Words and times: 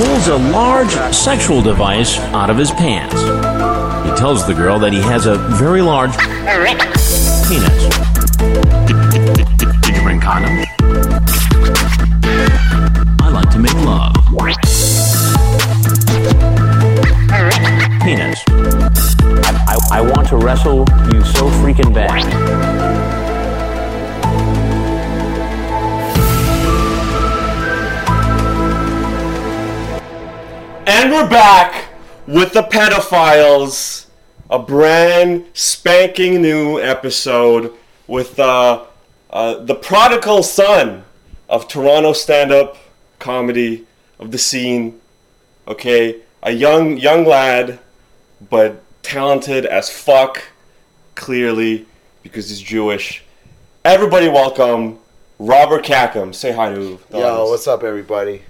pulls 0.00 0.28
a 0.28 0.36
large 0.50 0.92
sexual 1.14 1.60
device 1.60 2.16
out 2.32 2.48
of 2.48 2.56
his 2.56 2.70
pants. 2.70 3.20
He 3.20 4.16
tells 4.16 4.46
the 4.46 4.54
girl 4.54 4.78
that 4.78 4.94
he 4.94 5.00
has 5.02 5.26
a 5.26 5.36
very 5.36 5.82
large 5.82 6.16
penis. 7.46 7.90
Did 9.82 9.94
you 9.94 10.02
bring 10.02 10.18
condoms? 10.18 10.64
I 13.20 13.28
like 13.28 13.50
to 13.50 13.58
make 13.58 13.74
love. 13.74 14.14
Penis. 18.02 18.42
I, 18.48 19.50
I, 19.68 19.98
I 19.98 20.00
want 20.00 20.28
to 20.28 20.38
wrestle 20.38 20.86
you 21.12 21.22
so 21.24 21.50
freaking 21.60 21.92
bad. 21.92 22.89
And 31.00 31.10
we're 31.12 31.30
back 31.30 31.88
with 32.26 32.52
the 32.52 32.60
pedophiles. 32.60 34.04
A 34.50 34.58
brand 34.58 35.46
spanking 35.54 36.42
new 36.42 36.78
episode 36.78 37.72
with 38.06 38.38
uh, 38.38 38.84
uh, 39.30 39.64
the 39.64 39.76
prodigal 39.76 40.42
son 40.42 41.04
of 41.48 41.68
Toronto 41.68 42.12
stand-up 42.12 42.76
comedy 43.18 43.86
of 44.18 44.30
the 44.30 44.36
scene. 44.36 45.00
Okay, 45.66 46.20
a 46.42 46.50
young 46.50 46.98
young 46.98 47.24
lad, 47.24 47.78
but 48.50 48.82
talented 49.02 49.64
as 49.64 49.88
fuck. 49.88 50.50
Clearly, 51.14 51.86
because 52.22 52.50
he's 52.50 52.60
Jewish. 52.60 53.24
Everybody, 53.86 54.28
welcome 54.28 54.98
Robert 55.38 55.82
Khakham. 55.82 56.34
Say 56.34 56.52
hi 56.52 56.74
to 56.74 57.00
the 57.08 57.18
Yo, 57.18 57.24
audience. 57.24 57.48
what's 57.48 57.66
up, 57.66 57.84
everybody? 57.84 58.42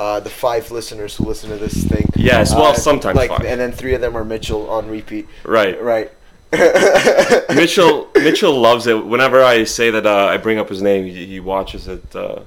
Uh, 0.00 0.18
the 0.18 0.30
five 0.30 0.70
listeners 0.70 1.14
who 1.16 1.24
listen 1.24 1.50
to 1.50 1.58
this 1.58 1.76
thing. 1.84 2.06
Yes, 2.16 2.54
well, 2.54 2.72
Uh, 2.72 2.74
sometimes 2.74 3.16
like, 3.16 3.28
five. 3.28 3.44
and 3.44 3.60
then 3.60 3.70
three 3.70 3.92
of 3.94 4.00
them 4.00 4.16
are 4.16 4.24
Mitchell 4.24 4.62
on 4.70 4.88
repeat. 4.88 5.28
Right. 5.44 5.76
Right. 5.92 6.10
Mitchell 7.54 8.08
Mitchell 8.14 8.58
loves 8.58 8.86
it. 8.86 9.06
Whenever 9.06 9.42
I 9.42 9.64
say 9.64 9.90
that 9.90 10.06
uh, 10.06 10.26
I 10.34 10.36
bring 10.38 10.58
up 10.58 10.68
his 10.68 10.80
name, 10.80 11.04
he, 11.04 11.26
he 11.26 11.40
watches 11.40 11.86
it 11.86 12.02
uh, 12.16 12.40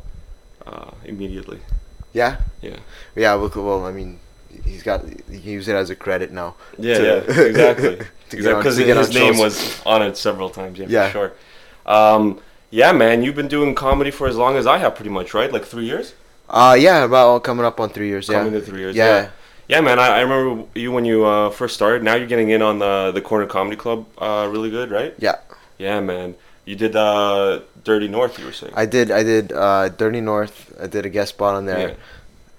uh, 0.66 0.92
immediately. 1.06 1.60
Yeah. 2.12 2.38
Yeah. 2.62 2.78
Yeah. 3.16 3.36
Well, 3.36 3.52
well, 3.56 3.86
I 3.86 3.92
mean, 3.92 4.20
he's 4.66 4.84
got 4.84 5.06
he 5.08 5.40
can 5.40 5.52
use 5.52 5.68
it 5.68 5.76
as 5.76 5.90
a 5.90 5.96
credit 5.96 6.32
now. 6.32 6.56
Yeah, 6.80 6.98
to- 6.98 7.04
yeah, 7.28 7.42
exactly. 7.52 7.98
Because 8.34 8.80
get 8.80 8.98
his 8.98 9.14
name 9.14 9.38
was 9.38 9.80
on 9.86 10.02
it 10.02 10.18
several 10.18 10.50
times. 10.50 10.80
Yeah, 10.80 10.88
Yeah. 10.90 11.06
for 11.08 11.12
sure. 11.14 11.32
Um, 11.86 12.40
yeah, 12.72 12.92
man, 12.92 13.22
you've 13.22 13.36
been 13.36 13.48
doing 13.48 13.76
comedy 13.76 14.10
for 14.10 14.28
as 14.28 14.36
long 14.36 14.58
as 14.58 14.66
I 14.66 14.80
have, 14.80 14.96
pretty 14.96 15.12
much, 15.12 15.36
right? 15.36 15.52
Like 15.54 15.66
three 15.66 15.86
years. 15.86 16.16
Uh, 16.54 16.76
yeah, 16.80 17.04
about 17.04 17.44
coming 17.44 17.66
up 17.66 17.80
on 17.80 17.90
three 17.90 18.08
years. 18.08 18.30
Yeah. 18.30 18.38
Coming 18.44 18.54
to 18.54 18.62
three 18.62 18.80
years. 18.80 18.96
Yeah. 18.96 19.06
Yeah. 19.24 19.30
Yeah, 19.68 19.82
man. 19.82 19.98
I, 19.98 20.18
I 20.18 20.22
remember 20.22 20.66
you 20.76 20.92
when 20.92 21.04
you 21.06 21.26
uh, 21.26 21.50
first 21.50 21.74
started. 21.74 22.04
Now 22.04 22.16
you're 22.16 22.28
getting 22.28 22.50
in 22.52 22.62
on 22.62 22.80
the 22.80 23.12
the 23.14 23.22
Corner 23.22 23.48
Comedy 23.48 23.76
Club. 23.78 24.06
Uh, 24.18 24.48
really 24.52 24.70
good, 24.70 24.92
right? 24.92 25.16
Yeah. 25.18 25.38
Yeah, 25.78 26.00
man. 26.02 26.36
You 26.66 26.76
did 26.76 26.96
uh, 26.96 27.62
Dirty 27.84 28.08
North. 28.08 28.38
You 28.40 28.46
were 28.46 28.52
saying. 28.52 28.74
I 28.76 28.86
did. 28.86 29.10
I 29.10 29.24
did. 29.24 29.52
Uh, 29.52 29.90
Dirty 29.90 30.22
North. 30.22 30.74
I 30.80 30.88
did 30.88 31.06
a 31.06 31.10
guest 31.10 31.30
spot 31.36 31.56
on 31.56 31.66
there. 31.66 31.90
Yeah. 31.90 31.96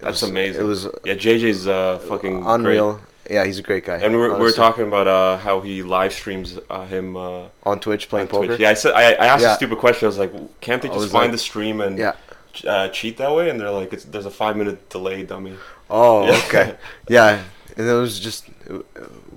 That's 0.01 0.23
was- 0.23 0.31
amazing. 0.31 0.62
It 0.62 0.64
was 0.64 0.89
yeah. 1.05 1.14
JJ's 1.14 1.69
uh, 1.69 1.98
fucking 2.08 2.41
great. 2.41 2.55
unreal. 2.55 3.01
Yeah, 3.31 3.45
he's 3.47 3.58
a 3.58 3.62
great 3.62 3.86
guy. 3.86 3.97
And 3.97 4.12
we 4.12 4.19
were, 4.19 4.34
we 4.34 4.41
were 4.41 4.53
talking 4.53 4.86
about 4.86 5.06
uh, 5.06 5.39
how 5.39 5.61
he 5.62 5.83
live 5.83 6.12
streams 6.12 6.58
uh, 6.69 6.84
him 6.86 7.17
uh, 7.17 7.45
on 7.62 7.81
Twitch 7.81 8.11
playing 8.11 8.29
on 8.29 8.36
Twitch. 8.36 8.51
poker. 8.51 8.62
Yeah, 8.62 8.69
I 8.70 8.75
said 8.75 8.92
I, 8.92 9.12
I 9.14 9.27
asked 9.27 9.42
Yeah. 9.42 9.53
a 9.53 9.56
stupid 9.56 9.79
question. 9.79 10.05
I 10.05 10.08
was 10.08 10.19
like, 10.19 10.61
can't 10.61 10.83
they 10.83 10.89
just 10.89 11.11
find 11.11 11.25
like- 11.27 11.33
the 11.33 11.39
stream 11.39 11.81
and 11.81 11.97
Yeah. 11.97 12.12
Uh, 12.67 12.89
cheat 12.89 13.17
that 13.19 13.35
way? 13.35 13.51
And 13.51 13.61
they're 13.61 13.71
like, 13.71 13.93
it's, 13.93 14.05
there's 14.05 14.27
a 14.27 14.31
five 14.31 14.57
minute 14.57 14.89
delay, 14.91 15.23
dummy. 15.25 15.55
Oh, 15.91 16.27
Yeah. 16.27 16.43
okay. 16.47 16.77
Yeah, 17.09 17.43
and 17.77 17.89
it 17.89 17.93
was 17.93 18.21
just 18.21 18.49
it 18.69 18.87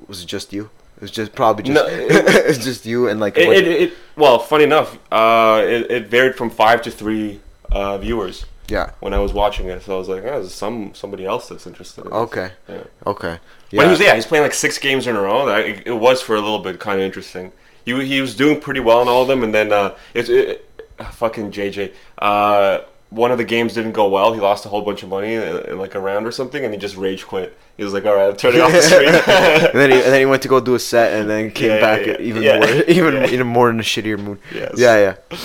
was 0.07 0.23
it 0.23 0.27
just 0.27 0.53
you. 0.53 0.69
It 0.97 1.01
was 1.01 1.11
just 1.11 1.33
probably 1.35 1.63
just 1.63 1.75
No, 1.75 1.85
it 1.89 2.47
was 2.47 2.63
just 2.63 2.85
you 2.85 3.07
and 3.07 3.19
like 3.19 3.37
It, 3.37 3.49
it, 3.49 3.67
it 3.67 3.93
well, 4.15 4.39
funny 4.39 4.63
enough, 4.63 4.97
uh, 5.11 5.61
it, 5.63 5.91
it 5.91 6.07
varied 6.07 6.35
from 6.35 6.49
five 6.49 6.81
to 6.83 6.91
three 6.91 7.39
uh, 7.71 7.97
viewers 7.97 8.45
yeah. 8.69 8.91
when 8.99 9.13
I 9.13 9.19
was 9.19 9.33
watching 9.33 9.67
it. 9.67 9.83
So 9.83 9.95
I 9.95 9.99
was 9.99 10.09
like, 10.09 10.23
oh, 10.23 10.39
there's 10.39 10.53
some 10.53 10.93
somebody 10.93 11.25
else 11.25 11.49
that's 11.49 11.67
interested. 11.67 12.05
In. 12.05 12.11
Okay. 12.11 12.51
Yeah. 12.67 12.83
Okay. 13.05 13.39
But 13.71 13.85
he 13.85 13.89
was 13.89 13.99
yeah, 13.99 14.15
he's 14.15 14.25
playing 14.25 14.43
like 14.43 14.53
six 14.53 14.77
games 14.77 15.07
in 15.07 15.15
a 15.15 15.21
row. 15.21 15.45
That, 15.45 15.65
it, 15.65 15.87
it 15.87 15.93
was 15.93 16.21
for 16.21 16.35
a 16.35 16.41
little 16.41 16.59
bit 16.59 16.79
kind 16.79 16.99
of 16.99 17.05
interesting. 17.05 17.51
He 17.85 18.05
he 18.05 18.21
was 18.21 18.35
doing 18.35 18.59
pretty 18.59 18.79
well 18.79 19.01
in 19.01 19.07
all 19.07 19.23
of 19.23 19.27
them, 19.27 19.43
and 19.43 19.53
then 19.53 19.71
uh, 19.71 19.95
it's 20.13 20.29
it, 20.29 20.65
uh, 20.99 21.05
fucking 21.05 21.51
JJ. 21.51 21.93
Uh, 22.17 22.79
one 23.09 23.31
of 23.31 23.37
the 23.37 23.43
games 23.45 23.73
didn't 23.73 23.93
go 23.93 24.07
well. 24.09 24.33
He 24.33 24.39
lost 24.41 24.65
a 24.65 24.69
whole 24.69 24.81
bunch 24.81 25.01
of 25.03 25.09
money 25.09 25.33
in, 25.33 25.43
in 25.65 25.77
like 25.79 25.95
a 25.95 25.99
round 25.99 26.25
or 26.27 26.31
something, 26.31 26.63
and 26.63 26.73
he 26.73 26.79
just 26.79 26.97
rage 26.97 27.25
quit. 27.25 27.57
He 27.77 27.83
was 27.83 27.93
like, 27.93 28.05
"All 28.05 28.15
right, 28.15 28.29
I'm 28.29 28.35
turning 28.35 28.59
off 28.61 28.71
the 28.71 28.81
stream." 28.91 29.09
and 29.09 29.79
then 29.79 29.89
he 29.91 29.95
and 29.97 30.11
then 30.11 30.19
he 30.19 30.25
went 30.25 30.41
to 30.41 30.47
go 30.47 30.59
do 30.59 30.75
a 30.75 30.79
set 30.79 31.13
and 31.19 31.29
then 31.29 31.51
came 31.51 31.69
Yeah, 31.71 31.79
back 31.79 32.05
yeah, 32.05 32.13
yeah. 32.13 32.19
even 32.19 32.43
Yeah. 32.43 32.59
more 32.59 32.69
even 32.87 33.13
Yeah. 33.15 33.27
even 33.29 33.47
more 33.47 33.69
in 33.69 33.79
a 33.79 33.83
shittier 33.83 34.19
mood. 34.19 34.39
Yes. 34.53 34.73
Yeah, 34.77 35.15
yeah. 35.31 35.37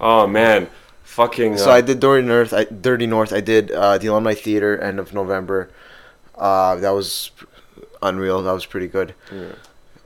oh 0.00 0.26
man, 0.26 0.68
fucking. 1.02 1.58
So 1.58 1.70
uh, 1.70 1.74
I 1.74 1.80
did 1.82 2.00
Dirty 2.00 2.26
North. 2.26 2.52
I 2.54 2.64
Dirty 2.64 3.06
North. 3.06 3.32
I 3.32 3.40
did 3.40 3.70
uh, 3.70 3.98
the 3.98 4.06
Alumni 4.06 4.34
Theater 4.34 4.78
end 4.80 4.98
of 4.98 5.12
November. 5.12 5.70
Uh, 6.36 6.76
that 6.76 6.90
was 6.90 7.32
unreal. 8.00 8.42
That 8.44 8.52
was 8.52 8.64
pretty 8.64 8.86
good. 8.88 9.14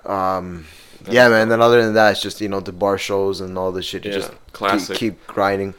Um, 0.04 0.66
yeah, 1.08 1.28
man. 1.28 1.48
Then 1.48 1.60
other 1.60 1.82
than 1.82 1.94
that, 1.94 2.12
it's 2.12 2.22
just 2.22 2.40
you 2.40 2.48
know 2.48 2.60
the 2.60 2.72
bar 2.72 2.98
shows 2.98 3.40
and 3.40 3.56
all 3.58 3.70
the 3.72 3.82
shit. 3.82 4.04
You 4.04 4.10
Yeah, 4.12 4.16
just 4.18 4.32
classic. 4.52 4.96
Keep, 4.96 5.18
keep 5.18 5.26
grinding. 5.26 5.74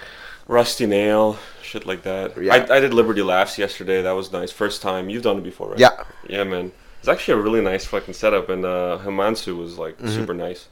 Rusty 0.47 0.85
Nail, 0.85 1.37
shit 1.61 1.85
like 1.85 2.03
that. 2.03 2.41
Yeah. 2.41 2.53
I, 2.69 2.75
I 2.77 2.79
did 2.79 2.93
Liberty 2.93 3.21
Laughs 3.21 3.57
yesterday. 3.57 4.01
That 4.01 4.11
was 4.11 4.31
nice. 4.31 4.51
First 4.51 4.81
time. 4.81 5.09
You've 5.09 5.23
done 5.23 5.37
it 5.37 5.43
before, 5.43 5.69
right? 5.69 5.79
Yeah. 5.79 6.03
Yeah, 6.27 6.43
man. 6.43 6.71
It's 6.99 7.07
actually 7.07 7.39
a 7.39 7.43
really 7.43 7.61
nice 7.61 7.85
fucking 7.85 8.13
setup, 8.13 8.49
and 8.49 8.65
uh, 8.65 8.99
Himansu 9.03 9.57
was 9.57 9.77
like 9.77 9.97
Mm-hmm. 9.97 10.09
super 10.09 10.33
nice. 10.33 10.67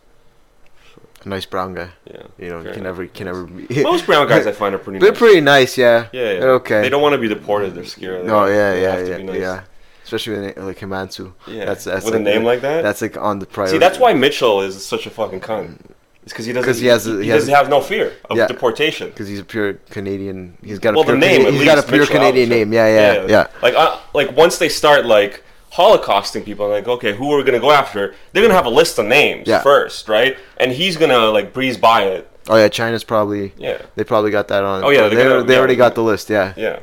A 1.24 1.30
nice 1.30 1.46
brown 1.46 1.76
guy. 1.76 1.90
Yeah. 2.12 2.24
You 2.40 2.50
know, 2.50 2.64
can 2.74 2.84
never 2.84 3.06
can 3.06 3.26
never 3.26 3.46
be. 3.46 3.84
Most 3.84 4.06
brown 4.08 4.28
guys 4.28 4.48
I 4.48 4.52
find 4.54 4.74
are 4.74 4.80
pretty. 4.80 5.00
They're 5.02 5.12
nice. 5.12 5.20
pretty 5.20 5.42
nice, 5.42 5.78
yeah. 5.78 6.08
Yeah, 6.12 6.22
yeah. 6.34 6.40
They're 6.40 6.54
okay. 6.56 6.82
They 6.82 6.90
don't 6.90 7.02
want 7.02 7.14
to 7.14 7.20
be 7.20 7.28
deported. 7.28 7.76
They're 7.76 7.86
scared. 7.86 8.26
No, 8.26 8.46
yeah, 8.48 8.72
they 8.72 8.82
yeah, 8.82 9.04
yeah, 9.04 9.18
be 9.18 9.24
nice. 9.24 9.40
yeah. 9.40 9.64
Especially 10.04 10.40
with 10.40 10.58
like 10.58 10.80
Himansu. 10.80 11.32
Yeah. 11.48 11.66
That's, 11.66 11.84
that's 11.86 12.06
With 12.06 12.16
a 12.16 12.20
name 12.20 12.44
like 12.44 12.62
that? 12.62 12.82
That's 12.82 13.02
like 13.04 13.18
on 13.18 13.38
the 13.40 13.46
priority. 13.46 13.76
See, 13.76 13.80
that's 13.80 14.00
why 14.00 14.14
Mitchell 14.14 14.62
is 14.62 14.84
such 14.84 15.06
a 15.06 15.10
fucking 15.12 15.42
cunt. 15.42 15.78
It's 16.24 16.34
because 16.34 16.46
he 16.46 16.54
doesn't. 16.54 16.68
'Cause 16.70 16.80
he 16.80 16.88
has 16.88 17.08
a- 17.08 17.18
he, 17.18 17.24
he 17.24 17.30
has 17.30 17.42
doesn't 17.42 17.54
a- 17.54 17.58
have 17.58 17.70
no 17.70 17.82
fear 17.82 18.14
of 18.30 18.38
Yeah. 18.38 18.46
deportation. 18.48 19.10
Because 19.10 19.28
he's 19.28 19.40
a 19.40 19.44
pure 19.44 19.74
Canadian. 19.90 20.56
He's 20.64 20.78
got 20.80 20.94
a 20.94 20.98
Well, 20.98 21.04
pure 21.06 21.16
the 21.16 21.20
name. 21.20 21.40
Canadian, 21.42 21.54
he's 21.56 21.66
got 21.66 21.80
a 21.80 21.84
pure 21.84 22.02
Mitchell 22.02 22.16
Canadian 22.16 22.50
name. 22.50 22.74
Yeah, 22.74 22.88
yeah, 22.88 23.26
yeah. 23.28 23.48
Like, 23.64 23.74
uh, 23.76 23.98
like 24.14 24.36
once 24.38 24.58
they 24.60 24.70
start 24.70 25.06
like 25.06 25.44
holocausting 25.74 26.46
people, 26.46 26.68
like, 26.70 26.88
okay, 26.88 27.14
who 27.16 27.32
are 27.34 27.38
we 27.38 27.44
gonna 27.44 27.60
go 27.60 27.72
after? 27.72 28.14
They're 28.34 28.44
gonna 28.44 28.54
have 28.54 28.66
a 28.68 28.70
list 28.70 29.00
of 29.00 29.06
names 29.08 29.48
Yeah. 29.48 29.62
first, 29.62 30.08
right? 30.08 30.38
And 30.58 30.72
he's 30.72 30.96
gonna 30.98 31.30
like 31.32 31.54
breeze 31.54 31.78
by 31.78 32.04
it. 32.04 32.28
Oh 32.50 32.56
yeah, 32.56 32.68
China's 32.68 33.04
probably. 33.04 33.54
Yeah. 33.58 33.78
They 33.96 34.04
probably 34.04 34.30
got 34.32 34.48
that 34.50 34.64
on. 34.64 34.84
Oh, 34.84 34.90
yeah, 34.90 35.08
they, 35.10 35.16
they're 35.16 35.30
gonna- 35.30 35.44
they 35.44 35.54
yeah. 35.54 35.60
already 35.60 35.76
got 35.76 35.96
the 35.96 36.04
list. 36.04 36.30
Yeah, 36.30 36.54
Yeah. 36.56 36.80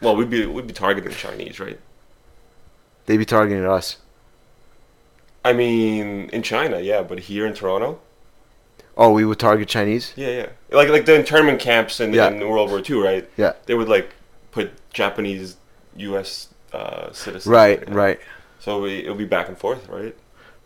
well, 0.00 0.14
we'd 0.14 0.30
be 0.30 0.46
we'd 0.46 0.66
be 0.66 0.72
targeting 0.72 1.10
Chinese, 1.12 1.58
right? 1.58 1.78
They'd 3.06 3.16
be 3.16 3.24
targeting 3.24 3.64
us. 3.64 3.96
I 5.46 5.52
mean, 5.52 6.28
in 6.32 6.42
China, 6.42 6.80
yeah, 6.80 7.02
but 7.02 7.18
here 7.20 7.46
in 7.46 7.54
Toronto, 7.54 7.98
Oh, 8.98 9.12
we 9.12 9.24
would 9.26 9.38
target 9.38 9.68
Chinese. 9.68 10.12
yeah, 10.16 10.28
yeah, 10.38 10.48
like 10.78 10.88
like 10.88 11.04
the 11.06 11.14
internment 11.14 11.60
camps 11.60 12.00
in, 12.00 12.12
Yeah. 12.14 12.28
in 12.30 12.40
World 12.48 12.70
War 12.70 12.80
II, 12.88 12.96
right? 13.10 13.24
Yeah. 13.36 13.52
They 13.66 13.74
would 13.74 13.88
like 13.88 14.08
put 14.50 14.70
Japanese, 14.92 15.56
U.S. 15.96 16.48
Uh, 16.72 17.12
citizens. 17.12 17.46
Right, 17.46 17.78
right. 18.04 18.18
So 18.58 18.80
we, 18.82 19.00
it'll 19.04 19.14
be 19.26 19.30
back 19.36 19.48
and 19.48 19.56
forth, 19.56 19.88
right? 19.88 20.14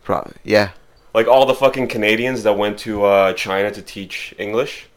Probably. 0.03 0.33
Yeah. 0.43 0.69
Like 1.13 1.27
all 1.27 1.45
the 1.45 1.53
fucking 1.53 1.87
Canadians 1.89 2.41
that 2.43 2.57
went 2.57 2.79
to 2.79 3.03
uh, 3.03 3.33
China 3.33 3.69
to 3.71 3.81
teach 3.81 4.33
English, 4.39 4.87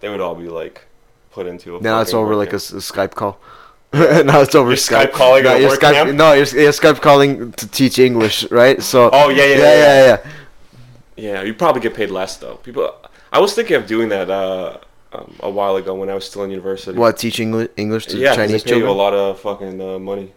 they 0.00 0.08
would 0.08 0.20
all 0.20 0.36
be 0.36 0.48
like 0.48 0.86
put 1.32 1.46
into 1.46 1.76
a. 1.76 1.80
Now 1.80 2.00
it's 2.00 2.14
over 2.14 2.34
like 2.36 2.52
a, 2.52 2.62
a 2.80 2.80
Skype 2.90 3.14
call. 3.14 3.38
now 4.24 4.40
it's 4.40 4.54
over 4.54 4.72
Skype. 4.72 5.10
Skype 5.10 5.12
calling 5.12 5.44
no, 5.44 5.68
work 5.68 5.80
Skype, 5.80 5.92
camp? 5.92 6.14
No, 6.14 6.24
Skype 6.34 7.00
calling 7.00 7.52
to 7.52 7.68
teach 7.68 7.98
English, 7.98 8.50
right? 8.50 8.82
So. 8.82 9.08
Oh, 9.12 9.28
yeah, 9.28 9.44
yeah, 9.44 9.44
yeah, 9.44 9.56
yeah, 9.56 9.76
yeah. 9.76 10.06
yeah. 10.24 10.30
Yeah, 11.16 11.42
you 11.42 11.54
probably 11.54 11.80
get 11.80 11.94
paid 11.94 12.10
less 12.10 12.36
though. 12.38 12.56
People, 12.56 12.92
I 13.32 13.38
was 13.38 13.54
thinking 13.54 13.76
of 13.76 13.86
doing 13.86 14.08
that 14.08 14.28
uh, 14.28 14.78
um, 15.12 15.32
a 15.40 15.50
while 15.50 15.76
ago 15.76 15.94
when 15.94 16.10
I 16.10 16.14
was 16.14 16.24
still 16.24 16.42
in 16.42 16.50
university. 16.50 16.98
What 16.98 17.16
teach 17.18 17.38
English 17.38 17.70
English 17.76 18.06
to 18.06 18.18
Yeah, 18.18 18.34
Chinese 18.34 18.64
they 18.64 18.72
pay 18.72 18.78
you 18.78 18.88
a 18.88 18.90
lot 18.90 19.14
of 19.14 19.40
fucking 19.40 19.80
uh, 19.80 19.98
money. 20.00 20.32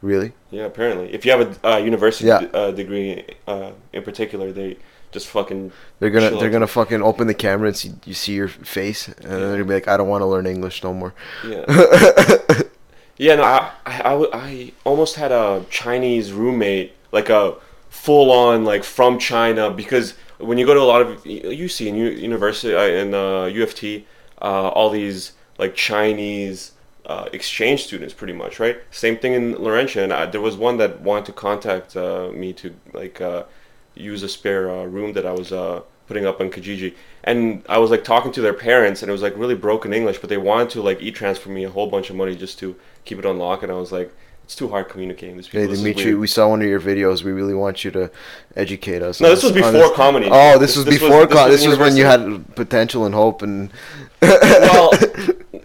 Really? 0.00 0.32
Yeah, 0.50 0.66
apparently, 0.66 1.12
if 1.12 1.24
you 1.24 1.32
have 1.32 1.40
a 1.64 1.68
uh, 1.68 1.76
university 1.78 2.28
Yeah. 2.28 2.40
d- 2.40 2.50
uh, 2.54 2.70
degree 2.70 3.24
uh, 3.48 3.72
in 3.92 4.02
particular, 4.04 4.52
they 4.52 4.76
just 5.14 5.28
fucking 5.28 5.72
They're 6.00 6.10
gonna 6.10 6.36
they're 6.38 6.50
gonna 6.50 6.66
fucking 6.66 7.00
open 7.00 7.26
the 7.28 7.34
camera 7.34 7.68
and 7.68 7.76
see 7.76 7.92
you 8.04 8.12
see 8.12 8.34
your 8.34 8.48
face, 8.48 9.08
and 9.08 9.16
then 9.16 9.40
they're 9.40 9.52
gonna 9.52 9.64
be 9.64 9.74
like, 9.74 9.88
I 9.88 9.96
don't 9.96 10.08
want 10.08 10.20
to 10.22 10.26
learn 10.26 10.46
English 10.46 10.82
no 10.82 10.92
more. 10.92 11.14
Yeah. 11.46 11.64
yeah, 13.16 13.36
no, 13.36 13.44
I, 13.44 13.70
I, 13.86 14.12
I 14.12 14.28
I 14.32 14.72
almost 14.84 15.14
had 15.14 15.32
a 15.32 15.64
Chinese 15.70 16.32
roommate, 16.32 16.92
like 17.12 17.30
a 17.30 17.54
full 17.88 18.30
on, 18.32 18.64
like 18.64 18.82
from 18.84 19.18
China, 19.18 19.70
because 19.70 20.14
when 20.38 20.58
you 20.58 20.66
go 20.66 20.74
to 20.74 20.80
a 20.80 20.90
lot 20.94 21.00
of, 21.00 21.24
you 21.24 21.68
see 21.68 21.88
in 21.88 21.94
u- 21.94 22.10
university, 22.10 22.74
uh, 22.74 22.82
in 22.82 23.14
uh, 23.14 23.48
UFT, 23.60 24.04
uh, 24.42 24.68
all 24.68 24.90
these 24.90 25.32
like 25.58 25.76
Chinese 25.76 26.72
uh, 27.06 27.28
exchange 27.32 27.84
students, 27.84 28.12
pretty 28.12 28.32
much, 28.32 28.58
right? 28.58 28.78
Same 28.90 29.16
thing 29.16 29.32
in 29.32 29.54
Laurentian. 29.62 30.10
I, 30.10 30.26
there 30.26 30.40
was 30.40 30.56
one 30.56 30.76
that 30.78 31.00
wanted 31.00 31.26
to 31.26 31.32
contact 31.32 31.96
uh, 31.96 32.30
me 32.32 32.52
to 32.54 32.74
like 32.92 33.20
uh, 33.20 33.44
use 33.94 34.22
a 34.22 34.28
spare 34.28 34.70
uh, 34.70 34.84
room 34.84 35.12
that 35.14 35.24
I 35.26 35.32
was 35.32 35.52
uh, 35.52 35.82
putting 36.06 36.26
up 36.26 36.40
on 36.40 36.50
Kijiji, 36.50 36.94
and 37.24 37.62
I 37.68 37.78
was 37.78 37.90
like 37.90 38.04
talking 38.04 38.32
to 38.32 38.40
their 38.40 38.54
parents, 38.54 39.02
and 39.02 39.08
it 39.08 39.12
was 39.12 39.22
like 39.22 39.36
really 39.36 39.54
broken 39.54 39.92
English, 39.94 40.18
but 40.18 40.28
they 40.30 40.36
wanted 40.38 40.70
to 40.70 40.82
like 40.82 41.00
e-transfer 41.02 41.48
me 41.50 41.64
a 41.64 41.70
whole 41.70 41.86
bunch 41.88 42.10
of 42.10 42.16
money 42.16 42.34
just 42.36 42.58
to 42.60 42.76
keep 43.04 43.18
it 43.18 43.26
on 43.26 43.38
lock, 43.38 43.62
and 43.62 43.70
I 43.72 43.76
was 43.76 43.92
like. 43.92 44.12
It's 44.46 44.54
too 44.54 44.68
hard 44.68 44.90
communicating 44.90 45.36
with 45.36 45.46
these 45.46 45.50
people. 45.52 45.60
Hey 45.62 45.66
This 45.68 45.78
Dimitri, 45.80 46.04
weird." 46.10 46.18
we 46.20 46.26
saw 46.26 46.48
one 46.50 46.60
of 46.60 46.68
your 46.68 46.78
videos. 46.78 47.22
We 47.22 47.32
really 47.32 47.54
want 47.54 47.82
you 47.82 47.90
to 47.92 48.10
educate 48.56 49.00
us. 49.00 49.18
No, 49.18 49.28
on 49.30 49.34
this 49.34 49.42
was 49.42 49.52
before 49.52 49.90
comedy. 49.94 50.28
Oh, 50.30 50.58
this, 50.58 50.74
This- 50.74 50.76
was 50.76 50.84
this 50.84 50.98
before. 51.00 51.24
this 51.24 51.34
was 51.34 51.50
This 51.50 51.66
was 51.66 51.78
when 51.78 51.96
you 51.96 52.04
had 52.04 52.54
potential 52.54 53.06
and 53.06 53.14
hope, 53.14 53.40
and 53.40 53.70
well, 54.20 54.90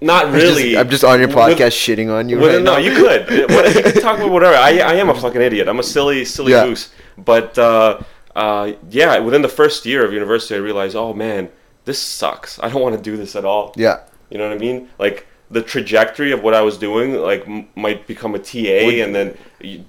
not 0.01 0.25
I'm 0.27 0.31
just- 0.33 0.45
really. 0.57 0.77
I'm 0.77 0.89
just 0.89 1.03
on 1.03 1.19
your 1.19 1.27
With- 1.27 1.37
podcast 1.37 1.75
shitting 1.75 2.09
on 2.09 2.29
you 2.29 2.39
Well, 2.39 2.55
right 2.55 2.63
no, 2.63 2.75
now. 2.75 2.77
you 2.77 2.95
could. 2.95 3.29
You 3.75 3.83
could 3.83 4.01
talk 4.01 4.17
about 4.17 4.31
whatever. 4.31 4.55
I, 4.55 4.77
I 4.79 4.93
am 4.93 5.09
a 5.09 5.13
fucking 5.13 5.41
idiot. 5.41 5.67
I'm 5.67 5.79
a 5.79 5.83
silly, 5.83 6.23
silly 6.23 6.53
Yeah. 6.53 6.63
goose. 6.65 6.87
But 7.17 7.57
uh, 7.57 7.99
uh, 8.35 8.73
yeah, 8.89 9.19
within 9.19 9.41
the 9.41 9.49
first 9.49 9.85
year 9.85 10.05
of 10.05 10.13
university, 10.13 10.55
I 10.55 10.59
realized, 10.59 10.95
oh 10.95 11.13
man, 11.13 11.49
this 11.85 11.99
sucks. 12.01 12.59
I 12.61 12.69
don't 12.69 12.81
want 12.81 12.95
to 12.95 13.01
do 13.01 13.17
this 13.17 13.35
at 13.35 13.45
all. 13.45 13.73
Yeah. 13.75 14.01
You 14.29 14.37
know 14.37 14.47
what 14.47 14.55
I 14.55 14.59
mean? 14.59 14.89
Like 14.99 15.27
the 15.49 15.61
trajectory 15.61 16.31
of 16.31 16.43
what 16.43 16.53
I 16.53 16.61
was 16.61 16.77
doing, 16.77 17.15
like 17.15 17.47
m- 17.47 17.67
might 17.75 18.05
become 18.07 18.35
a 18.35 18.39
TA, 18.39 18.85
Would- 18.85 18.99
and 18.99 19.15
then 19.15 19.37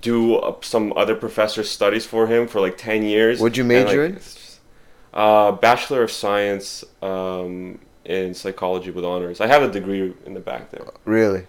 do 0.00 0.36
uh, 0.36 0.56
some 0.62 0.92
other 0.96 1.14
professor's 1.14 1.70
studies 1.70 2.06
for 2.06 2.26
him 2.26 2.48
for 2.48 2.60
like 2.60 2.78
ten 2.78 3.02
years. 3.02 3.40
What'd 3.40 3.56
you 3.56 3.62
and, 3.64 3.68
major 3.68 4.08
like, 4.08 4.16
in? 4.16 4.22
Uh, 5.12 5.52
Bachelor 5.52 6.02
of 6.02 6.10
Science 6.10 6.84
um, 7.02 7.80
in 8.04 8.32
psychology 8.32 8.90
with 8.90 9.04
honors. 9.04 9.40
I 9.40 9.46
have 9.48 9.62
a 9.62 9.70
degree 9.70 10.14
in 10.24 10.34
the 10.34 10.40
back 10.40 10.70
there. 10.70 10.86
Really? 11.04 11.46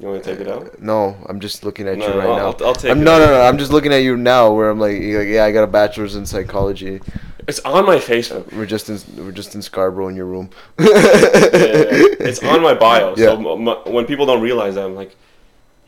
You 0.00 0.06
want 0.08 0.22
to 0.22 0.30
take 0.30 0.40
it 0.40 0.48
out? 0.48 0.80
No, 0.80 1.16
I'm 1.26 1.40
just 1.40 1.64
looking 1.64 1.88
at 1.88 1.98
No, 1.98 2.06
you 2.06 2.18
right 2.20 2.28
I'll- 2.28 2.36
now. 2.58 2.66
I'll 2.66 2.74
take 2.74 2.90
I'm, 2.92 3.00
it. 3.00 3.04
no, 3.04 3.18
no, 3.18 3.26
no. 3.26 3.40
I'm 3.40 3.58
just 3.58 3.72
looking 3.72 3.92
at 3.92 3.98
you 4.02 4.16
now, 4.16 4.52
where 4.52 4.70
I'm 4.70 4.78
like, 4.78 4.92
like, 4.92 5.26
yeah, 5.28 5.44
I 5.44 5.50
got 5.52 5.64
a 5.64 5.66
bachelor's 5.66 6.14
in 6.14 6.24
psychology. 6.24 7.00
It's 7.48 7.58
on 7.60 7.84
my 7.86 7.96
Facebook. 7.96 8.52
We're 8.52 8.66
just 8.66 8.88
in, 8.90 8.98
we're 9.24 9.32
just 9.32 9.54
in 9.54 9.62
Scarborough 9.62 10.08
in 10.08 10.14
your 10.16 10.26
room. 10.26 10.50
it's 10.78 12.42
on 12.42 12.62
my 12.62 12.74
bio. 12.74 13.14
Yeah. 13.16 13.26
So 13.26 13.52
m- 13.56 13.66
m- 13.68 13.92
when 13.92 14.04
people 14.06 14.26
don't 14.26 14.42
realize 14.42 14.74
that, 14.76 14.84
I'm 14.84 14.94
like, 14.94 15.16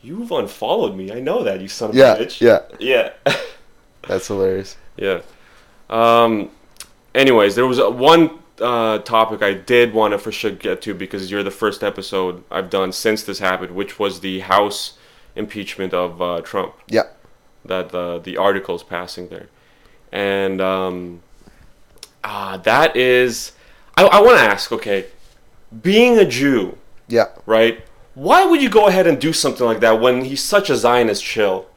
you've 0.01 0.31
unfollowed 0.31 0.95
me. 0.95 1.11
I 1.11 1.19
know 1.19 1.43
that, 1.43 1.61
you 1.61 1.67
son 1.67 1.91
of 1.91 1.95
Yeah, 1.95 2.15
a 2.15 2.25
bitch. 2.25 2.41
yeah. 2.41 2.61
Yeah. 2.79 3.11
That's 4.07 4.27
hilarious. 4.27 4.75
yeah. 4.97 5.21
Um, 5.89 6.49
anyways, 7.13 7.55
there 7.55 7.67
was 7.67 7.77
a, 7.79 7.89
one 7.89 8.39
uh, 8.61 8.99
topic 8.99 9.41
I 9.41 9.53
did 9.53 9.93
want 9.93 10.13
to 10.13 10.17
for 10.17 10.31
sure 10.31 10.51
get 10.51 10.81
to 10.83 10.93
because 10.93 11.29
you're 11.31 11.43
the 11.43 11.51
first 11.51 11.83
episode 11.83 12.43
I've 12.51 12.69
done 12.69 12.91
since 12.91 13.23
this 13.23 13.39
happened, 13.39 13.75
which 13.75 13.99
was 13.99 14.19
the 14.21 14.39
House 14.41 14.97
impeachment 15.35 15.93
of 15.93 16.21
uh, 16.21 16.41
Trump. 16.41 16.75
Yeah. 16.87 17.03
That 17.65 17.93
uh, 17.93 18.19
the 18.19 18.37
articles 18.37 18.81
passing 18.83 19.27
there, 19.29 19.47
and 20.11 20.59
um, 20.59 21.21
uh, 22.23 22.57
that 22.57 22.95
is, 22.95 23.51
I, 23.95 24.03
I 24.05 24.19
want 24.21 24.37
to 24.39 24.43
ask. 24.43 24.71
Okay, 24.71 25.05
being 25.83 26.17
a 26.17 26.25
Jew, 26.25 26.77
Yeah. 27.07 27.27
right? 27.45 27.83
Why 28.15 28.45
would 28.45 28.61
you 28.61 28.69
go 28.69 28.87
ahead 28.87 29.05
and 29.07 29.19
do 29.21 29.31
something 29.31 29.65
like 29.65 29.79
that 29.81 30.01
when 30.01 30.25
he's 30.25 30.43
such 30.43 30.69
a 30.71 30.75
Zionist 30.75 31.23
chill? 31.23 31.67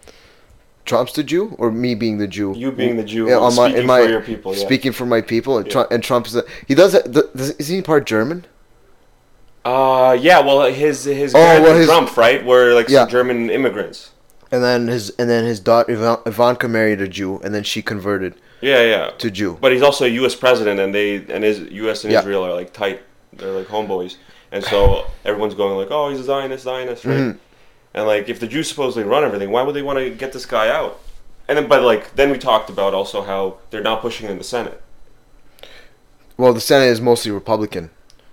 Trump's 0.85 1.13
the 1.15 1.23
Jew, 1.25 1.55
or 1.59 1.71
me 1.71 1.95
being 1.95 2.19
the 2.19 2.27
Jew? 2.29 2.55
You 2.57 2.71
being 2.71 2.97
the 2.97 3.05
Jew, 3.05 3.27
Yeah, 3.29 3.37
on 3.39 3.55
my, 3.57 3.69
speaking 3.69 3.81
in 3.83 3.87
my, 3.87 4.03
for 4.03 4.09
your 4.11 4.21
people. 4.21 4.55
Yeah. 4.55 4.65
Speaking 4.67 4.93
for 4.93 5.07
my 5.07 5.21
people, 5.23 5.57
and, 5.59 5.67
Yeah. 5.67 5.73
Trump, 5.73 5.91
and 5.93 6.03
Trump's 6.05 6.33
the, 6.33 6.47
he 6.69 6.75
does, 6.75 6.95
it- 6.95 7.11
the, 7.13 7.31
does 7.35 7.51
is 7.53 7.69
he 7.69 7.81
part 7.83 8.05
German? 8.07 8.45
Uh, 9.65 10.17
yeah. 10.21 10.41
Well, 10.41 10.63
his 10.71 11.05
his 11.05 11.35
Oh, 11.35 11.39
well, 11.39 11.75
his- 11.77 11.87
Trump, 11.87 12.17
right? 12.17 12.45
Were 12.45 12.75
like 12.75 12.89
Yeah. 12.89 13.01
some 13.01 13.09
German 13.11 13.51
immigrants. 13.51 14.11
And 14.53 14.63
then 14.63 14.89
his 14.89 15.11
and 15.19 15.29
then 15.31 15.45
his 15.45 15.59
daughter 15.59 15.91
Ivan- 15.93 16.19
Ivanka 16.27 16.69
married 16.69 17.01
a 17.01 17.09
Jew, 17.09 17.41
and 17.43 17.55
then 17.55 17.63
she 17.65 17.81
converted 17.83 18.35
Yeah, 18.61 18.83
yeah. 18.83 19.11
to 19.19 19.31
Jew. 19.31 19.57
But 19.61 19.73
he's 19.73 19.83
also 19.83 20.05
a 20.05 20.09
U.S. 20.09 20.35
president, 20.35 20.79
and 20.81 20.95
they 20.95 21.17
and 21.29 21.43
his 21.43 21.61
U.S. 21.61 22.05
and 22.05 22.13
Yeah. 22.13 22.21
Israel 22.21 22.45
are 22.45 22.53
like 22.53 22.73
tight. 22.75 23.01
They're 23.33 23.53
like 23.53 23.67
homeboys, 23.69 24.17
and 24.53 24.63
so 24.63 25.07
everyone's 25.25 25.55
going 25.55 25.77
like, 25.79 25.89
"Oh, 25.91 26.11
he's 26.11 26.21
a 26.21 26.25
Zionist, 26.25 26.63
Zionist," 26.65 27.05
right? 27.07 27.17
Mhm. 27.17 27.39
And 27.95 28.07
like, 28.07 28.29
if 28.29 28.41
the 28.41 28.47
Jews 28.47 28.69
supposedly 28.69 29.09
run 29.09 29.25
everything, 29.25 29.51
why 29.51 29.63
would 29.63 29.75
they 29.75 29.83
want 29.83 29.99
to 29.99 30.11
get 30.11 30.33
this 30.33 30.47
guy 30.47 30.69
out? 30.69 31.01
And 31.47 31.57
then, 31.59 31.69
but 31.69 31.83
like, 31.83 32.17
then 32.17 32.31
we 32.31 32.39
talked 32.39 32.71
about 32.71 32.95
also 32.95 33.23
how 33.23 33.59
they're 33.71 33.83
not 33.83 34.01
pushing 34.01 34.29
in 34.29 34.39
the 34.39 34.45
Senate, 34.45 34.81
Well, 36.37 36.53
the 36.53 36.61
Senate 36.61 36.87
is 36.87 37.01
mostly 37.01 37.31
Republican, 37.31 37.91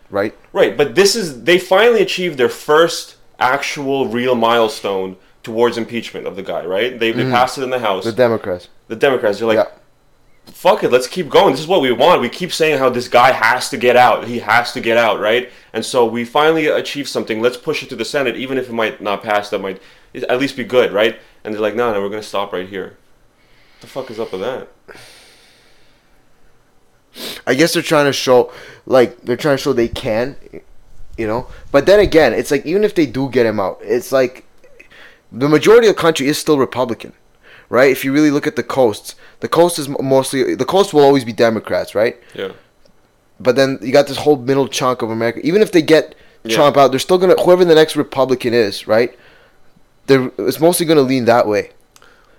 right? 0.09 0.35
right? 0.53 0.75
But 0.75 0.95
this 0.95 1.15
is 1.15 1.43
they 1.43 1.59
finally 1.59 2.01
achieved 2.01 2.37
their 2.37 2.49
first 2.49 3.17
actual 3.39 4.07
real 4.07 4.35
milestone 4.35 5.17
towards 5.43 5.77
impeachment 5.77 6.25
of 6.25 6.35
the 6.35 6.43
guy, 6.43 6.65
right? 6.65 6.97
They, 6.99 7.11
they 7.11 7.23
passed 7.25 7.57
it 7.57 7.63
in 7.63 7.69
the 7.69 7.79
House. 7.79 8.03
Mm-hmm. 8.03 8.11
The 8.11 8.15
Democrats. 8.15 8.67
the 8.87 8.95
Democrats, 8.95 9.39
they're 9.39 9.47
like, 9.47 9.57
yeah. 9.57 9.77
Fuck 10.45 10.83
it, 10.83 10.91
let's 10.91 11.07
keep 11.07 11.29
going. 11.29 11.51
This 11.51 11.61
is 11.61 11.67
what 11.67 11.81
we 11.81 11.91
want. 11.91 12.21
We 12.21 12.29
keep 12.29 12.51
saying 12.51 12.79
how 12.79 12.89
this 12.89 13.07
guy 13.07 13.31
has 13.31 13.69
to 13.69 13.77
get 13.77 13.95
out. 13.95 14.27
He 14.27 14.39
has 14.39 14.73
to 14.73 14.81
get 14.81 14.97
out, 14.97 15.19
right? 15.19 15.49
And 15.73 15.83
so 15.83 16.05
we 16.05 16.25
finally 16.25 16.67
achieve 16.67 17.07
something. 17.07 17.41
Let's 17.41 17.57
push 17.57 17.83
it 17.83 17.89
to 17.89 17.95
the 17.95 18.05
Senate, 18.05 18.35
even 18.35 18.57
if 18.57 18.69
it 18.69 18.73
might 18.73 19.01
not 19.01 19.23
pass. 19.23 19.49
That 19.49 19.59
might 19.59 19.81
at 20.13 20.39
least 20.39 20.57
be 20.57 20.63
good, 20.63 20.91
right? 20.91 21.19
And 21.43 21.53
they're 21.53 21.61
like, 21.61 21.75
no, 21.75 21.93
no, 21.93 22.01
we're 22.01 22.09
gonna 22.09 22.23
stop 22.23 22.53
right 22.53 22.67
here. 22.67 22.97
What 23.77 23.81
the 23.81 23.87
fuck 23.87 24.11
is 24.11 24.19
up 24.19 24.31
with 24.31 24.41
that? 24.41 24.69
I 27.45 27.55
guess 27.55 27.73
they're 27.73 27.83
trying 27.83 28.05
to 28.05 28.13
show, 28.13 28.53
like, 28.85 29.21
they're 29.21 29.35
trying 29.35 29.57
to 29.57 29.61
show 29.63 29.73
they 29.73 29.87
can, 29.87 30.37
you 31.17 31.27
know. 31.27 31.47
But 31.71 31.85
then 31.85 31.99
again, 31.99 32.33
it's 32.33 32.51
like 32.51 32.65
even 32.65 32.83
if 32.83 32.95
they 32.95 33.05
do 33.05 33.29
get 33.29 33.45
him 33.45 33.59
out, 33.59 33.79
it's 33.81 34.11
like 34.11 34.45
the 35.31 35.49
majority 35.49 35.87
of 35.87 35.95
the 35.95 36.01
country 36.01 36.27
is 36.27 36.37
still 36.37 36.57
Republican, 36.57 37.13
right? 37.71 37.89
If 37.89 38.03
you 38.03 38.11
really 38.11 38.31
look 38.31 38.45
at 38.45 38.57
the 38.57 38.63
coasts, 38.63 39.15
the 39.39 39.47
coast 39.47 39.79
is 39.79 39.87
mostly 39.89 40.55
the 40.55 40.65
coast 40.65 40.93
will 40.93 41.01
always 41.01 41.23
be 41.23 41.33
Democrats, 41.33 41.95
right? 41.95 42.19
Yeah. 42.35 42.51
But 43.39 43.55
then 43.55 43.79
you 43.81 43.91
got 43.91 44.07
this 44.07 44.17
whole 44.17 44.37
middle 44.37 44.67
chunk 44.67 45.01
of 45.01 45.09
America. 45.09 45.39
Even 45.43 45.61
if 45.63 45.71
they 45.71 45.81
get 45.81 46.13
Yeah. 46.43 46.55
Trump 46.55 46.75
out, 46.75 46.91
they're 46.91 46.99
still 46.99 47.17
gonna 47.17 47.35
whoever 47.41 47.63
the 47.65 47.75
next 47.75 47.95
Republican 47.95 48.53
is, 48.53 48.87
right? 48.87 49.17
They're 50.07 50.29
it's 50.37 50.59
mostly 50.59 50.85
gonna 50.85 51.01
lean 51.13 51.25
that 51.25 51.47
way. 51.47 51.71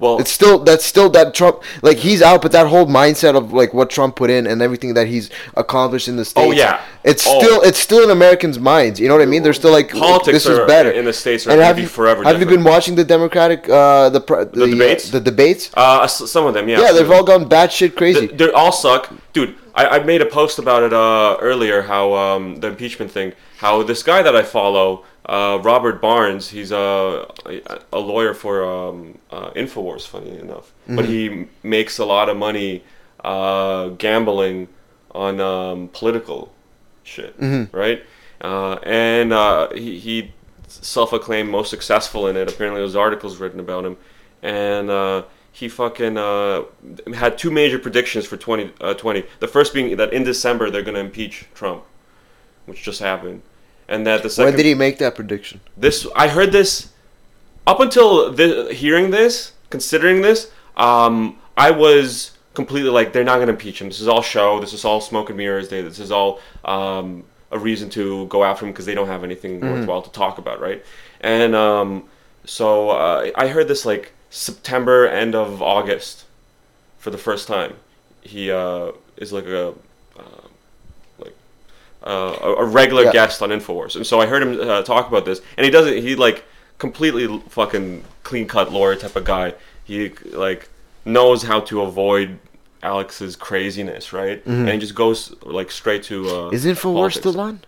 Well, 0.02 0.19
It's 0.19 0.32
still 0.32 0.58
that's 0.58 0.84
still 0.84 1.08
that 1.10 1.32
Trump 1.32 1.62
like 1.81 1.99
he's 1.99 2.22
out, 2.22 2.43
but 2.43 2.50
that 2.52 2.66
whole 2.66 2.87
mindset 2.87 3.37
of 3.37 3.52
like 3.52 3.72
what 3.72 3.88
Trump 3.88 4.16
put 4.16 4.31
in 4.31 4.49
and 4.49 4.60
everything 4.60 4.94
that 4.94 5.06
he's 5.06 5.31
accomplished 5.56 6.08
in 6.08 6.16
the 6.16 6.25
states. 6.25 6.44
Oh, 6.44 6.50
yeah. 6.50 6.81
it's 7.04 7.25
Oh. 7.25 7.38
still 7.38 7.62
it's 7.62 7.78
still 7.78 8.02
in 8.02 8.10
Americans' 8.10 8.58
minds. 8.58 8.99
You 8.99 9.06
know 9.06 9.14
what 9.14 9.22
I 9.22 9.26
mean? 9.34 9.44
They're 9.44 9.52
still 9.64 9.70
like 9.70 9.90
Politics 9.93 10.32
This 10.43 10.46
is 10.46 10.58
better 10.66 10.90
in 10.90 11.04
the 11.04 11.12
States 11.12 11.47
And 11.47 11.61
have 11.61 11.78
you 11.78 11.87
forever 11.87 12.25
Have 12.25 12.40
you 12.40 12.47
been 12.47 12.64
watching 12.64 12.97
the 12.97 13.04
Democratic 13.04 13.61
uh 13.68 14.09
the 14.16 14.21
the, 14.52 14.66
debates? 14.66 15.09
uh, 15.09 15.12
the 15.18 15.21
debates? 15.30 15.71
uh, 15.75 16.06
some 16.09 16.47
of 16.49 16.54
them, 16.54 16.68
yeah. 16.68 16.80
Yeah, 16.82 16.92
they've 16.92 17.11
all 17.16 17.23
gone 17.32 17.49
batshit 17.49 17.94
crazy. 18.00 18.26
They 18.26 18.50
all 18.50 18.73
suck, 18.73 19.02
dude. 19.32 19.54
I, 19.75 19.82
I 19.97 19.99
made 20.12 20.21
a 20.21 20.26
post 20.26 20.59
about 20.59 20.82
it 20.82 20.92
uh, 20.92 21.37
earlier. 21.40 21.82
How 21.82 22.04
um, 22.14 22.56
the 22.56 22.68
impeachment 22.75 23.11
thing. 23.11 23.32
How 23.59 23.82
this 23.85 24.02
guy 24.02 24.21
that 24.26 24.35
I 24.35 24.42
follow, 24.42 25.04
uh, 25.26 25.59
Robert 25.62 26.00
Barnes, 26.00 26.49
he's 26.50 26.73
a 26.73 27.26
a 27.93 27.99
lawyer 28.00 28.35
for 28.35 28.64
um, 28.64 29.19
uh, 29.31 29.50
Infowars. 29.50 30.07
Funny 30.07 30.38
enough, 30.38 30.73
but 30.97 31.05
he 31.05 31.47
makes 31.62 31.99
a 31.99 32.05
lot 32.05 32.29
of 32.29 32.37
money 32.37 32.83
uh, 33.25 33.88
gambling 33.91 34.69
on 35.12 35.41
um, 35.41 35.88
political 35.93 36.52
shit, 37.05 37.35
right? 37.73 38.02
Uh, 38.41 38.75
and 38.83 39.33
uh, 39.33 39.71
he, 39.73 39.99
he 40.00 40.33
self-acclaimed 40.67 41.49
most 41.50 41.71
successful 41.71 42.26
in 42.26 42.37
it. 42.37 42.50
Apparently, 42.52 42.81
there's 42.81 42.97
articles 42.97 43.37
written 43.38 43.61
about 43.61 43.85
him, 43.85 43.97
and 44.43 44.91
uh, 44.91 45.23
he 45.52 45.69
fucking 45.69 46.17
uh, 46.17 46.62
had 47.14 47.38
two 47.38 47.50
major 47.50 47.79
predictions 47.79 48.26
for 48.26 48.37
2020. 48.37 49.25
the 49.38 49.47
first 49.47 49.73
being 49.73 49.97
that 49.97 50.12
in 50.12 50.25
December 50.25 50.71
they're 50.71 50.83
going 50.83 50.95
to 50.95 51.00
impeach 51.00 51.47
Trump, 51.55 51.85
which 52.67 52.83
just 52.83 53.00
happened, 53.00 53.43
and 53.92 54.06
that 54.06 54.22
the 54.22 54.30
second 54.30 54.46
when 54.46 54.56
did 54.56 54.66
he 54.66 54.75
make 54.75 54.99
that 54.99 55.14
prediction? 55.14 55.61
this 55.76 56.06
I 56.16 56.28
heard 56.28 56.50
this 56.50 56.92
up 57.66 57.78
until 57.78 58.32
the, 58.32 58.72
hearing 58.72 59.11
this, 59.11 59.52
considering 59.70 60.22
this, 60.22 60.50
um, 60.76 61.38
I 61.56 61.70
was 61.70 62.32
completely 62.54 62.90
like 62.90 63.12
they're 63.12 63.22
not 63.22 63.37
going 63.37 63.46
to 63.46 63.52
impeach 63.52 63.80
him. 63.80 63.88
This 63.88 64.00
is 64.00 64.08
all 64.08 64.22
show. 64.22 64.61
This 64.61 64.72
is 64.72 64.84
all 64.84 65.00
smoke 65.00 65.28
and 65.28 65.37
mirrors. 65.37 65.68
They, 65.68 65.82
this 65.82 65.99
is 65.99 66.11
all 66.11 66.40
um, 66.64 67.25
a 67.50 67.58
reason 67.58 67.90
to 67.90 68.26
go 68.26 68.44
after 68.44 68.66
him 68.66 68.72
because 68.72 68.87
they 68.87 68.94
don't 68.94 69.06
have 69.06 69.25
anything 69.25 69.61
worthwhile 69.61 70.02
to 70.02 70.11
talk 70.11 70.38
about, 70.38 70.61
right? 70.61 70.84
And 71.20 71.54
um, 71.54 72.04
so 72.44 72.90
uh, 72.90 73.30
I 73.37 73.49
heard 73.49 73.68
this 73.68 73.87
like 73.87 74.12
September, 74.30 75.06
end 75.06 75.34
of 75.34 75.62
August, 75.62 76.25
for 76.99 77.11
the 77.11 77.18
first 77.18 77.46
time. 77.46 77.75
He 78.22 78.50
uh, 78.50 78.92
is 79.16 79.32
like 79.32 79.46
a 79.46 79.75
uh, 82.04 82.37
a, 82.42 82.54
a 82.54 82.64
regular 82.64 83.04
Yeah. 83.04 83.12
guest 83.12 83.42
on 83.42 83.50
Infowars, 83.50 83.97
and 83.97 84.06
so 84.06 84.21
I 84.21 84.26
heard 84.26 84.42
him 84.42 84.61
uh, 84.61 84.82
talk 84.82 85.09
about 85.09 85.25
this, 85.25 85.40
and 85.56 85.64
he 85.64 85.71
doesn't. 85.71 85.97
He 85.99 86.14
like 86.16 86.44
completely 86.78 87.40
fucking 87.49 88.04
clean 88.25 88.47
cut 88.49 88.73
lawyer 88.73 88.97
type 88.97 89.14
of 89.16 89.25
guy. 89.25 89.54
He 89.85 90.11
like 90.32 90.68
knows 91.04 91.42
how 91.44 91.61
to 91.61 91.82
avoid 91.82 92.38
Alex's 92.82 93.37
craziness, 93.37 94.12
right? 94.12 94.44
And 94.47 94.68
he 94.68 94.78
just 94.78 94.94
goes 94.94 95.35
like 95.42 95.71
straight 95.71 96.02
to. 96.04 96.28
Uh, 96.28 96.49
Is 96.50 96.64
Infowars 96.64 96.94
politics. 96.94 97.16
still 97.18 97.40
on? 97.40 97.61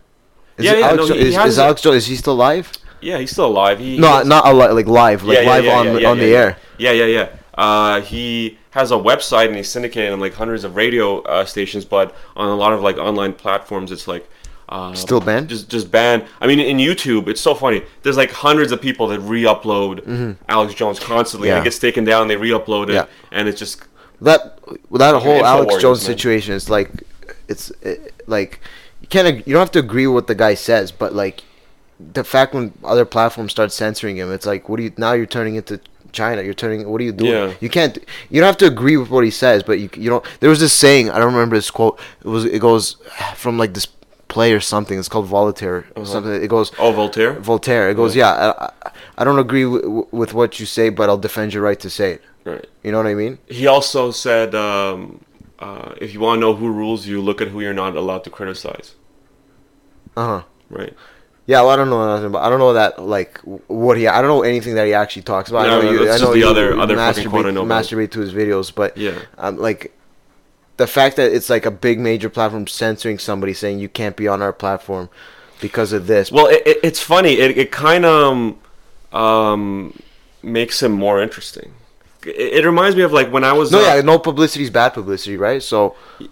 Is 0.56 0.64
Yeah, 0.66 0.74
yeah, 0.74 0.86
Alex, 0.88 1.08
no, 1.08 1.14
he 1.14 1.20
is, 1.28 1.34
has 1.36 1.52
is 1.52 1.58
Alex 1.58 1.80
Jones? 1.82 1.96
Is 1.96 2.06
he 2.06 2.16
still 2.16 2.36
live? 2.36 2.70
Yeah, 3.00 3.18
he's 3.18 3.30
still 3.32 3.46
alive. 3.46 3.78
He 3.80 3.98
No, 3.98 4.22
he- 4.22 4.28
not 4.28 4.44
ali- 4.46 4.72
like 4.72 4.86
live, 4.86 5.22
like 5.24 5.36
Yeah, 5.38 5.42
yeah, 5.42 5.50
live 5.50 5.66
on 5.68 5.86
yeah, 5.86 5.92
the 5.92 6.00
yeah, 6.00 6.10
on 6.10 6.18
the 6.18 6.34
air. 6.36 6.56
Yeah, 6.78 6.92
yeah, 6.92 7.04
yeah. 7.06 7.28
Uh, 7.56 8.00
he 8.00 8.58
has 8.78 8.90
a 8.90 8.96
website 9.10 9.46
and 9.48 9.56
he's 9.56 9.68
syndicated 9.68 10.12
on 10.12 10.20
like 10.20 10.34
hundreds 10.34 10.62
of 10.64 10.74
radio 10.76 11.20
uh, 11.22 11.44
stations, 11.44 11.84
but 11.84 12.14
on 12.36 12.48
a 12.48 12.54
lot 12.54 12.72
of 12.72 12.80
like 12.82 12.96
online 12.98 13.32
platforms, 13.32 13.90
it's 13.92 14.06
like 14.08 14.28
uh, 14.68 14.92
Still 14.94 15.20
banned? 15.20 15.48
Just 15.48 15.68
just 15.68 15.90
banned. 15.90 16.24
I 16.40 16.46
mean, 16.46 16.58
in 16.58 16.78
YouTube, 16.78 17.28
it's 17.28 17.40
so 17.40 17.54
funny. 17.54 17.82
There's 18.02 18.16
like 18.16 18.30
hundreds 18.32 18.72
of 18.72 18.80
people 18.80 19.06
that 19.08 19.20
re-upload 19.20 20.36
Alex 20.48 20.74
Jones 20.74 20.98
constantly. 20.98 21.48
and 21.50 21.56
Mm-hmm. 21.56 21.58
Yeah. 21.58 21.60
it 21.62 21.64
gets 21.64 21.78
taken 21.78 22.04
down, 22.04 22.28
they 22.28 22.36
re-upload 22.36 22.88
it, 22.88 22.94
Yeah. 22.94 23.06
and 23.30 23.46
it's 23.48 23.58
just 23.58 23.82
That 24.22 24.58
that 24.90 25.14
whole 25.22 25.44
Alex 25.44 25.66
warriors, 25.66 25.82
Jones 25.82 26.00
man. 26.00 26.16
situation 26.16 26.54
is 26.54 26.68
like, 26.70 26.90
it's 27.48 27.70
it, 27.82 28.12
like 28.26 28.60
you 29.02 29.06
can't 29.08 29.46
you 29.46 29.52
don't 29.52 29.60
have 29.60 29.70
to 29.72 29.78
agree 29.80 30.06
with 30.06 30.14
what 30.14 30.26
the 30.26 30.34
guy 30.34 30.54
says, 30.54 30.90
but 30.92 31.14
like 31.14 31.44
the 32.14 32.24
fact 32.24 32.54
when 32.54 32.72
other 32.82 33.04
platforms 33.04 33.52
start 33.52 33.70
censoring 33.70 34.16
him, 34.16 34.32
it's 34.32 34.46
like 34.46 34.68
what 34.68 34.78
do 34.78 34.82
you 34.84 34.92
now 34.96 35.12
you're 35.12 35.26
turning 35.26 35.54
into 35.56 35.78
China. 36.14 36.40
You're 36.42 36.54
turning. 36.54 36.88
What 36.90 37.00
are 37.00 37.04
you 37.04 37.12
doing? 37.12 37.32
Yeah. 37.32 37.52
You 37.60 37.68
can't. 37.68 37.98
You 38.30 38.40
don't 38.40 38.46
have 38.52 38.62
to 38.64 38.66
agree 38.66 38.96
with 38.96 39.10
what 39.10 39.24
he 39.24 39.30
says, 39.30 39.62
but 39.62 39.78
you 39.78 39.88
you 40.02 40.08
don't. 40.10 40.24
There 40.40 40.48
was 40.50 40.60
this 40.60 40.72
saying. 40.72 41.10
I 41.10 41.18
don't 41.18 41.34
remember 41.34 41.56
this 41.56 41.70
quote. 41.70 41.98
It 42.24 42.28
was. 42.28 42.44
It 42.46 42.60
goes 42.60 42.96
from 43.34 43.58
like 43.58 43.74
this 43.74 43.86
play 44.28 44.52
or 44.52 44.60
something. 44.60 44.98
It's 44.98 45.08
called 45.08 45.26
Voltaire. 45.26 45.84
or 45.96 46.06
Something. 46.06 46.32
It 46.42 46.48
goes. 46.48 46.72
oh 46.78 46.92
Voltaire. 46.92 47.34
Voltaire. 47.40 47.90
It 47.90 47.94
goes. 47.96 48.16
Yeah. 48.16 48.30
I, 48.32 48.64
I- 48.66 48.90
I 49.16 49.22
don't 49.22 49.38
agree 49.38 49.62
w- 49.62 50.08
with 50.10 50.34
what 50.34 50.58
you 50.58 50.66
say, 50.66 50.88
but 50.88 51.08
I'll 51.08 51.24
defend 51.28 51.54
your 51.54 51.62
right 51.62 51.78
to 51.78 51.88
say 51.88 52.14
it. 52.14 52.22
Right. 52.44 52.66
You 52.82 52.90
know 52.90 52.98
what 52.98 53.06
I 53.06 53.14
mean? 53.14 53.38
He 53.46 53.68
also 53.68 54.10
said, 54.10 54.56
um, 54.56 55.24
uh, 55.60 55.92
if 56.00 56.12
you 56.12 56.18
want 56.18 56.38
to 56.38 56.40
know 56.40 56.54
who 56.54 56.68
rules 56.68 57.06
you, 57.06 57.20
look 57.22 57.40
at 57.40 57.46
who 57.52 57.60
you're 57.60 57.72
not 57.84 57.94
allowed 57.94 58.24
to 58.24 58.30
criticize. 58.30 58.96
Uh 60.16 60.26
huh. 60.26 60.42
Right. 60.68 60.94
Yeah, 61.46 61.60
well, 61.60 61.70
I 61.70 61.76
don't 61.76 61.90
know 61.90 62.06
nothing 62.06 62.26
about. 62.26 62.42
I 62.42 62.48
don't 62.48 62.58
know 62.58 62.72
that 62.72 62.98
like 63.02 63.38
what 63.66 63.98
he. 63.98 64.08
I 64.08 64.22
don't 64.22 64.28
know 64.28 64.42
anything 64.42 64.76
that 64.76 64.86
he 64.86 64.94
actually 64.94 65.22
talks 65.22 65.50
about. 65.50 65.66
No, 65.66 65.78
I 65.78 65.82
know 65.82 65.82
no, 65.82 65.90
you. 66.04 66.10
I 66.10 66.16
know 66.18 66.32
the 66.32 66.38
you 66.38 66.48
other- 66.48 66.78
other 66.78 66.96
fucking 66.96 67.28
quote 67.28 67.46
I 67.46 67.50
know 67.50 67.64
masturbate 67.64 68.10
to 68.12 68.20
his 68.20 68.32
videos, 68.32 68.74
but 68.74 68.96
Yeah. 68.96 69.18
um, 69.36 69.58
like 69.58 69.92
the 70.78 70.86
fact 70.86 71.16
that 71.16 71.32
it's 71.32 71.50
like 71.50 71.66
a 71.66 71.70
big 71.70 72.00
major 72.00 72.30
platform 72.30 72.66
censoring 72.66 73.18
somebody 73.18 73.52
saying 73.52 73.78
you 73.78 73.88
can't 73.90 74.16
be 74.16 74.26
on 74.26 74.40
our 74.40 74.52
platform 74.54 75.10
because 75.60 75.92
of 75.92 76.06
this. 76.06 76.32
Well, 76.32 76.46
it, 76.46 76.62
it, 76.66 76.78
it's 76.82 77.00
funny. 77.00 77.34
It, 77.34 77.58
it 77.58 77.70
kind 77.70 78.04
of 78.06 78.54
um, 79.12 79.98
makes 80.42 80.82
him 80.82 80.92
more 80.92 81.22
interesting. 81.22 81.72
It, 82.26 82.54
it 82.54 82.64
reminds 82.64 82.96
me 82.96 83.02
of 83.02 83.12
like 83.12 83.30
when 83.30 83.44
I 83.44 83.52
was 83.52 83.70
no, 83.70 83.78
uh, 83.80 83.96
yeah, 83.96 84.00
no 84.00 84.18
publicity 84.18 84.64
is 84.64 84.70
bad 84.70 84.94
publicity, 84.94 85.36
right? 85.36 85.62
So 85.62 85.94
Yeah, 86.18 86.28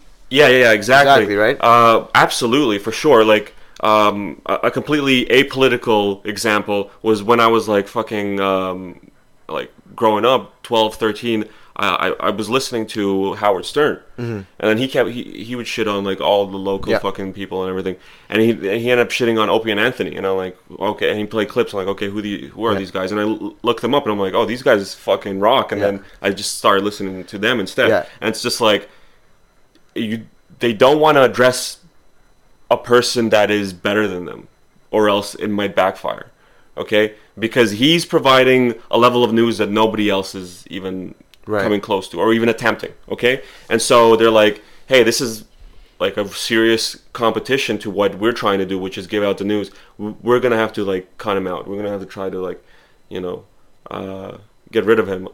yeah, 0.49 0.49
yeah, 0.49 0.73
exactly. 0.73 1.13
Exactly, 1.25 1.37
right? 1.37 1.59
Uh, 1.61 2.07
absolutely, 2.15 2.79
for 2.79 2.93
sure. 2.93 3.25
Like, 3.25 3.55
um, 3.83 4.41
a, 4.47 4.71
completely 4.71 5.25
apolitical 5.27 6.25
example 6.27 6.91
was 7.03 7.23
when 7.23 7.41
I 7.41 7.49
was 7.49 7.69
like 7.69 7.89
fucking, 7.89 8.39
um, 8.41 9.11
like 9.49 9.73
growing 9.97 10.25
up, 10.25 10.63
12, 10.63 10.95
13, 10.95 11.45
I, 11.75 12.15
I, 12.21 12.31
was 12.31 12.49
listening 12.51 12.87
to 12.89 13.33
Howard 13.35 13.65
Stern, 13.65 13.99
and 14.19 14.47
then 14.59 14.77
he 14.79 14.87
kept 14.87 15.09
he, 15.11 15.43
he 15.43 15.57
would 15.57 15.67
shit 15.67 15.89
on 15.89 16.05
like 16.05 16.21
all 16.21 16.47
the 16.47 16.59
local 16.59 16.83
Mm-hmm. 16.83 16.91
Yeah. 16.93 16.99
fucking 16.99 17.33
people 17.33 17.63
and 17.63 17.71
everything, 17.71 17.97
and 18.29 18.43
he 18.43 18.53
he 18.53 18.91
ended 18.91 18.99
up 19.01 19.09
shitting 19.09 19.41
on 19.41 19.49
Opie 19.49 19.71
and 19.71 19.81
Anthony, 19.81 20.15
and 20.15 20.27
I'm 20.27 20.37
like, 20.37 20.57
okay, 20.79 21.09
and 21.11 21.19
he 21.19 21.25
played 21.25 21.49
clips, 21.49 21.73
I'm 21.73 21.79
like, 21.79 21.89
okay, 21.89 22.09
who 22.11 22.21
the 22.21 22.49
who 22.49 22.67
are 22.67 22.73
Yeah. 22.75 22.79
these 22.79 22.91
guys? 22.91 23.11
And 23.11 23.19
I 23.19 23.25
l- 23.25 23.57
looked 23.63 23.81
them 23.81 23.95
up, 23.95 24.05
and 24.05 24.13
I'm 24.13 24.19
like, 24.19 24.35
oh, 24.35 24.45
these 24.45 24.63
guys 24.63 24.95
fucking 24.95 25.41
rock, 25.41 25.73
and 25.73 25.81
Yeah. 25.81 25.91
then 25.93 26.05
I 26.21 26.31
just 26.31 26.59
started 26.59 26.85
listening 26.85 27.25
to 27.25 27.39
them 27.39 27.59
instead, 27.59 27.91
and 28.21 28.29
it's 28.29 28.43
just 28.43 28.61
like 28.61 28.89
you 29.95 30.27
they 30.59 30.75
don't 30.75 31.01
want 31.01 31.17
to 31.17 31.23
address 31.25 31.79
a 32.73 32.77
person 32.93 33.23
that 33.37 33.49
is 33.51 33.73
better 33.89 34.05
than 34.13 34.25
them 34.31 34.43
or 34.91 35.03
else 35.15 35.29
it 35.45 35.49
might 35.49 35.75
backfire 35.83 36.27
okay? 36.83 37.15
Because 37.39 37.73
he's 37.73 38.05
providing 38.07 38.75
a 38.91 38.99
level 39.07 39.23
of 39.27 39.31
news 39.41 39.59
that 39.59 39.71
nobody 39.71 40.09
else 40.17 40.35
is 40.35 40.67
even 40.69 41.15
Right. 41.45 41.65
coming 41.65 41.81
close 41.81 42.09
to 42.11 42.21
or 42.23 42.33
even 42.33 42.49
attempting 42.49 42.93
okay? 43.15 43.35
And 43.69 43.81
so 43.91 44.17
they're 44.17 44.31
like 44.45 44.57
hey 44.87 45.03
this 45.03 45.21
is 45.21 45.45
like 46.05 46.17
a 46.17 46.27
serious 46.29 46.85
competition 47.13 47.79
to 47.79 47.89
what 47.91 48.11
we're 48.23 48.39
trying 48.45 48.59
to 48.65 48.69
do 48.73 48.79
which 48.85 48.97
is 49.01 49.07
give 49.07 49.23
out 49.29 49.37
the 49.39 49.45
news. 49.45 49.71
We're 49.99 50.41
gonna 50.45 50.63
have 50.65 50.73
to 50.79 50.85
like 50.93 51.05
cut 51.19 51.37
him 51.37 51.47
out. 51.53 51.67
We're 51.69 51.77
gonna 51.81 51.91
have 51.97 52.05
to 52.07 52.13
try 52.19 52.31
to 52.31 52.41
like 52.49 52.61
you 53.09 53.21
know 53.21 53.45
uh, 53.91 54.39
get 54.71 54.85
rid 54.85 54.99
of 54.99 55.09
him 55.09 55.29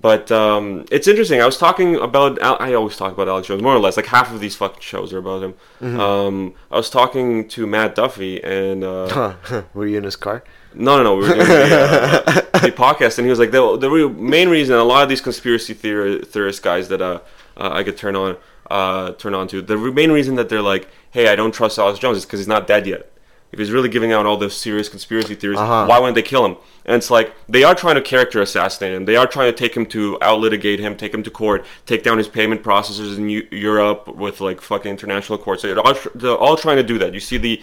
but 0.00 0.30
um, 0.30 0.84
it's 0.90 1.08
interesting. 1.08 1.40
I 1.40 1.46
was 1.46 1.58
talking 1.58 1.96
about. 1.96 2.42
I 2.42 2.74
always 2.74 2.96
talk 2.96 3.12
about 3.12 3.28
Alex 3.28 3.48
Jones, 3.48 3.62
more 3.62 3.74
or 3.74 3.78
less. 3.78 3.96
Like 3.96 4.06
half 4.06 4.32
of 4.32 4.40
these 4.40 4.56
fucking 4.56 4.80
shows 4.80 5.12
are 5.12 5.18
about 5.18 5.42
him. 5.42 5.54
Mm-hmm. 5.80 6.00
Um, 6.00 6.54
I 6.70 6.76
was 6.76 6.90
talking 6.90 7.48
to 7.48 7.66
Matt 7.66 7.94
Duffy, 7.94 8.42
and 8.42 8.84
uh, 8.84 9.34
were 9.74 9.86
you 9.86 9.98
in 9.98 10.04
his 10.04 10.16
car? 10.16 10.42
no, 10.76 10.98
no, 10.98 11.02
no, 11.02 11.16
we 11.16 11.22
were 11.22 11.34
doing 11.34 11.48
the, 11.48 12.24
uh, 12.26 12.58
the 12.58 12.72
podcast, 12.76 13.18
and 13.18 13.26
he 13.26 13.30
was 13.30 13.38
like, 13.38 13.50
the, 13.50 13.76
the 13.78 13.90
real 13.90 14.10
main 14.10 14.48
reason 14.48 14.76
a 14.76 14.84
lot 14.84 15.02
of 15.02 15.08
these 15.08 15.20
conspiracy 15.20 15.74
theory, 15.74 16.20
theorist 16.22 16.62
guys 16.62 16.88
that 16.88 17.00
uh, 17.00 17.20
uh, 17.56 17.70
I 17.72 17.82
could 17.82 17.96
turn 17.96 18.14
on, 18.14 18.36
uh, 18.70 19.12
turn 19.12 19.34
on 19.34 19.48
to, 19.48 19.62
the 19.62 19.76
main 19.76 20.10
reason 20.10 20.34
that 20.36 20.48
they're 20.48 20.62
like, 20.62 20.88
hey, 21.10 21.28
I 21.28 21.36
don't 21.36 21.52
trust 21.52 21.78
Alex 21.78 21.98
Jones 21.98 22.18
is 22.18 22.26
because 22.26 22.40
he's 22.40 22.48
not 22.48 22.66
dead 22.66 22.86
yet. 22.86 23.10
If 23.56 23.60
he's 23.60 23.70
really 23.72 23.88
giving 23.88 24.12
out 24.12 24.26
all 24.26 24.36
those 24.36 24.54
serious 24.54 24.86
conspiracy 24.90 25.34
theories, 25.34 25.58
Uh-huh. 25.58 25.86
why 25.86 25.98
wouldn't 25.98 26.14
they 26.14 26.20
kill 26.20 26.44
him? 26.44 26.56
And 26.84 26.96
it's 26.96 27.10
like 27.10 27.34
they 27.48 27.64
are 27.64 27.74
trying 27.74 27.94
to 27.94 28.02
character 28.02 28.42
assassinate 28.42 28.92
him. 28.94 29.06
They 29.06 29.16
are 29.16 29.26
trying 29.26 29.50
to 29.50 29.56
take 29.56 29.74
him 29.74 29.86
to 29.86 30.18
out 30.20 30.40
litigate 30.40 30.78
him, 30.78 30.94
take 30.94 31.14
him 31.14 31.22
to 31.22 31.30
court, 31.30 31.64
take 31.86 32.02
down 32.02 32.18
his 32.18 32.28
payment 32.28 32.62
processors 32.62 33.16
in 33.16 33.30
Eu- 33.30 33.48
Europe 33.50 34.08
with 34.08 34.42
like 34.42 34.60
fucking 34.60 34.90
international 34.90 35.38
courts. 35.38 35.62
They're 35.62 35.80
all, 35.80 35.94
they're 36.14 36.36
all 36.36 36.58
trying 36.58 36.76
to 36.76 36.82
do 36.82 36.98
that. 36.98 37.14
You 37.14 37.20
see 37.20 37.38
the 37.38 37.62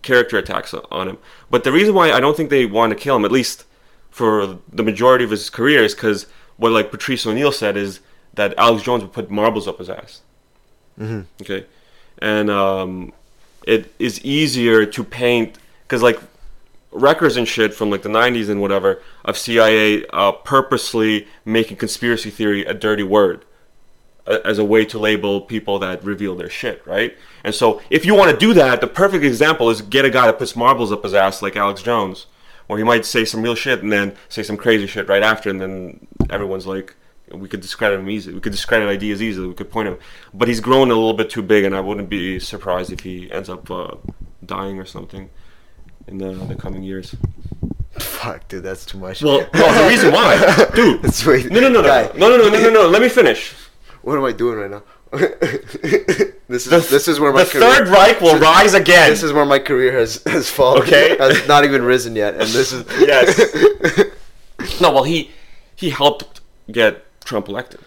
character 0.00 0.38
attacks 0.38 0.72
on 0.90 1.08
him. 1.08 1.18
But 1.50 1.64
the 1.64 1.72
reason 1.72 1.94
why 1.94 2.10
I 2.10 2.20
don't 2.20 2.34
think 2.34 2.48
they 2.48 2.64
want 2.64 2.90
to 2.92 2.96
kill 2.96 3.16
him, 3.16 3.26
at 3.26 3.32
least 3.32 3.64
for 4.10 4.58
the 4.72 4.82
majority 4.82 5.22
of 5.24 5.30
his 5.30 5.50
career, 5.50 5.84
is 5.84 5.94
because 5.94 6.26
what 6.56 6.72
like 6.72 6.90
Patrice 6.90 7.26
O'Neal 7.26 7.52
said 7.52 7.76
is 7.76 8.00
that 8.34 8.54
Alex 8.56 8.82
Jones 8.82 9.02
would 9.02 9.12
put 9.12 9.30
marbles 9.30 9.68
up 9.68 9.78
his 9.78 9.90
ass. 9.90 10.22
Mm-hmm. 10.98 11.20
Okay, 11.42 11.66
and 12.20 12.50
um, 12.50 13.12
it 13.66 13.92
is 13.98 14.24
easier 14.24 14.86
to 14.86 15.04
paint 15.04 15.58
because 15.82 16.02
like 16.02 16.20
records 16.90 17.36
and 17.36 17.48
shit 17.48 17.74
from 17.74 17.90
like 17.90 18.02
the 18.02 18.08
90s 18.08 18.48
and 18.48 18.60
whatever 18.60 19.02
of 19.24 19.38
CIA 19.38 20.04
uh, 20.08 20.32
purposely 20.32 21.26
making 21.44 21.78
conspiracy 21.78 22.30
theory 22.30 22.64
a 22.64 22.74
dirty 22.74 23.02
word 23.02 23.44
as 24.26 24.58
a 24.58 24.64
way 24.64 24.84
to 24.84 24.98
label 24.98 25.40
people 25.40 25.78
that 25.80 26.04
reveal 26.04 26.36
their 26.36 26.48
shit, 26.50 26.86
right? 26.86 27.16
And 27.42 27.54
so 27.54 27.80
if 27.90 28.06
you 28.06 28.14
want 28.14 28.30
to 28.30 28.36
do 28.36 28.54
that, 28.54 28.80
the 28.80 28.86
perfect 28.86 29.24
example 29.24 29.68
is 29.70 29.82
get 29.82 30.04
a 30.04 30.10
guy 30.10 30.26
that 30.26 30.38
puts 30.38 30.54
marbles 30.54 30.92
up 30.92 31.02
his 31.02 31.14
ass 31.14 31.42
like 31.42 31.56
Alex 31.56 31.82
Jones, 31.82 32.26
where 32.66 32.78
he 32.78 32.84
might 32.84 33.04
say 33.04 33.24
some 33.24 33.42
real 33.42 33.54
shit 33.54 33.82
and 33.82 33.90
then 33.90 34.14
say 34.28 34.42
some 34.42 34.56
crazy 34.56 34.86
shit 34.86 35.08
right 35.08 35.22
after, 35.22 35.50
and 35.50 35.60
then 35.60 36.06
everyone's 36.30 36.66
like, 36.66 36.94
we 37.34 37.48
could 37.48 37.60
discredit 37.60 38.00
him 38.00 38.08
easily. 38.10 38.34
We 38.34 38.40
could 38.40 38.52
discredit 38.52 38.88
ideas 38.88 39.22
easily. 39.22 39.48
We 39.48 39.54
could 39.54 39.70
point 39.70 39.88
him, 39.88 39.98
but 40.34 40.48
he's 40.48 40.60
grown 40.60 40.90
a 40.90 40.94
little 40.94 41.14
bit 41.14 41.30
too 41.30 41.42
big, 41.42 41.64
and 41.64 41.74
I 41.74 41.80
wouldn't 41.80 42.08
be 42.08 42.38
surprised 42.38 42.92
if 42.92 43.00
he 43.00 43.30
ends 43.32 43.48
up 43.48 43.70
uh, 43.70 43.96
dying 44.44 44.78
or 44.78 44.84
something 44.84 45.30
in 46.06 46.18
the, 46.18 46.32
the 46.32 46.54
coming 46.54 46.82
years. 46.82 47.14
Fuck, 47.98 48.48
dude, 48.48 48.62
that's 48.62 48.86
too 48.86 48.98
much. 48.98 49.22
Well, 49.22 49.46
no, 49.54 49.82
the 49.82 49.88
reason 49.88 50.12
why, 50.12 50.70
dude. 50.74 51.02
That's 51.02 51.24
way- 51.26 51.42
No, 51.44 51.60
no, 51.60 51.68
no, 51.68 51.82
no, 51.82 52.10
no, 52.16 52.28
no, 52.28 52.36
no, 52.36 52.48
no, 52.48 52.60
no, 52.60 52.70
no. 52.70 52.88
Let 52.88 53.02
me 53.02 53.08
finish. 53.08 53.54
What 54.02 54.16
am 54.18 54.24
I 54.24 54.32
doing 54.32 54.58
right 54.58 54.70
now? 54.70 54.82
this 56.48 56.66
is 56.66 56.88
this 56.88 57.06
is 57.06 57.20
where 57.20 57.32
my 57.34 57.44
the 57.44 57.50
career, 57.50 57.70
Third 57.70 57.88
Reich 57.88 58.20
will 58.22 58.38
rise 58.38 58.72
again. 58.72 59.10
This 59.10 59.22
is 59.22 59.30
where 59.32 59.44
my 59.44 59.58
career 59.58 59.92
has 59.92 60.22
has 60.24 60.48
fallen. 60.48 60.82
Okay. 60.82 61.16
has 61.20 61.46
not 61.46 61.64
even 61.64 61.82
risen 61.82 62.16
yet, 62.16 62.32
and 62.34 62.44
this 62.44 62.72
is 62.72 62.84
Yes. 62.98 63.38
no, 64.80 64.90
well, 64.90 65.04
he 65.04 65.30
he 65.76 65.90
helped 65.90 66.40
get 66.70 67.04
Trump 67.24 67.48
elected, 67.48 67.80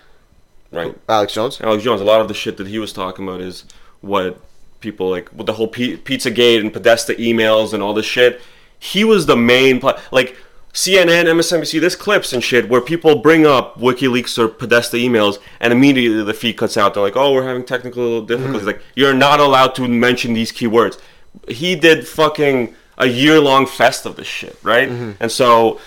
right? 0.72 0.96
Alex 1.10 1.34
Jones. 1.34 1.60
Alex 1.62 1.84
Jones. 1.84 2.02
A 2.02 2.06
lot 2.06 2.22
of 2.22 2.28
the 2.28 2.34
shit 2.34 2.58
that 2.58 2.68
he 2.68 2.80
was 2.80 2.94
talking 2.94 3.28
about 3.28 3.42
is 3.42 3.66
what 4.02 4.40
people 4.80 5.10
like 5.10 5.32
with 5.34 5.48
the 5.48 5.54
whole 5.54 5.68
P- 5.68 5.98
Pizzagate 5.98 6.60
and 6.60 6.72
Podesta 6.72 7.14
emails 7.16 7.74
and 7.74 7.82
all 7.82 7.94
this 7.94 8.06
shit. 8.06 8.42
He 8.78 9.04
was 9.04 9.26
the 9.26 9.36
main 9.36 9.80
pla- 9.80 10.00
like 10.12 10.38
CNN, 10.74 11.26
MSNBC. 11.26 11.80
There's 11.80 11.96
clips 11.96 12.34
and 12.34 12.44
shit 12.44 12.68
where 12.68 12.82
people 12.82 13.16
bring 13.16 13.46
up 13.46 13.80
WikiLeaks 13.80 14.38
or 14.38 14.50
Podesta 14.50 14.98
emails, 14.98 15.40
and 15.62 15.72
immediately 15.72 16.22
the 16.24 16.34
feed 16.34 16.58
cuts 16.58 16.76
out. 16.78 16.94
They're 16.94 17.04
like, 17.04 17.16
"Oh, 17.16 17.34
we're 17.34 17.48
having 17.48 17.64
technical 17.64 18.22
difficulties." 18.22 18.62
Hmm. 18.62 18.68
Like, 18.68 18.82
you're 18.96 19.14
not 19.14 19.40
allowed 19.40 19.74
to 19.76 19.88
mention 19.88 20.34
these 20.34 20.52
keywords. 20.52 21.00
He 21.48 21.76
did 21.76 22.08
fucking 22.08 22.76
a 22.98 23.08
year 23.08 23.40
long 23.40 23.66
fest 23.66 24.06
of 24.06 24.18
this 24.18 24.28
shit, 24.28 24.58
right? 24.64 24.90
Mm-hmm. 24.90 25.12
And 25.20 25.32
so 25.32 25.80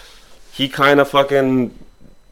he 0.53 0.69
kind 0.69 1.01
of 1.01 1.09
fucking 1.09 1.79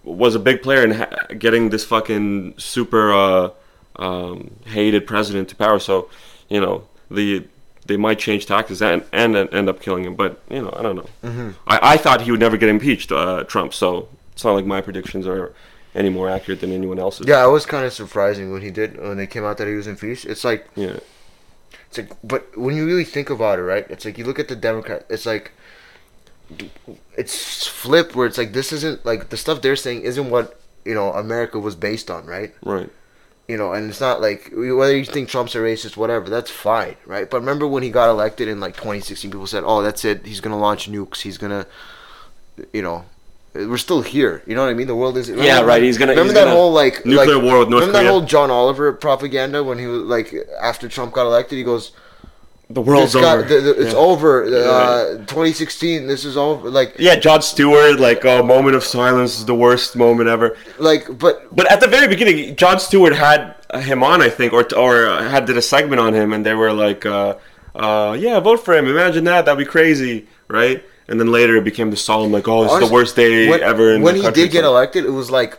was 0.07 0.35
a 0.35 0.39
big 0.39 0.63
player 0.63 0.83
in 0.85 0.93
ha- 0.93 1.27
getting 1.39 1.71
this 1.71 1.85
fucking 1.85 2.55
super 2.59 3.13
uh, 3.13 3.51
um, 3.97 4.57
hated 4.67 5.07
president 5.07 5.49
to 5.51 5.57
power. 5.57 5.79
So, 5.79 6.09
you 6.49 6.61
know, 6.61 6.87
the 7.11 7.47
they 7.87 7.97
might 7.97 8.19
change 8.19 8.47
tactics 8.47 8.83
and 8.83 9.05
and 9.13 9.37
end 9.37 9.69
up 9.69 9.81
killing 9.81 10.05
him. 10.05 10.15
But 10.17 10.41
you 10.51 10.63
know, 10.63 10.73
I 10.77 10.83
don't 10.83 10.97
know. 10.97 11.55
I, 11.67 11.95
I 11.95 11.97
thought 11.97 12.23
he 12.23 12.31
would 12.31 12.41
never 12.41 12.57
get 12.57 12.69
impeached, 12.69 13.13
uh, 13.13 13.45
Trump. 13.45 13.75
So 13.75 14.09
it's 14.33 14.45
not 14.45 14.53
like 14.53 14.67
my 14.67 14.81
predictions 14.81 15.27
are 15.27 15.55
any 15.95 16.11
more 16.11 16.29
accurate 16.29 16.61
than 16.61 16.73
anyone 16.73 16.99
else's. 16.99 17.27
Yeah, 17.27 17.47
it 17.47 17.51
was 17.51 17.67
kind 17.67 17.85
of 17.87 17.93
surprising 17.93 18.53
when 18.53 18.63
he 18.63 18.71
did 18.71 18.99
when 19.01 19.17
they 19.17 19.27
came 19.27 19.45
out 19.45 19.59
that 19.59 19.69
he 19.69 19.75
was 19.75 19.87
impeached. 19.87 20.25
It's 20.27 20.45
like 20.45 20.67
yeah, 20.77 20.99
It's 21.89 21.99
like, 21.99 22.11
but 22.23 22.57
when 22.57 22.77
you 22.77 22.87
really 22.87 23.05
think 23.05 23.31
about 23.31 23.59
it, 23.59 23.63
right? 23.63 23.87
It's 23.91 24.05
like 24.05 24.19
you 24.19 24.25
look 24.25 24.39
at 24.39 24.49
the 24.49 24.57
Democrat. 24.57 25.07
It's 25.09 25.27
like 25.27 25.53
it's 27.17 27.67
flipped 27.67 28.15
where 28.15 28.27
it's 28.27 28.39
like 28.39 28.53
this 28.53 28.73
isn't 28.73 29.05
like 29.05 29.31
the 29.31 29.37
stuff 29.37 29.63
they're 29.63 29.77
saying 29.77 30.03
isn't 30.03 30.31
what 30.31 30.59
you 30.85 30.95
know 30.95 31.13
America 31.13 31.59
was 31.59 31.75
based 31.75 32.11
on, 32.11 32.27
right? 32.27 32.55
Right. 32.65 32.91
You 33.49 33.57
know, 33.57 33.73
and 33.73 33.89
it's 33.89 34.01
not 34.01 34.21
like 34.21 34.51
whether 34.53 34.97
you 34.97 35.05
think 35.05 35.29
Trump's 35.29 35.55
a 35.55 35.59
racist, 35.59 35.97
whatever. 35.97 36.29
That's 36.29 36.51
fine, 36.51 36.97
right? 37.07 37.31
But 37.31 37.41
remember 37.41 37.67
when 37.67 37.83
he 37.85 37.91
got 37.91 38.11
elected 38.11 38.49
in 38.49 38.59
like 38.59 38.75
2016, 38.77 39.31
people 39.31 39.47
said, 39.47 39.63
"Oh, 39.65 39.83
that's 39.83 40.05
it. 40.05 40.27
He's 40.27 40.41
gonna 40.41 40.59
launch 40.59 40.91
nukes. 40.91 41.21
He's 41.23 41.39
gonna, 41.39 41.67
you 42.73 42.83
know." 42.83 43.05
We're 43.55 43.79
still 43.79 44.03
here. 44.03 44.43
You 44.47 44.55
know 44.55 44.65
what 44.65 44.71
I 44.71 44.75
mean? 44.75 44.87
The 44.87 44.95
world 44.95 45.17
is. 45.17 45.31
Yeah, 45.31 45.63
right, 45.63 45.83
he's 45.83 45.97
gonna- 45.97 46.11
Remember 46.13 46.25
he's 46.33 46.35
that 46.35 46.45
gonna- 46.45 46.57
whole 46.57 46.73
like 46.73 47.07
Nuclear 47.07 47.37
like- 47.37 47.43
war 47.45 47.59
with 47.61 47.71
North 47.71 47.87
Remember 47.87 48.03
that 48.03 48.11
whole 48.11 48.21
John 48.21 48.51
Oliver 48.51 48.93
propaganda 48.93 49.65
when 49.65 49.79
he 49.79 49.87
was 49.87 50.03
like 50.03 50.35
after 50.61 50.89
Trump 50.91 51.15
got 51.15 51.25
elected, 51.25 51.57
he 51.57 51.65
goes, 51.65 51.93
The 52.69 52.81
world's 52.81 53.13
"This 53.13 53.23
guy- 53.23 53.33
over. 53.35 53.43
the- 53.43 53.61
the- 53.61 53.81
it's 53.83 53.93
yeah. 53.93 53.99
over. 53.99 54.45
Uh, 54.45 55.15
right. 55.19 55.29
2016. 55.29 56.09
This 56.09 56.25
is 56.25 56.37
over." 56.37 56.69
Like, 56.69 56.95
Yeah, 56.99 57.15
Jon 57.17 57.41
Stewart, 57.43 58.01
like 58.01 58.25
a 58.25 58.43
moment 58.43 58.75
of 58.75 58.83
silence 58.83 59.39
is 59.39 59.45
the 59.45 59.55
worst 59.55 59.95
moment 59.95 60.29
ever. 60.29 60.57
like, 60.79 61.07
but 61.17 61.47
But 61.55 61.71
at 61.71 61.81
the 61.81 61.87
very 61.87 62.09
beginning, 62.09 62.57
Jon 62.57 62.81
Stewart 62.81 63.15
had 63.15 63.55
him 63.81 64.03
on, 64.03 64.21
I 64.21 64.29
think, 64.29 64.53
or 64.53 64.67
or 64.77 65.07
uh, 65.07 65.29
had 65.29 65.47
did 65.47 65.57
a 65.57 65.63
segment 65.63 66.01
on 66.01 66.13
him, 66.13 66.33
and 66.33 66.45
they 66.45 66.55
were 66.55 66.73
like, 66.73 67.07
uh, 67.07 67.35
uh, 67.77 68.17
"Yeah, 68.19 68.41
vote 68.41 68.65
for 68.65 68.75
him. 68.77 68.87
Imagine 68.89 69.25
that. 69.25 69.45
That'd 69.45 69.59
be 69.59 69.65
crazy, 69.65 70.27
right?" 70.49 70.83
And 71.09 71.21
then 71.21 71.31
later 71.31 71.55
it 71.57 71.63
became 71.63 71.91
the 71.91 71.97
solemn, 71.97 72.33
like, 72.33 72.49
"Oh, 72.49 72.65
is 72.65 72.89
the 72.89 72.93
worst 72.93 73.15
day 73.15 73.49
when, 73.49 73.63
ever." 73.63 73.93
In 73.93 74.01
the 74.01 74.05
world. 74.07 74.17
when 74.23 74.25
he 74.25 74.31
did 74.33 74.51
get 74.51 74.65
elected, 74.65 75.05
it 75.05 75.11
was 75.11 75.31
like 75.31 75.59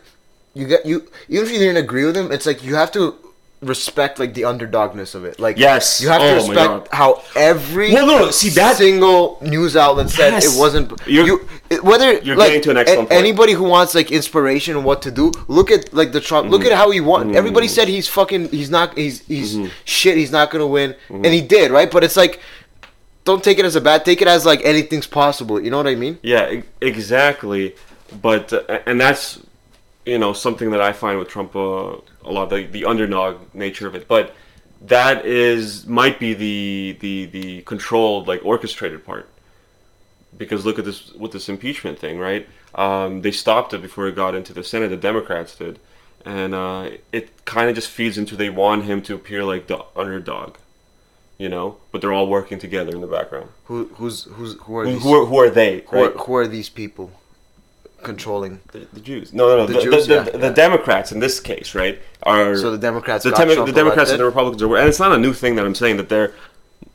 you 0.54 0.68
get 0.68 0.86
you 0.86 1.08
even 1.30 1.46
if 1.46 1.52
you 1.54 1.60
didn't 1.60 1.78
agree 1.78 2.04
with 2.04 2.18
him, 2.18 2.34
it's 2.34 2.46
like 2.46 2.64
you 2.66 2.76
have 2.76 2.92
to 2.94 3.16
respect 3.62 4.20
like 4.20 4.34
the 4.36 4.44
underdogness 4.44 5.16
of 5.16 5.26
it. 5.26 5.40
Like 5.40 5.58
Yes. 5.58 6.00
you 6.00 6.10
have 6.10 6.22
Oh 6.22 6.30
to 6.30 6.36
respect 6.36 6.94
how 6.94 7.24
every 7.36 7.92
Well, 7.92 8.06
no, 8.06 8.30
see, 8.32 8.50
that- 8.50 8.78
single 8.78 9.40
news 9.42 9.76
outlet 9.76 10.10
said 10.12 10.34
Yes. 10.34 10.46
it 10.56 10.60
wasn't. 10.60 10.92
You're- 11.08 11.28
you 11.28 11.78
whether 11.82 12.14
you're 12.20 12.36
like, 12.36 12.50
getting 12.50 12.62
to 12.64 12.72
an 12.72 12.78
excellent 12.78 13.08
a- 13.08 13.10
point. 13.10 13.20
Anybody 13.20 13.54
who 13.54 13.64
wants 13.64 13.96
like 13.96 14.12
inspiration 14.12 14.76
on 14.76 14.84
what 14.84 15.02
to 15.02 15.12
do, 15.12 15.32
look 15.48 15.72
at 15.72 15.92
like 15.94 16.12
the 16.12 16.22
Trump. 16.22 16.52
Look 16.52 16.62
at 16.62 16.68
Mm-hmm. 16.68 16.78
how 16.78 16.92
he 16.92 17.02
won. 17.02 17.36
Everybody 17.36 17.68
said 17.68 17.88
he's 17.88 18.08
fucking. 18.08 18.50
He's 18.50 18.70
not. 18.70 18.96
He's 18.98 19.22
he's 19.28 19.56
Mm-hmm. 19.56 19.68
shit. 19.86 20.18
He's 20.18 20.32
not 20.32 20.52
gonna 20.52 20.68
win, 20.68 20.96
and 21.10 21.26
he 21.26 21.42
did 21.42 21.72
right. 21.72 21.90
But 21.90 22.04
it's 22.04 22.18
like. 22.18 22.40
Don't 23.26 23.44
take 23.44 23.60
it 23.60 23.66
as 23.66 23.76
a 23.76 23.82
bad. 23.82 24.06
Take 24.06 24.22
it 24.22 24.28
as 24.30 24.46
like 24.46 24.62
anything's 24.64 25.06
possible. 25.08 25.60
You 25.60 25.70
know 25.70 25.76
what 25.76 25.88
I 25.88 25.96
mean? 25.96 26.18
Yeah, 26.24 26.62
exactly. 26.80 27.76
But 28.22 28.54
uh, 28.54 28.80
and 28.86 29.02
that's 29.02 29.40
you 30.08 30.18
know 30.18 30.32
something 30.34 30.72
that 30.72 30.82
I 30.82 30.94
find 30.94 31.20
with 31.20 31.28
Trump 31.28 31.56
uh, 31.56 31.98
a 32.24 32.32
lot 32.32 32.50
the 32.50 32.66
the 32.66 32.86
underdog 32.86 33.54
nature 33.54 33.88
of 33.88 33.94
it. 33.94 34.08
But 34.08 34.34
that 34.82 35.26
is 35.26 35.86
might 35.86 36.18
be 36.20 36.34
the 36.34 36.98
the 37.00 37.26
the 37.26 37.62
controlled 37.64 38.28
like 38.28 38.44
orchestrated 38.44 39.06
part. 39.06 39.30
Because 40.36 40.66
look 40.66 40.80
at 40.80 40.86
this 40.86 41.14
with 41.14 41.34
this 41.34 41.50
impeachment 41.50 42.00
thing, 42.00 42.20
right? 42.20 42.48
Um, 42.74 43.22
they 43.22 43.32
stopped 43.32 43.74
it 43.74 43.82
before 43.82 44.08
it 44.08 44.16
got 44.16 44.34
into 44.34 44.54
the 44.54 44.64
Senate. 44.64 44.90
The 44.90 44.98
Democrats 44.98 45.56
did, 45.56 45.80
and 46.24 46.54
uh, 46.56 46.92
it 47.12 47.44
kind 47.46 47.70
of 47.70 47.76
just 47.76 47.90
feeds 47.90 48.18
into 48.18 48.36
they 48.36 48.50
want 48.50 48.86
him 48.86 49.02
to 49.04 49.16
appear 49.16 49.44
like 49.44 49.68
the 49.68 49.84
underdog, 49.96 50.56
you 51.38 51.50
know. 51.50 51.78
But 51.92 52.02
they're 52.02 52.14
all 52.14 52.28
working 52.28 52.60
together 52.60 52.92
in 52.92 53.02
the 53.02 53.08
background. 53.08 53.50
Who 53.66 53.86
who's 53.96 54.24
who's 54.24 54.54
who 54.62 54.78
are 54.78 54.86
Who, 54.86 54.94
these? 54.94 55.04
who, 55.04 55.14
are, 55.22 55.26
who 55.26 55.40
are 55.40 55.50
they? 55.50 55.84
Who 55.88 56.04
are, 56.04 56.12
who 56.12 56.36
are 56.36 56.48
these 56.48 56.70
people 56.70 57.12
controlling? 58.04 58.60
The, 58.72 58.88
the 58.94 59.00
Jews. 59.00 59.34
No, 59.34 59.48
no, 59.48 59.58
no. 59.58 59.66
The 59.66 59.74
The, 59.74 59.82
Jews, 59.82 60.08
the, 60.08 60.16
yeah, 60.16 60.24
the, 60.24 60.40
yeah. 60.40 60.54
Democrats 60.54 61.12
in 61.12 61.20
this 61.20 61.40
case, 61.40 61.76
right, 61.76 62.02
are 62.24 62.56
So 62.58 62.72
the 62.72 62.78
Democrats 62.78 63.24
the, 63.24 63.32
got 63.32 63.40
Demo- 63.40 63.54
Trump 63.56 63.68
the 63.68 63.74
Democrats 63.74 64.12
and 64.12 64.20
the 64.20 64.26
Republicans 64.26 64.62
are, 64.62 64.78
and 64.78 64.88
it's 64.88 65.00
not 65.00 65.12
a 65.12 65.18
new 65.18 65.34
thing 65.34 65.56
that 65.56 65.66
I'm 65.66 65.76
saying 65.76 65.98
that 65.98 66.10
they're 66.10 66.34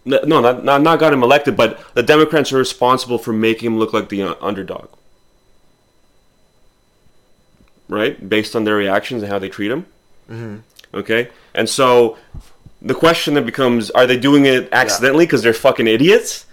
no, 0.05 0.41
not 0.41 0.65
not, 0.65 0.83
not 0.83 0.99
got 0.99 1.13
him 1.13 1.23
elected, 1.23 1.57
but 1.57 1.81
the 1.95 2.03
Democrats 2.03 2.53
are 2.53 2.59
responsible 2.59 3.19
for 3.19 3.33
making 3.33 3.73
him 3.73 3.79
look 3.79 3.93
like 3.93 4.09
the 4.09 4.23
uh, 4.23 4.35
underdog, 4.41 4.89
right, 7.89 8.29
based 8.29 8.57
on 8.57 8.65
their 8.65 8.77
reactions 8.77 9.23
and 9.23 9.31
how 9.31 9.39
they 9.39 9.49
treat 9.49 9.71
him. 9.71 9.87
Mm-hmm. 10.29 10.57
Okay, 10.95 11.31
and 11.55 11.69
so 11.69 12.19
the 12.81 12.95
question 12.95 13.35
then 13.35 13.47
becomes: 13.47 13.91
Are 13.91 14.07
they 14.07 14.19
doing 14.19 14.47
it 14.47 14.69
accidentally 14.73 15.25
because 15.25 15.43
they're 15.43 15.55
fucking 15.55 15.87
idiots? 15.87 16.47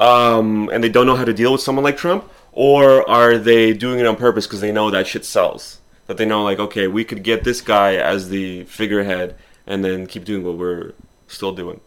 um, 0.00 0.70
and 0.72 0.82
they 0.82 0.88
don't 0.88 1.06
know 1.06 1.14
how 1.14 1.24
to 1.24 1.34
deal 1.34 1.52
with 1.52 1.60
someone 1.60 1.84
like 1.84 1.96
Trump, 1.96 2.28
or 2.52 3.08
are 3.08 3.38
they 3.38 3.72
doing 3.72 3.98
it 4.00 4.06
on 4.06 4.16
purpose 4.16 4.46
because 4.46 4.60
they 4.60 4.72
know 4.72 4.90
that 4.90 5.06
shit 5.06 5.24
sells? 5.24 5.78
That 6.06 6.16
they 6.16 6.24
know, 6.26 6.42
like, 6.42 6.58
okay, 6.58 6.88
we 6.88 7.04
could 7.04 7.22
get 7.22 7.44
this 7.44 7.60
guy 7.60 7.94
as 7.94 8.28
the 8.30 8.64
figurehead, 8.64 9.36
and 9.66 9.84
then 9.84 10.06
keep 10.06 10.24
doing 10.24 10.42
what 10.42 10.56
we're 10.56 10.92
still 11.28 11.52
doing. 11.52 11.80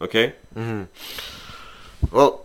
Okay, 0.00 0.34
Well, 2.12 2.44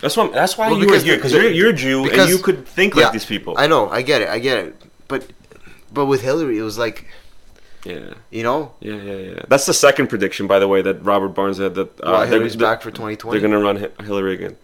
that's 0.00 0.16
why. 0.16 0.28
That's 0.28 0.58
why 0.58 0.70
Well, 0.70 0.80
you 0.80 0.86
because 0.86 1.02
are 1.02 1.06
here 1.06 1.16
because 1.16 1.32
you're, 1.32 1.50
you're 1.50 1.70
a 1.70 1.72
Jew 1.72 2.10
and 2.10 2.28
you 2.28 2.38
could 2.38 2.66
think 2.66 2.94
yeah, 2.94 3.04
like 3.04 3.12
these 3.12 3.24
people. 3.24 3.54
I 3.56 3.66
know, 3.68 3.88
I 3.88 4.02
get 4.02 4.22
it, 4.22 4.28
I 4.28 4.38
get 4.40 4.58
it. 4.58 4.82
But 5.06 5.30
but 5.92 6.06
with 6.06 6.22
Hillary, 6.22 6.58
it 6.58 6.62
was 6.62 6.76
like 6.78 7.06
yeah, 7.84 8.14
you 8.30 8.42
know, 8.42 8.72
yeah, 8.80 8.94
yeah, 8.94 9.12
yeah. 9.16 9.42
That's 9.48 9.66
the 9.66 9.74
second 9.74 10.08
prediction, 10.08 10.46
by 10.46 10.58
the 10.58 10.66
way, 10.68 10.82
that 10.82 11.04
Robert 11.04 11.28
Barnes 11.28 11.58
had. 11.58 11.74
That 11.74 11.88
uh, 12.00 12.02
well, 12.04 12.18
they're- 12.20 12.28
Hillary's 12.30 12.56
back 12.56 12.82
for 12.82 12.90
2020. 12.90 13.38
They're 13.38 13.48
gonna 13.48 13.62
run 13.62 14.04
Hillary 14.04 14.34
again. 14.34 14.56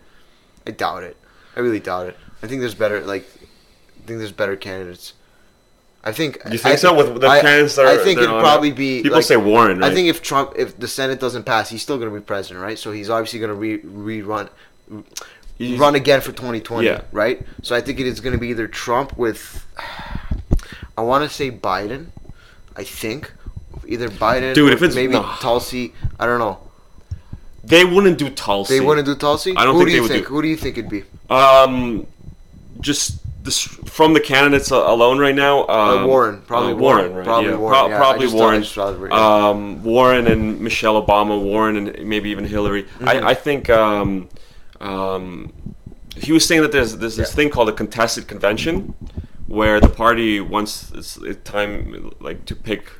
I 0.68 0.70
doubt 0.70 1.02
it. 1.02 1.16
I 1.57 1.61
really 1.61 1.81
doubt 1.81 2.07
it. 2.09 2.16
I 2.42 2.46
think 2.46 2.61
there's 2.61 2.74
better 2.74 3.00
like 3.00 3.22
I 3.35 4.07
think 4.07 4.18
there's 4.20 4.33
better 4.33 4.54
candidates. 4.54 5.14
I 6.04 6.12
think 6.12 6.38
You 6.50 6.59
think 6.59 6.74
I, 6.74 6.76
so? 6.76 6.94
With 6.94 7.20
the 7.20 7.26
I, 7.26 7.40
candidates 7.40 7.74
that 7.76 7.87
I 7.87 7.96
think 8.02 8.18
it'd 8.18 8.31
probably 8.31 8.70
be 8.70 9.02
People 9.02 9.16
like- 9.18 9.24
say 9.24 9.37
Warren. 9.37 9.81
Right? 9.81 9.90
I 9.90 9.94
think 9.94 10.09
if 10.09 10.22
Trump, 10.22 10.52
if 10.57 10.78
the 10.78 10.87
Senate 10.87 11.18
doesn't 11.18 11.42
pass, 11.42 11.70
he's 11.70 11.83
still 11.83 11.98
going 11.98 12.09
to 12.11 12.14
be 12.14 12.24
president, 12.24 12.62
right? 12.62 12.78
So 12.78 12.92
he's 12.92 13.11
obviously 13.11 13.40
going 13.40 13.48
to 13.50 13.54
re 13.57 13.78
rerun, 13.81 14.48
He's- 15.59 15.78
run 15.78 15.94
again 15.96 16.20
for 16.20 16.31
2020, 16.33 16.87
Yeah. 16.87 17.00
right? 17.12 17.44
So 17.62 17.74
I 17.74 17.81
think 17.81 17.98
it 17.98 18.07
is 18.07 18.20
going 18.20 18.33
to 18.33 18.38
be 18.38 18.48
either 18.48 18.68
Trump 18.68 19.18
with, 19.18 19.66
I 20.96 21.02
want 21.02 21.28
to 21.28 21.35
say 21.35 21.50
Biden, 21.50 22.07
I 22.76 22.85
think, 22.85 23.33
either 23.87 24.09
Biden, 24.09 24.54
Dude, 24.54 24.72
if 24.72 24.81
it's- 24.83 24.94
maybe 24.94 25.14
no. 25.14 25.22
Tulsi, 25.40 25.94
I 26.20 26.26
don't 26.26 26.38
know. 26.38 26.59
They 27.68 27.85
wouldn't 27.85 28.18
do 28.18 28.28
Tulsi. 28.31 28.74
They 28.78 28.85
wouldn't 28.85 29.07
do 29.07 29.14
Tulsi. 29.14 29.54
I 29.57 29.64
don't 29.64 29.74
Who 29.74 29.81
think 29.81 29.88
do 29.88 29.90
they 29.92 29.96
you 29.96 30.02
would 30.02 30.11
think? 30.11 30.26
do- 30.26 30.35
Who 30.35 30.42
do 30.42 30.48
you 30.48 30.57
think 30.57 30.78
it'd 30.78 30.90
be? 30.90 31.04
Um, 31.31 32.07
just 32.81 33.20
this 33.44 33.61
from 33.61 34.12
the 34.14 34.20
candidates 34.20 34.70
alone 34.70 35.18
right 35.18 35.35
now. 35.35 35.61
Um, 35.68 35.68
Uh, 36.04 36.07
Warren, 36.07 36.42
probably 36.46 36.72
uh, 36.72 36.76
Warren, 36.76 36.98
Warren, 36.98 37.14
right? 37.16 37.24
probably 37.24 37.50
yeah. 37.50 37.57
Warren, 37.57 37.78
Pro- 37.78 37.88
yeah, 37.88 37.96
probably 37.98 38.26
Warren. 38.28 38.62
yeah. 39.11 39.48
Um, 39.48 39.83
Warren 39.85 40.26
and 40.26 40.61
Michelle 40.61 41.00
Obama, 41.02 41.40
Warren 41.40 41.76
and 41.76 42.07
maybe 42.09 42.31
even 42.31 42.44
Hillary. 42.44 42.83
Mm-hmm. 42.85 43.09
I, 43.09 43.28
I 43.31 43.35
think 43.35 43.70
um, 43.70 44.28
um, 44.81 45.52
he 46.16 46.33
was 46.33 46.44
saying 46.46 46.62
that 46.62 46.72
there's 46.72 46.96
there's 46.96 47.16
this 47.16 47.33
thing 47.35 47.48
called 47.50 47.68
a 47.68 47.72
contested 47.72 48.26
convention, 48.28 48.94
where 49.46 49.81
the 49.81 49.88
party 49.88 50.40
once 50.40 50.90
it's, 50.94 51.16
it's 51.18 51.42
time 51.48 52.12
like 52.20 52.44
to 52.46 52.54
pick, 52.57 52.90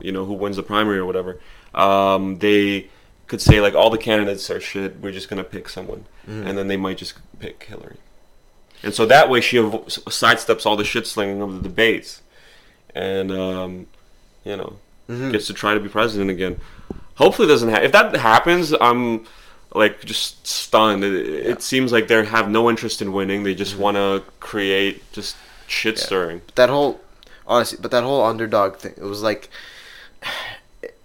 you 0.00 0.12
know, 0.12 0.24
who 0.24 0.34
wins 0.34 0.56
the 0.56 0.62
primary 0.62 0.98
or 0.98 1.04
whatever. 1.06 1.38
Um, 1.74 2.38
they 2.38 2.88
could 3.28 3.40
say 3.40 3.60
like 3.60 3.74
all 3.74 3.90
the 3.90 3.98
candidates 3.98 4.50
are 4.50 4.60
shit. 4.60 5.00
We're 5.00 5.12
just 5.12 5.28
gonna 5.28 5.44
pick 5.44 5.68
someone, 5.68 6.06
Mm-hmm. 6.28 6.46
and 6.46 6.58
then 6.58 6.68
they 6.68 6.76
might 6.76 6.98
just 6.98 7.14
pick 7.38 7.62
Hillary. 7.64 7.96
And 8.82 8.92
so 8.94 9.06
that 9.06 9.28
way 9.30 9.40
she 9.40 9.56
avo- 9.56 9.84
sidesteps 9.86 10.64
all 10.66 10.76
the 10.76 10.84
shit 10.84 11.06
slinging 11.06 11.40
of 11.42 11.54
the 11.54 11.68
debates, 11.68 12.22
and 12.94 13.30
um, 13.32 13.86
you 14.44 14.56
know 14.56 14.76
Mm-hmm. 15.08 15.30
gets 15.30 15.46
to 15.46 15.54
try 15.54 15.72
to 15.72 15.80
be 15.80 15.88
president 15.88 16.30
again. 16.30 16.60
Hopefully, 17.14 17.48
it 17.48 17.50
doesn't 17.50 17.70
happen. 17.70 17.84
If 17.86 17.92
that 17.92 18.14
happens, 18.16 18.74
I'm 18.80 19.24
like 19.74 20.04
just 20.04 20.46
stunned. 20.46 21.02
It, 21.02 21.14
it 21.52 21.62
seems 21.62 21.92
like 21.92 22.08
they 22.08 22.24
have 22.24 22.50
no 22.50 22.68
interest 22.68 23.00
in 23.02 23.12
winning. 23.12 23.42
They 23.42 23.52
Mm-hmm. 23.52 23.58
just 23.58 23.76
want 23.78 23.96
to 23.96 24.22
create 24.40 25.10
just 25.12 25.36
shit 25.66 25.98
stirring. 25.98 26.40
that 26.56 26.68
whole 26.70 27.00
honestly 27.46 27.78
but 27.80 27.90
that 27.90 28.02
whole 28.04 28.22
underdog 28.24 28.76
thing 28.76 28.92
it 28.98 29.02
was 29.02 29.22
like 29.22 29.48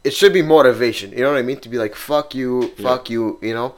it 0.04 0.14
should 0.14 0.34
be 0.34 0.42
motivation 0.42 1.12
you 1.12 1.20
know 1.22 1.32
what 1.32 1.38
i 1.40 1.42
mean 1.42 1.60
to 1.60 1.70
be 1.70 1.78
like 1.78 1.96
fuck 1.96 2.36
you 2.36 2.68
fuck 2.78 3.10
you 3.10 3.40
you 3.42 3.54
know 3.54 3.74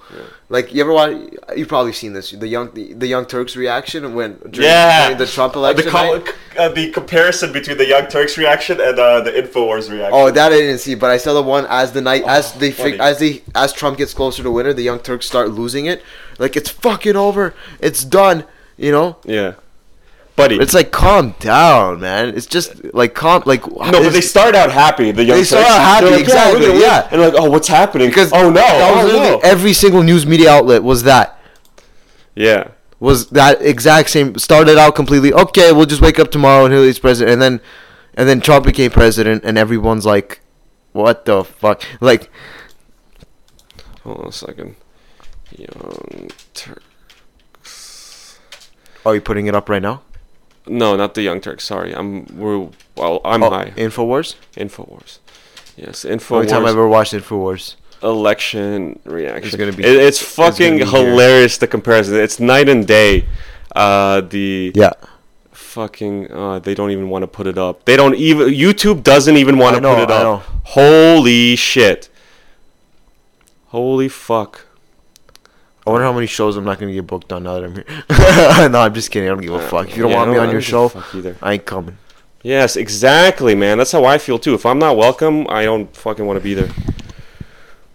like 0.49 0.73
you 0.73 0.81
ever 0.81 0.91
watch 0.91 1.15
you've 1.55 1.67
probably 1.67 1.93
seen 1.93 2.13
this 2.13 2.31
the 2.31 2.47
young 2.47 2.71
the, 2.73 2.93
the 2.93 3.07
young 3.07 3.25
turks 3.25 3.55
reaction 3.55 4.15
when 4.15 4.33
during, 4.49 4.61
during 5.05 5.17
the 5.17 5.27
trump 5.27 5.55
election 5.55 5.85
the, 5.85 5.91
col- 5.91 6.13
right? 6.15 6.35
uh, 6.57 6.69
the 6.69 6.89
comparison 6.91 7.51
between 7.51 7.77
the 7.77 7.85
Young 7.87 8.07
Turks 8.07 8.37
reaction 8.37 8.79
and 8.79 8.97
uh, 8.97 9.19
the 9.21 9.31
Infowars 9.31 9.91
reaction. 9.91 10.11
Oh, 10.13 10.31
that 10.31 10.51
I 10.53 10.55
didn't 10.55 10.77
see, 10.79 10.95
but 10.95 11.11
I 11.11 11.17
saw 11.17 11.33
the 11.33 11.43
one 11.43 11.65
as 11.69 11.91
the 11.91 11.99
night 12.01 12.23
as 12.25 12.53
they 12.53 12.71
fig- 12.71 12.99
Oh, 12.99 13.03
as 13.03 13.19
they 13.19 13.43
as 13.53 13.73
Trump 13.73 13.97
gets 13.97 14.13
closer 14.13 14.41
to 14.41 14.49
winner, 14.49 14.71
the 14.71 14.81
Young 14.81 14.99
Turks 14.99 15.25
start 15.25 15.49
losing 15.51 15.85
it. 15.85 16.01
Like 16.39 16.55
it's 16.55 16.69
fucking 16.69 17.17
over, 17.17 17.53
it's 17.81 18.05
done. 18.05 18.45
You 18.77 18.91
know, 18.91 19.17
yeah, 19.25 19.55
buddy. 20.35 20.57
it's 20.57 20.73
like 20.73 20.91
calm 20.91 21.35
down, 21.39 22.01
man. 22.01 22.29
It's 22.29 22.45
just 22.45 22.93
like 22.93 23.13
calm, 23.13 23.43
like 23.45 23.65
no, 23.67 23.91
but 23.91 24.11
they 24.11 24.21
start 24.21 24.55
out 24.55 24.71
happy. 24.71 25.11
The 25.11 25.23
young 25.23 25.37
They 25.37 25.43
start 25.43 25.65
out 25.65 25.79
happy, 25.79 26.11
like, 26.11 26.21
exactly, 26.21 26.69
we're 26.69 26.79
yeah. 26.79 27.07
and 27.11 27.21
like, 27.21 27.33
oh, 27.35 27.49
what's 27.49 27.67
happening? 27.67 28.09
because 28.09 28.31
oh 28.33 28.49
no, 28.49 28.53
that 28.53 29.03
was 29.03 29.13
oh 29.13 29.17
no. 29.17 29.39
every 29.43 29.73
single 29.73 30.03
news 30.03 30.25
media 30.25 30.51
outlet 30.51 30.83
was 30.83 31.03
that 31.03 31.39
yeah, 32.35 32.71
was 32.99 33.29
that 33.29 33.61
exact 33.61 34.09
same. 34.09 34.37
Started 34.37 34.77
out 34.77 34.95
completely 34.95 35.33
okay. 35.33 35.71
We'll 35.71 35.85
just 35.85 36.01
wake 36.01 36.19
up 36.19 36.31
tomorrow 36.31 36.65
and 36.65 36.73
Hillary's 36.73 36.99
president, 36.99 37.33
and 37.33 37.41
then 37.41 37.61
and 38.15 38.27
then 38.27 38.41
Trump 38.41 38.65
became 38.65 38.91
president, 38.91 39.43
and 39.45 39.57
everyone's 39.57 40.05
like, 40.05 40.41
"What 40.91 41.25
the 41.25 41.43
fuck?" 41.43 41.81
Like 42.01 42.29
Hold 44.05 44.19
on 44.19 44.27
a 44.27 44.31
second. 44.31 44.75
Young 45.57 46.29
Turk. 46.53 46.83
Are 49.03 49.15
you 49.15 49.21
putting 49.21 49.47
it 49.47 49.55
up 49.55 49.67
right 49.67 49.81
now? 49.81 50.03
No, 50.67 50.95
not 50.95 51.13
the 51.13 51.21
Young 51.21 51.41
Turks. 51.41 51.63
Sorry, 51.63 51.93
I'm 51.93 52.25
we're 52.35 52.67
well. 52.95 53.21
I'm 53.23 53.43
Oh, 53.43 53.49
high. 53.51 53.71
Infowars. 53.75 54.35
Infowars. 54.57 55.19
Yes, 55.77 56.03
Infowars. 56.05 56.31
Only 56.31 56.47
time 56.47 56.65
I 56.65 56.69
ever 56.69 56.87
watched 56.87 57.13
Infowars. 57.13 57.75
election 58.01 58.99
reaction. 59.05 59.45
It's 59.47 59.55
gonna 59.55 59.71
be- 59.73 59.83
It- 59.83 59.95
it's 60.07 60.21
it's 60.21 60.31
fucking 60.35 60.77
gonna 60.79 60.91
be 60.91 60.97
here. 60.97 61.09
hilarious. 61.11 61.57
The 61.57 61.67
comparison. 61.67 62.15
It's 62.15 62.39
night 62.39 62.67
and 62.69 62.85
day. 62.87 63.25
Uh, 63.75 64.21
the 64.21 64.71
Yeah. 64.75 64.91
fucking 65.51 66.31
uh, 66.31 66.59
they 66.59 66.73
don't 66.73 66.91
even 66.91 67.09
want 67.09 67.23
to 67.23 67.27
put 67.27 67.45
it 67.47 67.57
up. 67.57 67.85
They 67.85 67.95
don't 67.97 68.15
even. 68.15 68.47
YouTube 68.49 69.03
doesn't 69.03 69.37
even 69.37 69.57
want 69.57 69.75
to 69.75 69.81
put 69.81 69.99
it 69.99 70.09
I 70.11 70.15
up. 70.15 70.23
know. 70.23 70.41
Holy 70.63 71.55
shit. 71.55 72.09
Holy 73.67 74.07
fuck. 74.07 74.65
I 75.87 75.91
wonder 75.91 76.05
how 76.05 76.13
many 76.13 76.25
shows 76.27 76.57
I'm 76.57 76.63
not 76.65 76.79
gonna 76.79 76.93
get 76.93 77.05
booked 77.05 77.31
on 77.31 77.43
now 77.43 77.59
that 77.59 77.63
I'm 77.63 77.75
here. 77.75 78.69
no, 78.69 78.79
I'm 78.79 78.93
just 78.93 79.11
kidding. 79.11 79.29
I 79.29 79.33
don't 79.33 79.41
give 79.41 79.53
a 79.53 79.67
fuck. 79.67 79.87
If 79.89 79.95
you 79.97 80.03
don't 80.03 80.11
Yeah, 80.11 80.17
want 80.17 80.31
me 80.31 80.37
on 80.37 80.49
your 80.51 80.61
show. 80.61 80.91
I 81.41 81.53
ain't 81.53 81.65
coming. 81.65 81.97
Yes, 82.41 82.75
exactly, 82.75 83.55
man. 83.55 83.77
That's 83.77 83.91
how 83.91 84.03
I 84.05 84.17
feel 84.17 84.39
too. 84.39 84.53
If 84.55 84.65
I'm 84.65 84.79
not 84.79 84.97
welcome, 84.97 85.45
I 85.49 85.63
don't 85.63 85.95
fucking 85.95 86.25
want 86.25 86.37
to 86.37 86.43
be 86.43 86.53
there. 86.55 86.69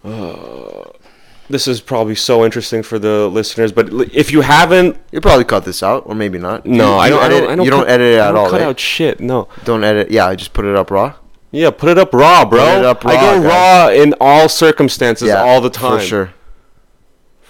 Uh, 0.03 0.89
this 1.49 1.67
is 1.67 1.81
probably 1.81 2.15
so 2.15 2.45
interesting 2.45 2.81
for 2.83 2.97
the 2.99 3.27
listeners, 3.27 3.71
but 3.71 3.89
if 4.13 4.31
you 4.31 4.41
haven't, 4.41 4.97
You 5.11 5.21
probably 5.21 5.43
cut 5.45 5.65
this 5.65 5.83
out, 5.83 6.03
or 6.05 6.15
maybe 6.15 6.37
not. 6.37 6.65
no, 6.65 6.93
You- 6.95 6.99
I 6.99 7.09
don't. 7.09 7.19
I 7.21 7.25
edit- 7.25 7.39
don't. 7.41 7.49
I 7.51 7.55
don't 7.55 7.65
you 7.65 7.71
don't 7.71 7.79
cut- 7.81 7.89
edit 7.89 8.07
it 8.15 8.19
I 8.19 8.27
at 8.27 8.31
don't 8.31 8.37
all. 8.37 8.49
Cut 8.49 8.61
right? 8.61 8.67
out 8.67 8.79
shit. 8.79 9.19
No. 9.19 9.47
Don't 9.65 9.83
edit. 9.83 10.11
Yeah, 10.11 10.27
I 10.27 10.35
just 10.35 10.53
put 10.53 10.65
it 10.65 10.75
up 10.75 10.91
raw. 10.91 11.13
Yeah, 11.51 11.69
put 11.71 11.89
it 11.89 11.97
up 11.97 12.13
raw, 12.13 12.45
bro. 12.45 12.59
Put 12.59 12.77
it 12.79 12.85
up 12.85 13.05
I 13.05 13.15
raw, 13.15 13.21
go 13.41 13.47
raw 13.47 13.89
in 13.89 14.13
all 14.21 14.47
circumstances, 14.47 15.27
yeah, 15.27 15.43
all 15.43 15.59
the 15.59 15.69
time. 15.69 15.99
for 15.99 16.05
sure. 16.05 16.33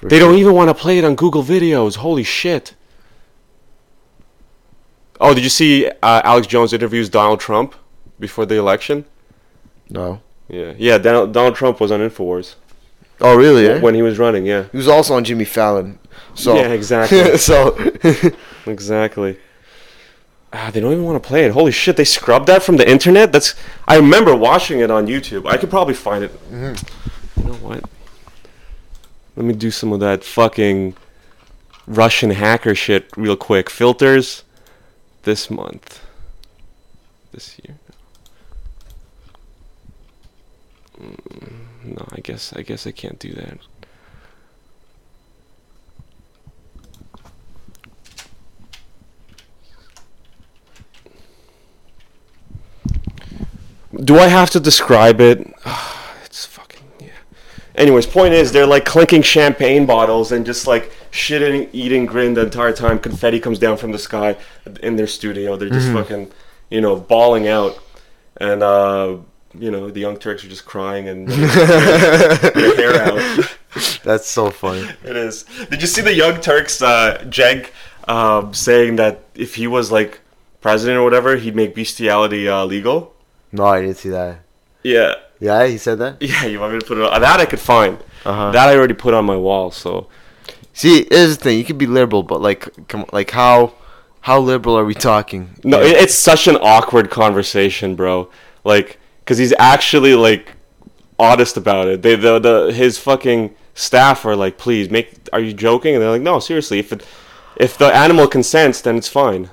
They 0.03 0.17
sure. 0.19 0.27
don't 0.29 0.37
even 0.39 0.53
want 0.53 0.69
to 0.69 0.73
play 0.73 0.97
it 0.97 1.03
on 1.03 1.15
Google 1.15 1.43
Videos. 1.43 1.97
Holy 1.97 2.23
shit. 2.23 2.73
Oh, 5.19 5.33
did 5.33 5.43
you 5.43 5.49
see 5.49 5.87
uh, 5.87 6.21
Alex 6.23 6.47
Jones 6.47 6.73
interviews 6.73 7.09
Donald 7.09 7.39
Trump 7.39 7.75
before 8.19 8.45
the 8.45 8.55
election? 8.57 9.05
No. 9.89 10.21
Yeah, 10.49 10.73
yeah. 10.77 10.97
Donald, 10.97 11.31
Donald 11.33 11.55
Trump 11.55 11.79
was 11.79 11.91
on 11.91 11.99
Infowars 11.99 12.55
Oh, 13.19 13.35
really? 13.37 13.67
eh? 13.67 13.79
when 13.79 13.93
he 13.93 14.01
was 14.01 14.17
running. 14.17 14.45
Yeah, 14.45 14.65
He 14.71 14.77
was 14.77 14.87
also 14.87 15.13
on 15.13 15.23
Jimmy 15.23 15.45
Fallon. 15.45 15.99
So 16.33 16.55
yeah, 16.55 16.69
exactly, 16.69 17.37
so 17.37 17.77
exactly. 18.65 19.37
Ah, 20.53 20.69
they 20.73 20.79
don't 20.81 20.91
even 20.91 21.05
want 21.05 21.21
to 21.21 21.25
play 21.27 21.45
it. 21.45 21.51
Holy 21.51 21.71
shit, 21.71 21.95
they 21.97 22.03
scrubbed 22.03 22.47
that 22.47 22.63
from 22.63 22.77
the 22.77 22.89
internet. 22.89 23.31
That's. 23.31 23.53
I 23.87 23.95
remember 23.97 24.35
watching 24.35 24.79
it 24.79 24.89
on 24.91 25.07
YouTube. 25.07 25.45
I 25.45 25.57
could 25.57 25.69
probably 25.69 25.93
find 25.93 26.23
it. 26.25 26.31
You 26.51 26.73
know 27.43 27.53
what? 27.61 27.83
Let 29.41 29.47
me 29.47 29.53
do 29.55 29.71
some 29.71 29.91
of 29.91 29.99
that 30.01 30.23
fucking 30.23 30.95
Russian 31.87 32.29
hacker 32.29 32.75
shit 32.75 33.09
real 33.17 33.35
quick. 33.35 33.71
Filters 33.71 34.43
this 35.23 35.49
month. 35.49 36.05
This 37.31 37.57
year. 37.65 37.79
Mm, 41.01 41.53
No, 41.85 42.07
I 42.11 42.19
guess 42.19 42.53
I 42.53 42.61
guess 42.61 42.85
I 42.85 42.91
can't 42.91 43.17
do 43.17 43.33
that. 43.33 43.57
Do 54.05 54.19
I 54.19 54.27
have 54.27 54.51
to 54.51 54.59
describe 54.59 55.19
it? 55.19 55.51
it's 57.81 57.81
fucking 57.81 57.81
yeah. 57.81 57.81
Anyways, 57.81 58.05
point 58.05 58.33
is 58.33 58.51
they're 58.51 58.67
like 58.67 58.85
clinking 58.85 59.21
champagne 59.21 59.85
bottles 59.85 60.31
and 60.31 60.45
just 60.45 60.67
like 60.67 60.91
shitting, 61.11 61.69
eating, 61.73 62.05
grin 62.05 62.33
the 62.33 62.41
entire 62.41 62.73
time. 62.73 62.99
Confetti 62.99 63.39
comes 63.39 63.59
down 63.59 63.77
from 63.77 63.91
the 63.91 63.99
sky 63.99 64.37
in 64.81 64.95
their 64.95 65.07
studio. 65.07 65.55
They're 65.55 65.69
just 65.69 65.91
fucking, 65.91 66.31
you 66.69 66.81
know, 66.81 66.95
bawling 66.95 67.47
out, 67.47 67.77
and 68.37 68.63
uh, 68.63 69.17
you 69.57 69.71
know 69.71 69.89
the 69.89 69.99
Young 69.99 70.17
Turks 70.17 70.43
are 70.43 70.49
just 70.49 70.65
crying 70.65 71.07
and 71.07 71.27
their 71.27 72.75
hair 72.75 73.01
out. 73.01 73.57
that's 74.03 74.27
so 74.27 74.49
funny. 74.49 74.87
It 75.03 75.15
is. 75.15 75.43
Did 75.69 75.81
you 75.81 75.87
see 75.87 76.01
the 76.01 76.13
Young 76.13 76.41
Turks, 76.41 76.81
uh, 76.81 77.23
Cenk, 77.27 77.69
um, 78.07 78.53
saying 78.53 78.97
that 78.97 79.23
if 79.35 79.55
he 79.55 79.67
was 79.67 79.91
like 79.91 80.21
president 80.61 80.99
or 80.99 81.03
whatever, 81.03 81.35
he'd 81.37 81.55
make 81.55 81.75
bestiality 81.75 82.47
uh, 82.47 82.65
legal? 82.65 83.13
No, 83.51 83.65
I 83.65 83.81
didn't 83.81 83.97
see 83.97 84.09
that. 84.09 84.39
Yeah. 84.83 85.15
Yeah, 85.41 85.65
he 85.67 85.77
said 85.77 85.97
that. 85.99 86.17
Yeah, 86.21 86.45
you 86.45 86.59
want 86.59 86.73
me 86.73 86.79
to 86.79 86.85
put 86.85 86.97
it 86.97 87.03
on? 87.03 87.19
That 87.21 87.39
I 87.41 87.45
could 87.45 87.59
find. 87.59 87.97
Uh-huh. 88.23 88.51
That 88.51 88.69
I 88.69 88.75
already 88.77 88.93
put 88.93 89.13
on 89.13 89.25
my 89.25 89.35
wall, 89.35 89.71
so. 89.71 90.07
See, 90.73 91.05
here's 91.11 91.37
the 91.37 91.43
thing. 91.43 91.57
You 91.57 91.65
could 91.65 91.77
be 91.79 91.87
liberal, 91.87 92.23
but 92.23 92.39
like, 92.41 92.87
come, 92.87 93.05
like 93.11 93.31
how, 93.31 93.73
how 94.21 94.39
liberal 94.39 94.77
are 94.77 94.85
we 94.85 94.93
talking? 94.93 95.55
No, 95.63 95.81
Yeah. 95.81 95.95
it's 96.03 96.13
such 96.15 96.47
an 96.47 96.55
awkward 96.61 97.09
conversation, 97.09 97.95
bro. 97.95 98.29
Like, 98.63 98.99
because 99.19 99.37
he's 99.39 99.53
actually, 99.59 100.13
like, 100.15 100.53
honest 101.19 101.57
about 101.57 101.87
it. 101.87 102.01
They, 102.03 102.15
the, 102.15 102.39
the, 102.39 102.71
his 102.73 102.97
fucking 102.99 103.55
staff 103.73 104.23
are 104.25 104.35
like, 104.35 104.57
please, 104.59 104.89
make, 104.91 105.27
are 105.33 105.39
you 105.39 105.53
joking? 105.53 105.95
And 105.95 106.01
they're 106.03 106.11
like, 106.11 106.21
no, 106.21 106.39
seriously, 106.39 106.77
if 106.79 106.93
it, 106.93 107.05
if 107.57 107.77
the 107.77 107.87
animal 107.93 108.27
consents, 108.27 108.79
then 108.81 108.95
it's 108.97 109.07
fine. 109.09 109.49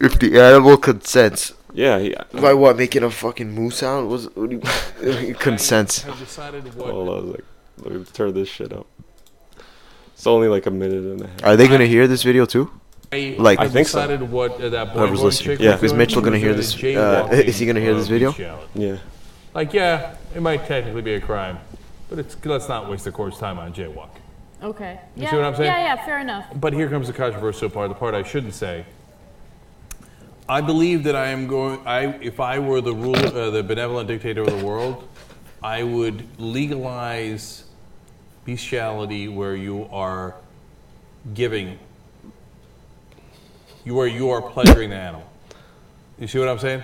if 0.00 0.18
the 0.18 0.38
animal 0.40 0.76
consents. 0.76 1.52
Yeah, 1.74 1.98
he, 1.98 2.14
By 2.32 2.54
what? 2.54 2.76
Making 2.76 3.02
a 3.02 3.10
fucking 3.10 3.50
moo 3.52 3.70
sound? 3.70 4.08
Was 4.08 4.26
what 4.36 4.48
do 4.48 4.60
you, 5.02 5.34
consents? 5.38 6.02
have 6.02 6.18
decided 6.18 6.72
what 6.74 6.90
hold 6.90 7.08
on, 7.08 7.32
like, 7.32 7.44
let 7.78 7.92
me 7.92 8.04
turn 8.12 8.32
this 8.32 8.48
shit 8.48 8.72
up. 8.72 8.86
It's 10.12 10.26
only 10.26 10.46
like 10.46 10.66
a 10.66 10.70
minute 10.70 11.02
and 11.02 11.22
a 11.22 11.26
half. 11.26 11.44
Are 11.44 11.56
they 11.56 11.66
gonna 11.66 11.86
hear 11.86 12.06
this 12.06 12.22
video 12.22 12.46
too? 12.46 12.70
I, 13.12 13.34
Like- 13.38 13.58
I 13.58 13.64
I 13.64 13.68
think 13.68 13.88
so. 13.88 14.16
what 14.26 14.60
uh, 14.60 14.68
that 14.68 14.92
boy 14.94 15.00
Whoever's 15.00 15.18
boy 15.18 15.24
listening. 15.26 15.56
chick 15.56 15.64
Yeah. 15.64 15.72
was 15.74 15.90
Is. 15.90 15.92
Mitchell 15.94 16.22
gonna 16.22 16.38
hear 16.38 16.54
this- 16.54 16.74
doing 16.74 16.96
uh, 16.96 17.28
is 17.32 17.58
he 17.58 17.66
gonna 17.66 17.80
hear 17.80 17.94
this 17.94 18.06
video? 18.08 18.32
Yeah. 18.74 18.98
Like, 19.52 19.72
yeah, 19.72 20.14
it 20.34 20.40
might 20.42 20.66
technically 20.66 21.02
be 21.02 21.14
a 21.14 21.20
crime, 21.20 21.58
but 22.08 22.18
it's 22.20 22.36
let's 22.44 22.68
not 22.68 22.88
waste 22.88 23.04
the 23.04 23.12
court's 23.12 23.38
time 23.38 23.58
on 23.58 23.72
jaywalk. 23.74 24.10
Okay. 24.62 24.98
You 25.16 25.24
yeah, 25.24 25.30
see 25.30 25.36
what 25.36 25.44
I'm 25.44 25.54
saying? 25.56 25.70
Yeah, 25.72 25.94
yeah, 25.94 26.06
fair 26.06 26.20
enough. 26.20 26.46
But 26.54 26.72
here 26.72 26.88
comes 26.88 27.08
the 27.08 27.12
controversial 27.12 27.68
part, 27.68 27.88
the 27.88 27.94
part 27.96 28.14
I 28.14 28.22
shouldn't 28.22 28.54
say. 28.54 28.86
I 30.48 30.60
believe 30.60 31.04
that 31.04 31.16
I 31.16 31.28
am 31.28 31.46
going. 31.46 31.80
I, 31.86 32.06
if 32.20 32.38
I 32.40 32.58
were 32.58 32.80
the 32.80 32.94
rule, 32.94 33.16
uh, 33.16 33.50
the 33.50 33.62
benevolent 33.62 34.08
dictator 34.08 34.42
of 34.42 34.58
the 34.58 34.64
world, 34.64 35.08
I 35.62 35.82
would 35.82 36.26
legalize 36.38 37.64
bestiality 38.44 39.28
where 39.28 39.56
you 39.56 39.88
are 39.90 40.34
giving, 41.32 41.78
you 43.84 43.94
where 43.94 44.06
you 44.06 44.28
are 44.30 44.42
pleasuring 44.42 44.90
the 44.90 44.96
animal. 44.96 45.30
You 46.18 46.26
see 46.28 46.38
what 46.38 46.48
I'm 46.48 46.58
saying? 46.58 46.82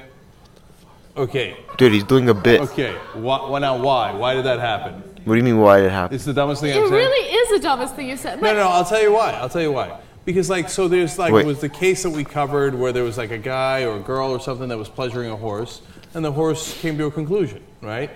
Okay, 1.16 1.56
Dude, 1.76 1.92
he's 1.92 2.04
doing 2.04 2.28
a 2.30 2.34
bit. 2.34 2.60
okay. 2.62 2.92
Why, 3.14 3.46
why 3.48 3.58
now? 3.58 3.76
Why? 3.76 4.12
Why 4.12 4.34
did 4.34 4.44
that 4.46 4.58
happen? 4.60 4.94
What 5.24 5.34
do 5.34 5.38
you 5.38 5.44
mean? 5.44 5.58
Why 5.58 5.78
did 5.80 5.86
it 5.86 5.90
happen? 5.90 6.14
It's 6.14 6.24
the 6.24 6.32
dumbest 6.32 6.62
thing 6.62 6.70
It 6.70 6.78
I've 6.78 6.88
said. 6.88 6.94
really 6.94 7.34
is 7.36 7.48
the 7.50 7.58
dumbest 7.58 7.94
thing 7.94 8.08
you 8.08 8.16
said. 8.16 8.36
No, 8.36 8.42
But 8.42 8.54
no, 8.54 8.68
I'll 8.68 8.84
tell 8.84 9.02
you 9.02 9.12
why. 9.12 9.32
I'll 9.32 9.48
tell 9.50 9.60
you 9.60 9.72
why. 9.72 10.00
Because 10.24 10.50
like, 10.50 10.68
so 10.68 10.86
there's 10.88 11.18
like 11.18 11.32
Wait. 11.32 11.46
was 11.46 11.60
the 11.60 11.68
case 11.68 12.02
that 12.02 12.10
we 12.10 12.24
covered 12.24 12.74
where 12.74 12.92
there 12.92 13.04
was 13.04 13.16
like 13.18 13.30
a 13.30 13.38
guy 13.38 13.84
or 13.84 13.96
a 13.96 14.00
girl 14.00 14.30
or 14.30 14.40
something 14.40 14.68
that 14.68 14.78
was 14.78 14.88
pleasuring 14.88 15.30
a 15.30 15.36
horse, 15.36 15.82
and 16.14 16.24
the 16.24 16.32
horse 16.32 16.78
came 16.80 16.98
to 16.98 17.06
a 17.06 17.10
conclusion, 17.10 17.62
right? 17.80 18.10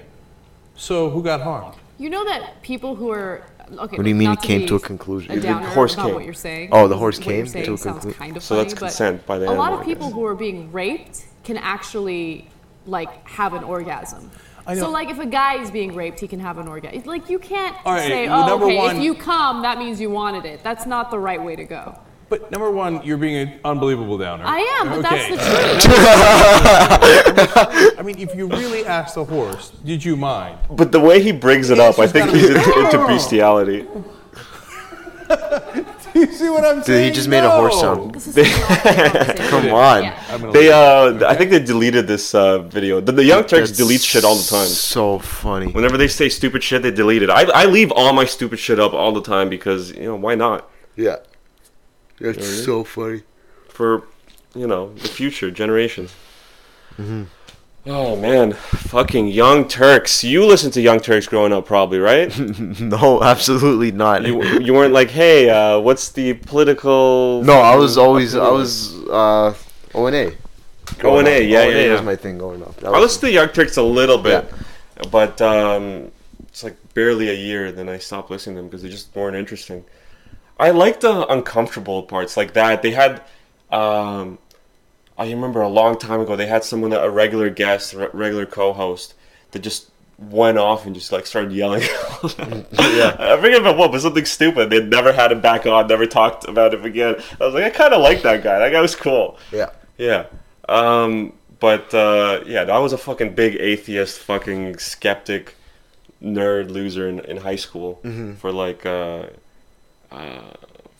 So 0.76 1.10
who 1.10 1.22
got 1.22 1.40
harmed? 1.40 1.76
you 1.96 2.10
know 2.10 2.24
that 2.24 2.60
people 2.62 2.96
who 2.96 3.10
are 3.10 3.46
okay. 3.78 3.96
What 3.96 4.02
do 4.02 4.08
you 4.08 4.16
mean 4.16 4.30
not 4.30 4.44
it 4.44 4.46
came 4.46 4.66
to 4.66 4.74
a 4.74 4.80
conclusion? 4.80 5.30
A 5.32 5.36
The 5.40 5.54
horse 5.54 5.94
about 5.94 6.06
came. 6.06 6.14
what 6.16 6.24
you're 6.24 6.34
saying. 6.34 6.70
Oh, 6.72 6.88
the 6.88 6.96
horse 6.96 7.18
came 7.18 7.46
to 7.46 7.58
a 7.74 7.78
conclusion. 7.78 8.12
kind 8.14 8.36
of 8.36 8.42
So 8.42 8.56
funny, 8.56 8.68
that's 8.68 8.78
consent 8.78 9.26
by 9.26 9.38
the 9.38 9.48
A 9.48 9.52
lot 9.52 9.72
of 9.72 9.84
people 9.84 10.10
who 10.10 10.24
are 10.26 10.34
being 10.34 10.72
raped 10.72 11.24
can 11.44 11.56
actually 11.56 12.48
like 12.86 13.26
have 13.28 13.54
an 13.54 13.64
orgasm. 13.64 14.30
I 14.66 14.74
know. 14.74 14.80
So 14.80 14.90
like 14.90 15.10
if 15.10 15.18
a 15.18 15.26
guy 15.26 15.60
is 15.60 15.70
being 15.70 15.94
raped, 15.94 16.20
he 16.20 16.28
can 16.28 16.40
have 16.40 16.58
an 16.58 16.68
orgasm. 16.68 17.02
Like 17.04 17.28
you 17.28 17.38
can't 17.38 17.76
All 17.84 17.92
right, 17.92 18.08
say, 18.08 18.28
well, 18.28 18.44
oh, 18.44 18.46
number 18.46 18.66
okay, 18.66 18.76
one- 18.76 18.96
if 18.96 19.02
you 19.02 19.14
come, 19.14 19.62
that 19.62 19.78
means 19.78 20.00
you 20.00 20.10
wanted 20.10 20.44
it. 20.44 20.62
That's 20.62 20.86
not 20.86 21.10
the 21.10 21.18
right 21.18 21.42
way 21.42 21.56
to 21.56 21.64
go. 21.64 21.98
But 22.30 22.50
number 22.50 22.70
one, 22.70 23.02
you're 23.04 23.18
being 23.18 23.36
an 23.36 23.60
unbelievable 23.64 24.16
downer. 24.16 24.44
I 24.46 24.60
am, 24.80 24.88
but 24.88 24.98
Okay. 25.00 25.02
that's 25.02 25.28
the 25.28 25.36
truth. 25.88 25.96
I 27.98 28.02
mean, 28.02 28.18
if 28.18 28.34
you 28.34 28.46
really 28.48 28.86
ask 28.86 29.14
the 29.14 29.24
horse, 29.24 29.70
did 29.84 30.02
you 30.02 30.16
mind? 30.16 30.58
But 30.70 30.90
the 30.90 31.00
way 31.00 31.22
he 31.22 31.32
brings 31.32 31.68
it 31.68 31.78
up, 31.78 31.98
I 31.98 32.06
think 32.06 32.30
he's 32.30 32.44
into, 32.48 32.78
into 32.80 32.98
bestiality. 33.06 33.86
You 36.20 36.26
see 36.32 36.48
what 36.48 36.64
I'm 36.64 36.76
Dude, 36.76 36.86
saying? 36.86 37.04
he 37.04 37.10
just 37.10 37.28
made 37.28 37.42
a 37.44 37.50
horse 37.50 37.80
sound. 37.80 38.14
This 38.14 38.28
is 38.28 38.36
an 38.36 38.44
awful 38.46 38.76
conversation. 38.92 39.48
Come 39.48 39.72
on. 39.72 40.02
Yeah. 40.04 40.22
I'm 40.30 40.52
They, 40.52 40.60
leave. 40.70 41.22
uh, 41.22 41.26
I 41.26 41.34
think 41.34 41.50
they 41.50 41.58
deleted 41.58 42.06
this 42.06 42.34
uh, 42.34 42.58
video. 42.60 43.00
The, 43.00 43.12
the 43.12 43.24
Young 43.24 43.42
Turks 43.42 43.70
That's 43.70 43.72
delete 43.78 44.00
shit 44.00 44.24
all 44.24 44.36
the 44.36 44.48
time. 44.48 44.66
So 44.68 45.18
funny. 45.18 45.72
Whenever 45.72 45.96
they 45.96 46.06
say 46.08 46.28
stupid 46.28 46.62
shit, 46.62 46.82
they 46.82 46.92
delete 46.92 47.22
it. 47.22 47.30
I, 47.30 47.42
I 47.62 47.64
leave 47.64 47.90
all 47.90 48.12
my 48.12 48.24
stupid 48.26 48.58
shit 48.60 48.78
up 48.78 48.92
all 48.92 49.12
the 49.12 49.22
time 49.22 49.48
because, 49.48 49.90
you 49.92 50.04
know, 50.04 50.16
why 50.16 50.34
not? 50.36 50.70
Yeah. 50.94 51.16
It's 52.20 52.64
so 52.64 52.84
funny. 52.84 53.22
For, 53.68 54.04
you 54.54 54.68
know, 54.68 54.94
the 54.94 55.08
future 55.08 55.50
generations. 55.50 56.14
Oh 57.86 58.16
man, 58.16 58.52
fucking 58.54 59.28
Young 59.28 59.68
Turks. 59.68 60.24
You 60.24 60.46
listened 60.46 60.72
to 60.72 60.80
Young 60.80 61.00
Turks 61.00 61.26
growing 61.26 61.52
up, 61.52 61.66
probably, 61.66 61.98
right? 61.98 62.36
no, 62.80 63.22
absolutely 63.22 63.92
not. 63.92 64.24
you, 64.26 64.42
you 64.60 64.72
weren't 64.72 64.94
like, 64.94 65.10
hey, 65.10 65.50
uh, 65.50 65.78
what's 65.80 66.08
the 66.10 66.32
political? 66.32 67.42
no, 67.44 67.52
I 67.60 67.76
was 67.76 67.98
always 67.98 68.34
I 68.34 68.48
was 68.50 68.94
uh, 69.08 69.54
O 69.94 70.06
and 70.06 70.16
A. 70.16 70.32
O 71.02 71.18
and 71.18 71.28
A, 71.28 71.42
yeah, 71.44 71.58
O&A 71.60 71.70
yeah, 71.72 71.84
yeah. 71.86 71.92
was 71.92 72.02
my 72.02 72.16
thing 72.16 72.38
going 72.38 72.62
up. 72.62 72.74
That 72.76 72.86
I 72.86 72.90
was- 72.92 73.02
listened 73.02 73.20
to 73.22 73.30
Young 73.32 73.48
Turks 73.48 73.76
a 73.76 73.82
little 73.82 74.18
bit, 74.18 74.50
but 75.10 75.40
um, 75.42 76.10
it's 76.48 76.62
like 76.64 76.76
barely 76.94 77.28
a 77.28 77.34
year. 77.34 77.70
Then 77.70 77.90
I 77.90 77.98
stopped 77.98 78.30
listening 78.30 78.56
to 78.56 78.62
them 78.62 78.68
because 78.68 78.82
they 78.82 78.88
just 78.88 79.14
weren't 79.14 79.36
interesting. 79.36 79.84
I 80.58 80.70
like 80.70 81.00
the 81.00 81.26
uncomfortable 81.30 82.02
parts 82.04 82.36
like 82.36 82.54
that. 82.54 82.80
They 82.80 82.92
had, 82.92 83.22
um, 83.72 84.38
I 85.16 85.30
remember 85.30 85.62
a 85.62 85.68
long 85.68 85.98
time 85.98 86.20
ago 86.20 86.36
they 86.36 86.46
had 86.46 86.64
someone 86.64 86.92
a 86.92 87.08
regular 87.08 87.50
guest, 87.50 87.94
a 87.94 88.08
regular 88.12 88.46
co-host 88.46 89.14
that 89.52 89.60
just 89.60 89.90
went 90.18 90.58
off 90.58 90.86
and 90.86 90.94
just 90.94 91.12
like 91.12 91.26
started 91.26 91.52
yelling. 91.52 91.82
yeah, 91.82 93.16
I 93.18 93.36
forget 93.40 93.60
about 93.60 93.76
what, 93.76 93.92
but 93.92 94.00
something 94.00 94.24
stupid. 94.24 94.70
They 94.70 94.82
never 94.82 95.12
had 95.12 95.32
him 95.32 95.40
back 95.40 95.66
on, 95.66 95.86
never 95.86 96.06
talked 96.06 96.46
about 96.48 96.74
him 96.74 96.84
again. 96.84 97.16
I 97.40 97.44
was 97.44 97.54
like, 97.54 97.64
I 97.64 97.70
kind 97.70 97.94
of 97.94 98.02
like 98.02 98.22
that 98.22 98.42
guy. 98.42 98.58
That 98.58 98.70
guy 98.70 98.80
was 98.80 98.96
cool. 98.96 99.38
yeah. 99.52 99.70
Yeah. 99.96 100.26
Um, 100.68 101.34
but 101.60 101.94
uh, 101.94 102.42
yeah, 102.46 102.62
I 102.62 102.78
was 102.78 102.92
a 102.92 102.98
fucking 102.98 103.34
big 103.34 103.56
atheist, 103.60 104.18
fucking 104.18 104.78
skeptic, 104.78 105.54
nerd 106.22 106.70
loser 106.70 107.08
in, 107.08 107.20
in 107.20 107.36
high 107.38 107.56
school 107.56 108.00
for 108.38 108.50
like 108.50 108.84
uh, 108.84 109.26
uh, 110.10 110.40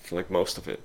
for 0.03 0.17
like 0.17 0.31
most 0.31 0.59
of 0.59 0.69
it, 0.69 0.81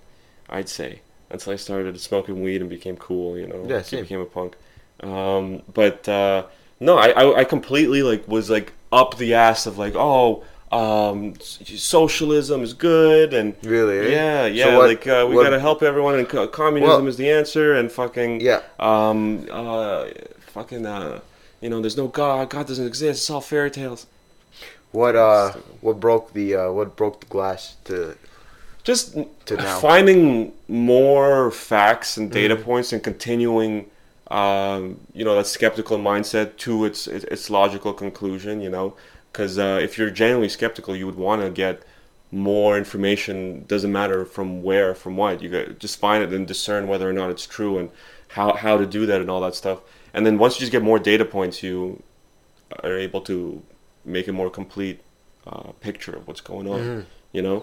I'd 0.50 0.70
say 0.70 1.02
until 1.32 1.54
I 1.54 1.56
started 1.58 2.00
smoking 2.00 2.42
weed 2.44 2.62
and 2.62 2.70
became 2.70 2.98
cool. 2.98 3.38
You 3.38 3.48
know, 3.48 3.66
Yeah, 3.68 3.82
same. 3.82 4.02
became 4.02 4.20
a 4.22 4.26
punk. 4.26 4.56
Um, 5.02 5.62
but 5.74 6.08
uh, 6.10 6.44
no, 6.80 6.98
I, 6.98 7.10
I 7.10 7.40
I 7.40 7.44
completely 7.44 8.02
like 8.04 8.28
was 8.28 8.50
like 8.50 8.74
up 8.92 9.18
the 9.18 9.34
ass 9.36 9.66
of 9.66 9.78
like 9.78 9.94
oh. 9.96 10.44
Um, 10.72 11.34
socialism 11.42 12.62
is 12.62 12.74
good, 12.76 13.34
and 13.34 13.56
Really, 13.64 13.98
eh? 14.00 14.10
yeah, 14.12 14.44
So 14.44 14.48
yeah. 14.54 14.78
what- 14.78 14.88
like 14.90 15.08
uh, 15.08 15.26
we 15.28 15.36
what- 15.36 15.44
gotta 15.46 15.60
help 15.60 15.82
everyone, 15.82 16.20
and 16.20 16.30
co- 16.30 16.48
communism 16.48 16.98
Well- 17.00 17.08
is 17.08 17.18
the 17.18 17.28
answer, 17.28 17.74
and 17.74 17.92
fucking 17.92 18.42
Yeah. 18.42 18.62
um, 18.80 19.48
uh, 19.50 20.06
fucking, 20.54 20.86
uh, 20.86 21.22
you 21.60 21.70
know, 21.72 21.82
there's 21.82 21.98
no 21.98 22.08
God. 22.08 22.52
God 22.52 22.68
doesn't 22.68 22.86
exist. 22.86 23.22
It's 23.22 23.30
all 23.32 23.42
fairy 23.42 23.72
tales. 23.72 24.06
What 24.92 25.16
uh 25.16 25.54
what 25.82 26.00
broke 26.00 26.34
the 26.34 26.56
uh 26.56 26.72
what 26.72 26.96
broke 26.96 27.20
the 27.22 27.26
glass 27.28 27.76
to 27.86 28.16
Just 28.92 29.06
To 29.50 29.54
now. 29.56 29.80
finding 29.80 30.26
more 30.68 31.52
facts 31.52 32.10
and 32.18 32.26
data 32.32 32.56
Mm-hmm. 32.56 32.70
points 32.70 32.90
and 32.94 33.02
continuing, 33.12 33.74
um, 34.42 34.82
you 35.18 35.24
know, 35.26 35.36
that 35.40 35.48
skeptical 35.58 35.98
mindset 36.12 36.48
to 36.66 36.72
its 36.88 37.00
its, 37.16 37.26
its 37.36 37.46
logical 37.60 37.94
conclusion. 38.04 38.56
You 38.66 38.72
know, 38.76 38.88
because 39.32 39.54
uh, 39.68 39.80
if 39.88 39.92
you're 39.98 40.14
genuinely 40.24 40.50
skeptical, 40.60 40.94
you 41.00 41.06
would 41.10 41.20
want 41.28 41.40
to 41.46 41.50
get 41.66 41.76
more 42.32 42.72
information. 42.84 43.36
Doesn't 43.74 43.92
matter 44.02 44.20
from 44.36 44.48
where, 44.68 44.92
from 45.04 45.14
what. 45.22 45.34
You 45.44 45.50
got 45.56 45.66
just 45.86 45.96
find 46.06 46.20
it 46.26 46.30
and 46.38 46.48
discern 46.48 46.82
whether 46.92 47.08
or 47.12 47.14
not 47.22 47.30
it's 47.34 47.46
true 47.58 47.74
and 47.80 47.88
how 48.36 48.48
how 48.64 48.74
to 48.82 48.86
do 48.98 49.02
that 49.10 49.20
and 49.22 49.30
all 49.32 49.42
that 49.48 49.56
stuff. 49.64 49.80
And 50.16 50.22
then 50.26 50.36
once 50.44 50.52
you 50.56 50.62
just 50.62 50.72
get 50.78 50.84
more 50.92 51.00
data 51.12 51.26
points, 51.36 51.56
you 51.68 51.78
are 52.84 52.98
able 53.08 53.22
to 53.32 53.36
make 54.16 54.28
a 54.28 54.34
more 54.34 54.50
complete 54.60 54.98
uh, 55.52 55.70
picture 55.88 56.16
of 56.18 56.22
what's 56.28 56.42
going 56.52 56.68
on. 56.76 56.80
Mm-hmm. 56.80 57.02
You 57.38 57.44
know, 57.48 57.60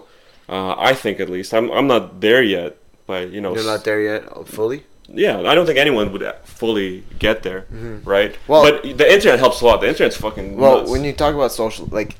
uh, 0.49 0.75
I 0.77 0.93
think 0.93 1.19
at 1.19 1.29
least 1.29 1.53
I'm 1.53 1.71
I'm 1.71 1.87
not 1.87 2.21
there 2.21 2.41
yet, 2.43 2.77
but 3.05 3.31
you 3.31 3.41
know, 3.41 3.53
you're 3.55 3.63
not 3.65 3.83
there 3.83 4.01
yet 4.01 4.23
uh, 4.31 4.43
fully? 4.43 4.83
yeah, 5.09 5.39
I 5.39 5.55
don't 5.55 5.65
think 5.65 5.79
anyone 5.79 6.11
would 6.11 6.23
fully 6.43 7.03
get 7.19 7.43
there, 7.43 7.65
right? 8.03 8.33
Mm-hmm. 8.33 8.51
Well- 8.51 8.63
but 8.63 8.83
the 8.97 9.11
internet 9.13 9.39
helps 9.39 9.61
a 9.61 9.65
lot. 9.65 9.79
The 9.81 9.87
internet's 9.87 10.17
fucking 10.17 10.57
Well, 10.57 10.79
nuts. 10.79 10.91
when 10.91 11.03
you 11.05 11.13
talk 11.13 11.33
about 11.33 11.51
social, 11.53 11.87
like, 11.91 12.15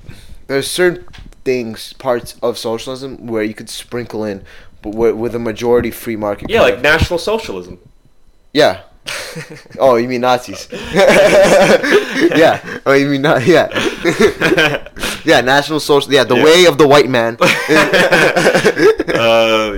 there's 0.48 0.70
certain 0.72 1.06
things, 1.44 1.92
parts 1.94 2.36
of 2.42 2.58
socialism 2.58 3.28
where 3.28 3.44
you 3.44 3.54
could 3.54 3.70
sprinkle 3.70 4.24
in, 4.24 4.44
but 4.82 4.96
with, 4.96 5.16
with 5.16 5.36
a 5.36 5.40
majority 5.40 5.92
free 5.92 6.16
market. 6.16 6.50
yeah, 6.50 6.62
like 6.62 6.82
national 6.82 7.20
socialism. 7.20 7.78
yeah. 8.54 8.82
oh, 9.80 9.96
you 9.96 10.08
mean 10.08 10.22
Nazis? 10.22 10.68
yeah. 10.72 12.62
Oh, 12.86 12.94
you 12.94 13.08
mean 13.08 13.22
not? 13.22 13.46
Yeah. 13.46 13.68
yeah, 15.26 15.42
national 15.42 15.80
social. 15.80 16.12
Yeah, 16.12 16.24
the 16.24 16.36
Yeah. 16.36 16.44
way 16.44 16.66
of 16.66 16.78
the 16.78 16.88
white 16.88 17.10
man. 17.10 17.38
uh, 17.42 17.48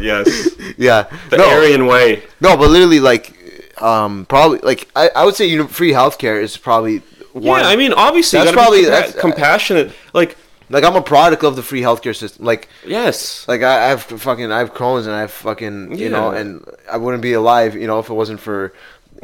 yes, 0.01 0.49
yeah. 0.77 1.03
the 1.29 1.37
no, 1.37 1.49
Aryan 1.49 1.85
way. 1.87 2.23
no, 2.41 2.57
but 2.57 2.69
literally, 2.69 2.99
like, 2.99 3.33
um, 3.81 4.25
probably, 4.25 4.59
like, 4.59 4.89
I, 4.95 5.09
I 5.15 5.25
would 5.25 5.35
say, 5.35 5.45
you 5.45 5.57
know, 5.57 5.67
free 5.67 5.91
healthcare 5.91 6.41
is 6.41 6.57
probably 6.57 6.99
one. 7.33 7.61
Yeah, 7.61 7.67
I 7.67 7.75
mean, 7.75 7.93
obviously, 7.93 8.39
That's 8.39 8.51
probably- 8.51 8.83
compa- 8.83 8.89
that's- 8.89 9.15
compassionate. 9.19 9.91
Like, 10.13 10.37
like, 10.71 10.83
I'm 10.83 10.95
a 10.95 11.01
product 11.01 11.43
of 11.43 11.55
the 11.55 11.63
free 11.63 11.81
healthcare 11.81 12.15
system. 12.15 12.45
Like, 12.45 12.69
yes, 12.85 13.47
Like 13.47 13.63
I, 13.63 13.85
I 13.85 13.87
have 13.89 14.03
fucking 14.03 14.51
I 14.51 14.59
have 14.59 14.73
Crohn's 14.75 15.07
and 15.07 15.15
I 15.15 15.21
have 15.21 15.31
fucking 15.31 15.97
you 15.97 16.09
know 16.09 16.29
and 16.29 16.63
I 16.91 16.97
wouldn't 16.97 17.23
be 17.23 17.33
alive 17.33 17.73
you 17.75 17.87
know 17.87 17.97
if 17.97 18.09
it 18.09 18.13
wasn't 18.13 18.39
for 18.39 18.71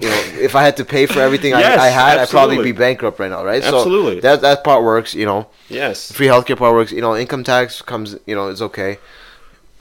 you 0.01 0.09
know 0.09 0.21
if 0.39 0.55
I 0.55 0.63
had 0.63 0.77
to 0.77 0.85
pay 0.85 1.05
for 1.05 1.19
everything 1.19 1.51
Yes, 1.51 1.79
I, 1.79 1.85
I 1.85 1.89
had 1.89 2.19
I'd 2.19 2.29
probably 2.29 2.61
be 2.63 2.71
bankrupt 2.71 3.19
right 3.19 3.31
now 3.31 3.43
right 3.45 3.63
Absolutely. 3.63 4.15
so 4.15 4.21
that 4.21 4.41
that 4.41 4.63
part 4.63 4.83
works 4.83 5.13
you 5.13 5.25
know 5.25 5.47
yes. 5.69 6.11
free 6.11 6.27
healthcare 6.27 6.57
part 6.57 6.73
works 6.73 6.91
you 6.91 7.01
know 7.01 7.15
income 7.15 7.43
tax 7.43 7.81
comes 7.81 8.15
you 8.25 8.35
know 8.35 8.49
it's 8.49 8.61
okay 8.61 8.97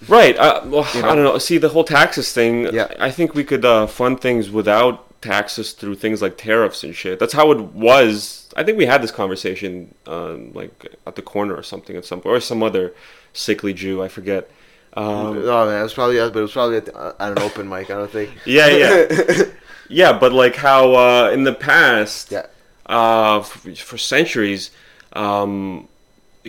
Right. 0.09 0.37
Uh, 0.37 0.61
well, 0.65 0.87
You 0.95 1.03
know? 1.03 1.09
I 1.09 1.15
don't 1.15 1.25
know. 1.25 1.39
See, 1.39 1.59
the 1.59 1.71
whole 1.71 1.85
taxes 1.85 2.33
thing. 2.33 2.73
Yeah. 2.75 2.93
I 2.99 3.11
think 3.11 3.35
we 3.35 3.45
could 3.45 3.65
uh, 3.65 3.87
fund 3.87 4.21
things 4.21 4.51
without 4.51 5.21
taxes 5.21 5.73
through 5.73 5.95
things 5.97 6.21
like 6.21 6.37
tariffs 6.37 6.85
and 6.85 6.95
shit. 6.95 7.19
That's 7.19 7.33
how 7.33 7.51
it 7.53 7.61
was. 7.61 8.49
I 8.57 8.63
think 8.63 8.79
we 8.79 8.87
had 8.87 9.03
this 9.03 9.11
conversation, 9.11 9.95
um, 10.07 10.53
like 10.53 10.97
at 11.07 11.17
the 11.17 11.23
corner 11.23 11.55
or 11.55 11.63
something 11.63 11.97
at 11.97 12.05
some 12.05 12.21
point, 12.21 12.37
or 12.37 12.41
some 12.41 12.63
other 12.63 12.93
sickly 13.33 13.73
Jew. 13.73 14.03
I 14.03 14.09
forget. 14.09 14.51
Um, 14.97 15.39
oh 15.39 15.67
man 15.67 15.81
it 15.81 15.83
was 15.83 15.93
probably 15.93 16.21
us 16.21 16.31
but 16.31 16.39
it 16.39 16.43
was 16.43 16.53
probably 16.53 16.77
at, 16.77 16.85
the, 16.87 17.17
at 17.19 17.33
an 17.33 17.41
open 17.41 17.69
mic 17.69 17.91
I 17.91 17.95
don't 17.95 18.09
think 18.09 18.31
yeah, 18.47 18.69
yeah, 18.69 19.07
yeah. 19.89 20.19
But 20.19 20.33
like 20.33 20.57
how 20.57 20.95
uh, 20.95 21.31
in 21.33 21.45
the 21.45 21.55
past, 21.55 22.31
yeah 22.31 22.47
uh, 22.87 23.41
for, 23.41 23.75
for 23.75 23.99
centuries, 23.99 24.71
um, 25.13 25.89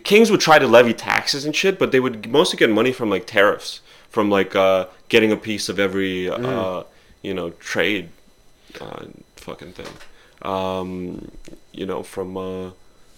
kings 0.04 0.30
would 0.32 0.42
try 0.42 0.60
to 0.60 0.68
levy 0.68 0.94
taxes 0.94 1.46
and 1.46 1.56
shit, 1.56 1.80
but 1.80 1.92
they 1.92 2.00
would 2.00 2.30
mostly 2.30 2.58
get 2.58 2.70
money 2.70 2.92
from 2.92 3.10
like 3.10 3.26
tariffs, 3.26 3.82
from 4.10 4.30
like 4.30 4.56
uh, 4.56 4.88
getting 5.10 5.32
a 5.32 5.38
piece 5.38 5.70
of 5.70 5.80
every 5.80 6.30
uh, 6.30 6.84
you 7.22 7.34
know 7.34 7.52
trade 7.52 8.10
uh, 8.82 9.06
fucking 9.36 9.74
thing, 9.74 9.88
um, 10.42 11.32
you 11.72 11.86
know, 11.86 12.04
from 12.04 12.38
uh, 12.38 12.72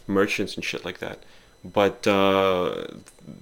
merchants 0.06 0.56
and 0.56 0.64
shit 0.64 0.86
like 0.86 1.00
that. 1.00 1.20
But 1.64 2.06
uh, 2.08 2.88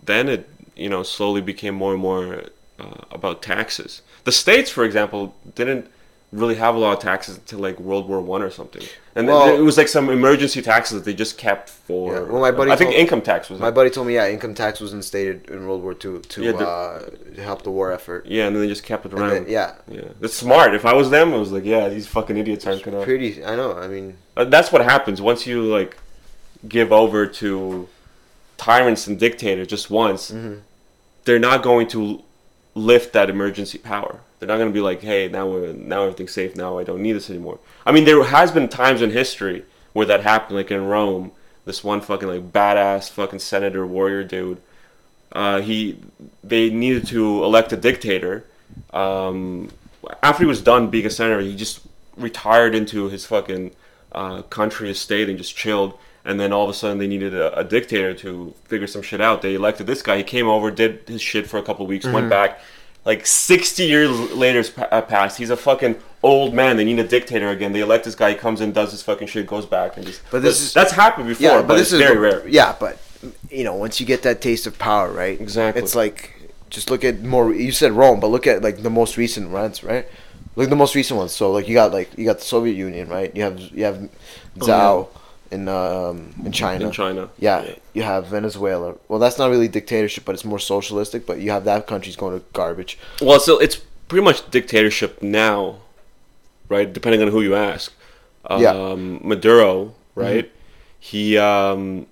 then 0.03 0.29
it 0.29 0.49
you 0.75 0.89
know 0.89 1.03
slowly 1.03 1.41
became 1.41 1.75
more 1.75 1.93
and 1.93 2.01
more 2.01 2.45
uh, 2.79 3.01
about 3.11 3.41
taxes. 3.41 4.01
The 4.23 4.31
states, 4.31 4.71
for 4.71 4.85
example, 4.85 5.35
didn't 5.55 5.89
really 6.35 6.55
have 6.55 6.75
a 6.75 6.77
lot 6.77 6.93
of 6.97 6.99
taxes 6.99 7.37
until 7.37 7.59
like 7.59 7.79
World 7.79 8.07
War 8.09 8.19
One 8.19 8.41
or 8.41 8.49
something, 8.51 8.83
and 9.15 9.27
Well- 9.27 9.55
it 9.55 9.61
was 9.61 9.77
like 9.77 9.87
some 9.87 10.09
emergency 10.09 10.61
taxes 10.61 10.93
that 10.97 11.05
they 11.05 11.13
just 11.13 11.37
kept 11.37 11.69
for. 11.69 12.13
Yeah, 12.13 12.19
well, 12.31 12.41
my 12.41 12.51
buddy 12.51 12.71
I 12.71 12.75
think 12.75 12.93
income 12.93 13.21
tax 13.21 13.49
was. 13.49 13.59
my 13.59 13.71
buddy 13.71 13.89
told 13.89 14.07
me 14.07 14.15
yeah 14.15 14.27
income 14.27 14.53
tax 14.53 14.79
was 14.79 14.93
instated 14.93 15.49
in 15.49 15.65
World 15.67 15.81
War 15.83 15.93
Two 15.93 16.19
to 16.19 16.43
Yeah, 16.43 16.51
the- 16.51 16.67
uh, 16.67 17.09
help 17.41 17.63
the 17.63 17.71
war 17.71 17.91
effort 17.91 18.25
yeah, 18.27 18.45
and 18.47 18.55
then 18.55 18.61
they 18.63 18.67
just 18.67 18.83
kept 18.83 19.05
it 19.05 19.13
around. 19.13 19.29
then- 19.29 19.45
yeah 19.47 19.75
yeah, 19.89 20.01
that's 20.19 20.35
smart. 20.35 20.75
If 20.75 20.85
I 20.85 20.93
was 20.93 21.09
them, 21.09 21.33
I 21.33 21.37
was 21.37 21.51
like, 21.51 21.65
yeah, 21.65 21.87
these 21.89 22.07
fucking 22.07 22.37
idiots 22.37 22.67
aren't 22.67 22.83
gonna. 22.83 23.03
pretty 23.03 23.43
I 23.45 23.55
know 23.55 23.73
I 23.73 23.87
mean 23.87 24.17
Uh, 24.37 24.43
That's 24.43 24.71
what 24.71 24.81
happens 24.83 25.21
once 25.21 25.47
you 25.47 25.63
like 25.63 25.95
give 26.67 26.91
over 26.91 27.25
to 27.27 27.87
tyrants 28.57 29.07
and 29.07 29.19
dictators 29.19 29.67
just 29.67 29.89
once. 29.89 30.31
Mm-hmm. 30.31 30.55
They're 31.25 31.39
not 31.39 31.63
going 31.63 31.87
to 31.89 32.21
lift 32.75 33.13
that 33.13 33.29
emergency 33.29 33.77
power. 33.77 34.19
They're 34.39 34.47
not 34.47 34.57
going 34.57 34.69
to 34.69 34.73
be 34.73 34.81
like, 34.81 35.01
"Hey, 35.01 35.27
now 35.27 35.47
we're 35.47 35.73
now 35.73 36.03
everything's 36.03 36.33
safe. 36.33 36.55
Now 36.55 36.77
I 36.77 36.83
don't 36.83 37.01
need 37.01 37.13
this 37.13 37.29
anymore." 37.29 37.59
I 37.85 37.91
mean, 37.91 38.05
there 38.05 38.23
has 38.23 38.51
been 38.51 38.67
times 38.67 39.01
in 39.01 39.11
history 39.11 39.65
where 39.93 40.05
that 40.05 40.21
happened, 40.21 40.57
like 40.57 40.71
in 40.71 40.85
Rome. 40.85 41.31
This 41.65 41.83
one 41.83 42.01
fucking 42.01 42.27
like 42.27 42.51
badass 42.51 43.09
fucking 43.09 43.39
senator 43.39 43.88
warrior 43.88 44.23
dude. 44.23 44.61
Uh, 45.31 45.61
he 45.61 45.97
they 46.43 46.69
needed 46.69 47.07
to 47.07 47.43
elect 47.43 47.73
a 47.73 47.77
dictator. 47.77 48.45
Um, 48.93 49.69
after 50.21 50.43
he 50.43 50.47
was 50.47 50.61
done 50.61 50.89
being 50.89 51.05
a 51.05 51.09
senator, 51.09 51.41
he 51.41 51.55
just 51.55 51.81
retired 52.15 52.75
into 52.75 53.09
his 53.09 53.25
fucking 53.25 53.71
uh, 54.11 54.43
country 54.43 54.89
estate 54.89 55.27
and 55.27 55.38
just 55.38 55.55
chilled. 55.55 55.97
And 56.25 56.39
then 56.39 56.51
all 56.51 56.63
of 56.63 56.69
a 56.69 56.73
sudden, 56.73 56.97
they 56.97 57.07
needed 57.07 57.33
a, 57.35 57.57
a 57.59 57.63
dictator 57.63 58.13
to 58.15 58.53
figure 58.65 58.88
some 58.88 59.01
shit 59.03 59.21
out. 59.21 59.41
They 59.43 59.53
elected 59.53 59.85
this 59.88 60.01
guy. 60.01 60.17
He 60.17 60.23
came 60.23 60.47
over, 60.47 60.71
did 60.71 61.07
his 61.07 61.21
shit 61.21 61.47
for 61.47 61.57
a 61.57 61.63
couple 61.63 61.85
weeks, 61.85 62.05
Mm-hmm. 62.05 62.15
went 62.15 62.29
back. 62.29 62.59
Like 63.05 63.27
60 63.27 63.83
years 63.83 64.09
later 64.31 64.63
uh, 64.91 65.01
passed. 65.03 65.38
He's 65.38 65.51
a 65.51 65.55
fucking 65.57 65.95
old 66.23 66.55
man. 66.55 66.77
They 66.77 66.83
need 66.83 66.97
a 66.97 67.07
dictator 67.07 67.49
again. 67.49 67.71
They 67.73 67.81
elect 67.81 68.05
this 68.05 68.15
guy. 68.15 68.31
He 68.31 68.35
comes 68.35 68.59
in, 68.61 68.71
does 68.71 68.89
his 68.89 69.03
fucking 69.03 69.27
shit, 69.27 69.45
goes 69.45 69.67
back, 69.67 69.95
and 69.97 70.05
just. 70.07 70.23
But 70.31 70.41
this 70.41 70.59
is- 70.59 70.73
that's 70.73 70.91
happened 70.91 71.27
before. 71.27 71.43
Yeah, 71.47 71.61
but, 71.61 71.75
this 71.75 71.93
it's 71.93 71.93
is 71.93 71.99
very 71.99 72.17
rare. 72.17 72.47
Yeah, 72.47 72.75
but 72.79 72.97
you 73.51 73.63
know, 73.63 73.75
once 73.75 73.99
you 73.99 74.07
get 74.07 74.23
that 74.23 74.41
taste 74.41 74.65
of 74.65 74.79
power, 74.79 75.11
right? 75.11 75.39
Exactly. 75.39 75.83
It's 75.83 75.93
like 75.93 76.31
just 76.71 76.89
look 76.89 77.03
at 77.03 77.21
more. 77.21 77.53
You 77.53 77.71
said 77.71 77.91
Rome, 77.91 78.19
but 78.19 78.27
look 78.27 78.47
at 78.47 78.63
like 78.63 78.81
the 78.81 78.89
most 78.89 79.17
recent 79.17 79.51
ones, 79.51 79.83
right? 79.83 80.07
Like 80.55 80.69
the 80.69 80.75
most 80.75 80.95
recent 80.95 81.19
ones. 81.19 81.31
So 81.31 81.51
like 81.51 81.67
you 81.67 81.75
got 81.75 81.91
like 81.93 82.17
you 82.17 82.25
got 82.25 82.39
the 82.39 82.45
Soviet 82.45 82.73
Union, 82.75 83.07
right? 83.09 83.35
You 83.35 83.43
have 83.43 83.59
you 83.59 83.83
have 83.83 84.09
Zhao 84.57 85.09
in 85.55 85.67
um 85.67 86.17
in 86.47 86.51
China. 86.51 86.85
In 86.87 86.91
China. 86.91 87.23
Yeah, 87.47 87.59
Yeah. 87.63 87.75
you 87.97 88.03
have 88.03 88.21
Venezuela. 88.37 88.89
Well, 89.09 89.19
that's 89.23 89.37
not 89.41 89.47
really 89.53 89.67
dictatorship, 89.79 90.23
but 90.25 90.33
it's 90.35 90.45
more 90.53 90.59
socialistic. 90.73 91.21
But 91.29 91.35
you 91.43 91.49
have 91.55 91.63
that 91.71 91.81
country's 91.91 92.17
going 92.23 92.33
to 92.39 92.45
garbage. 92.61 92.91
Well, 93.21 93.39
so 93.39 93.53
it's 93.65 93.77
pretty 94.09 94.23
much 94.29 94.39
dictatorship 94.57 95.11
now, 95.21 95.57
right? 96.73 96.89
Depending 96.97 97.21
on 97.25 97.29
who 97.33 97.41
you 97.47 97.55
ask. 97.71 97.87
Um, 98.49 98.61
Yeah. 98.61 98.73
Mm-hmm. 98.73 99.27
Maduro, 99.31 99.93
right? 100.15 100.47
He 101.11 101.23
um, 101.37 102.05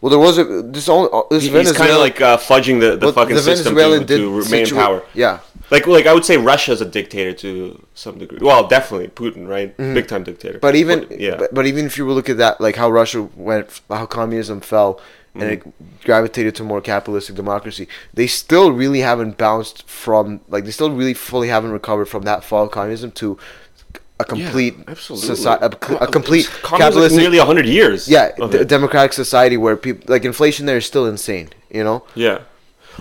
Well, 0.00 0.10
there 0.10 0.18
was 0.28 0.38
a 0.38 0.44
this 0.74 0.88
only 0.88 1.08
uh, 1.12 1.22
this 1.30 1.42
he- 1.44 1.50
he's 1.50 1.72
kind 1.82 1.92
of 1.96 2.00
like 2.06 2.18
uh, 2.20 2.38
fudging 2.50 2.76
the, 2.84 2.90
the 2.96 3.06
well, 3.06 3.12
fucking 3.20 3.38
system 3.38 3.74
to, 3.74 4.04
to 4.06 4.16
remain 4.42 4.60
in 4.62 4.66
situa- 4.66 4.82
power. 4.84 5.00
Yeah, 5.14 5.38
Like 5.70 5.86
like 5.86 6.06
I 6.06 6.12
would 6.14 6.24
say 6.24 6.36
Russia's 6.36 6.80
a 6.80 6.84
dictator 6.84 7.32
to 7.32 7.84
some 7.94 8.18
degree. 8.18 8.38
Well, 8.40 8.66
definitely 8.68 9.08
Putin, 9.08 9.48
right? 9.48 9.76
Big 9.76 10.06
time 10.08 10.22
dictator. 10.24 10.54
Mm-hmm. 10.54 10.60
but 10.60 10.74
even 10.76 11.06
yeah, 11.10 11.36
but, 11.36 11.52
but 11.54 11.66
even 11.66 11.86
if 11.86 11.98
you 11.98 12.08
look 12.10 12.28
at 12.28 12.36
that, 12.38 12.60
like 12.60 12.76
how 12.76 12.90
Russia 12.90 13.22
went, 13.34 13.80
how 13.88 14.06
communism 14.06 14.60
fell, 14.60 15.00
and 15.34 15.42
it 15.44 16.04
gravitated 16.04 16.54
to 16.56 16.64
more 16.64 16.80
capitalistic 16.80 17.34
democracy, 17.36 17.88
they 18.14 18.26
still 18.26 18.70
really 18.72 19.00
haven't 19.00 19.36
bounced 19.36 19.88
from 19.88 20.40
like 20.48 20.64
they 20.64 20.70
still 20.70 20.90
really 20.90 21.14
fully 21.14 21.48
haven't 21.48 21.72
recovered 21.72 22.06
from 22.06 22.22
that 22.22 22.44
fall 22.44 22.64
of 22.64 22.70
communism 22.70 23.10
to 23.12 23.36
a 24.18 24.24
complete 24.24 24.74
absolutely. 24.88 25.26
society, 25.26 25.64
a, 25.64 25.94
a 25.96 26.06
complete 26.06 26.46
is 26.46 26.48
capitalistic, 26.62 27.20
nearly 27.20 27.38
hundred 27.38 27.66
years. 27.66 28.08
yeah, 28.08 28.30
d- 28.50 28.64
democratic 28.64 29.12
society 29.12 29.58
where 29.58 29.76
people 29.76 30.04
like 30.08 30.24
inflation 30.24 30.64
there 30.64 30.78
is 30.78 30.86
still 30.86 31.06
insane. 31.06 31.50
You 31.70 31.84
know, 31.84 32.04
Yeah. 32.14 32.38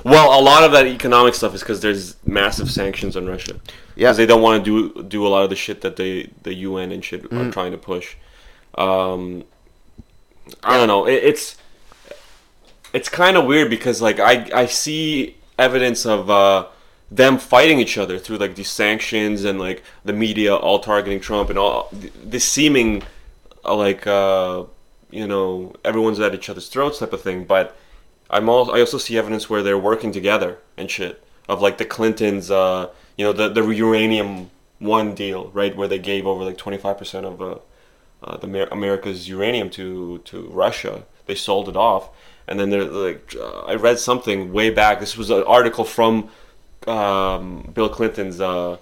Well, 0.03 0.39
a 0.39 0.41
lot 0.41 0.63
of 0.63 0.71
that 0.73 0.86
economic 0.88 1.34
stuff 1.36 1.55
is 1.55 1.62
because 1.62 1.81
there's 1.81 2.15
massive 2.25 2.69
sanctions 2.69 3.15
on 3.15 3.25
Russia. 3.25 3.53
Yeah. 3.95 4.08
Because 4.10 4.17
they 4.17 4.25
don't 4.25 4.41
want 4.41 4.63
to 4.65 4.91
do 4.93 5.03
do 5.03 5.25
a 5.25 5.29
lot 5.29 5.43
of 5.43 5.49
the 5.49 5.55
shit 5.55 5.81
that 5.81 5.95
they 5.95 6.29
the 6.43 6.53
UN 6.53 6.91
and 6.91 7.03
shit 7.03 7.23
Mm-hmm. 7.23 7.38
are 7.38 7.51
trying 7.51 7.71
to 7.71 7.77
push. 7.77 8.15
Um, 8.77 9.43
I 10.63 10.77
don't 10.77 10.88
know. 10.88 11.05
It, 11.08 11.23
it's 11.23 11.55
it's 12.93 13.10
kind 13.10 13.38
of 13.38 13.45
weird 13.45 13.69
because 13.69 14.01
like 14.01 14.19
I 14.19 14.49
I 14.53 14.65
see 14.65 15.38
evidence 15.58 16.05
of 16.05 16.29
uh, 16.29 16.67
them 17.10 17.38
fighting 17.38 17.79
each 17.79 17.97
other 17.97 18.19
through 18.19 18.38
like 18.38 18.55
these 18.55 18.69
sanctions 18.69 19.43
and 19.43 19.60
like 19.60 19.84
the 20.03 20.13
media 20.13 20.55
all 20.55 20.79
targeting 20.79 21.19
Trump 21.19 21.49
and 21.49 21.58
all 21.58 21.89
this 22.23 22.43
seeming 22.45 23.03
uh, 23.63 23.75
like 23.75 24.05
uh, 24.05 24.63
you 25.10 25.25
know 25.27 25.73
everyone's 25.84 26.19
at 26.19 26.34
each 26.36 26.49
other's 26.49 26.67
throats 26.67 26.99
type 26.99 27.13
of 27.13 27.21
thing. 27.21 27.45
But 27.45 27.75
I'm 28.29 28.49
all 28.49 28.71
I 28.75 28.79
also 28.79 28.97
see 28.97 29.17
evidence 29.17 29.49
where 29.49 29.61
they're 29.63 29.77
working 29.77 30.11
together 30.11 30.57
and 30.77 30.89
shit 30.89 31.23
of 31.47 31.61
like 31.61 31.77
the 31.77 31.85
Clintons, 31.85 32.49
uh, 32.49 32.89
you 33.17 33.25
know 33.25 33.33
the 33.33 33.49
the 33.49 33.67
uranium 33.67 34.49
one 34.79 35.15
deal 35.15 35.49
right 35.53 35.75
where 35.75 35.88
they 35.88 35.99
gave 35.99 36.27
over 36.27 36.43
like 36.43 36.57
25 36.57 36.97
percent 36.97 37.25
of 37.25 37.41
uh, 37.41 37.55
uh, 38.23 38.38
the 38.38 38.47
Amer- 38.47 38.67
America's 38.71 39.29
uranium 39.29 39.69
to 39.71 40.19
to 40.25 40.47
Russia. 40.47 41.03
They 41.27 41.35
sold 41.35 41.69
it 41.69 41.75
off, 41.75 42.09
and 42.47 42.59
then 42.59 42.69
they're 42.69 42.83
like, 42.83 43.35
uh, 43.39 43.61
I 43.61 43.75
read 43.75 43.97
something 43.99 44.53
way 44.53 44.69
back. 44.69 44.99
This 44.99 45.17
was 45.17 45.29
an 45.29 45.43
article 45.43 45.83
from 45.85 46.29
um, 46.88 47.71
Bill 47.73 47.89
Clinton's 47.89 48.39
uh, 48.39 48.77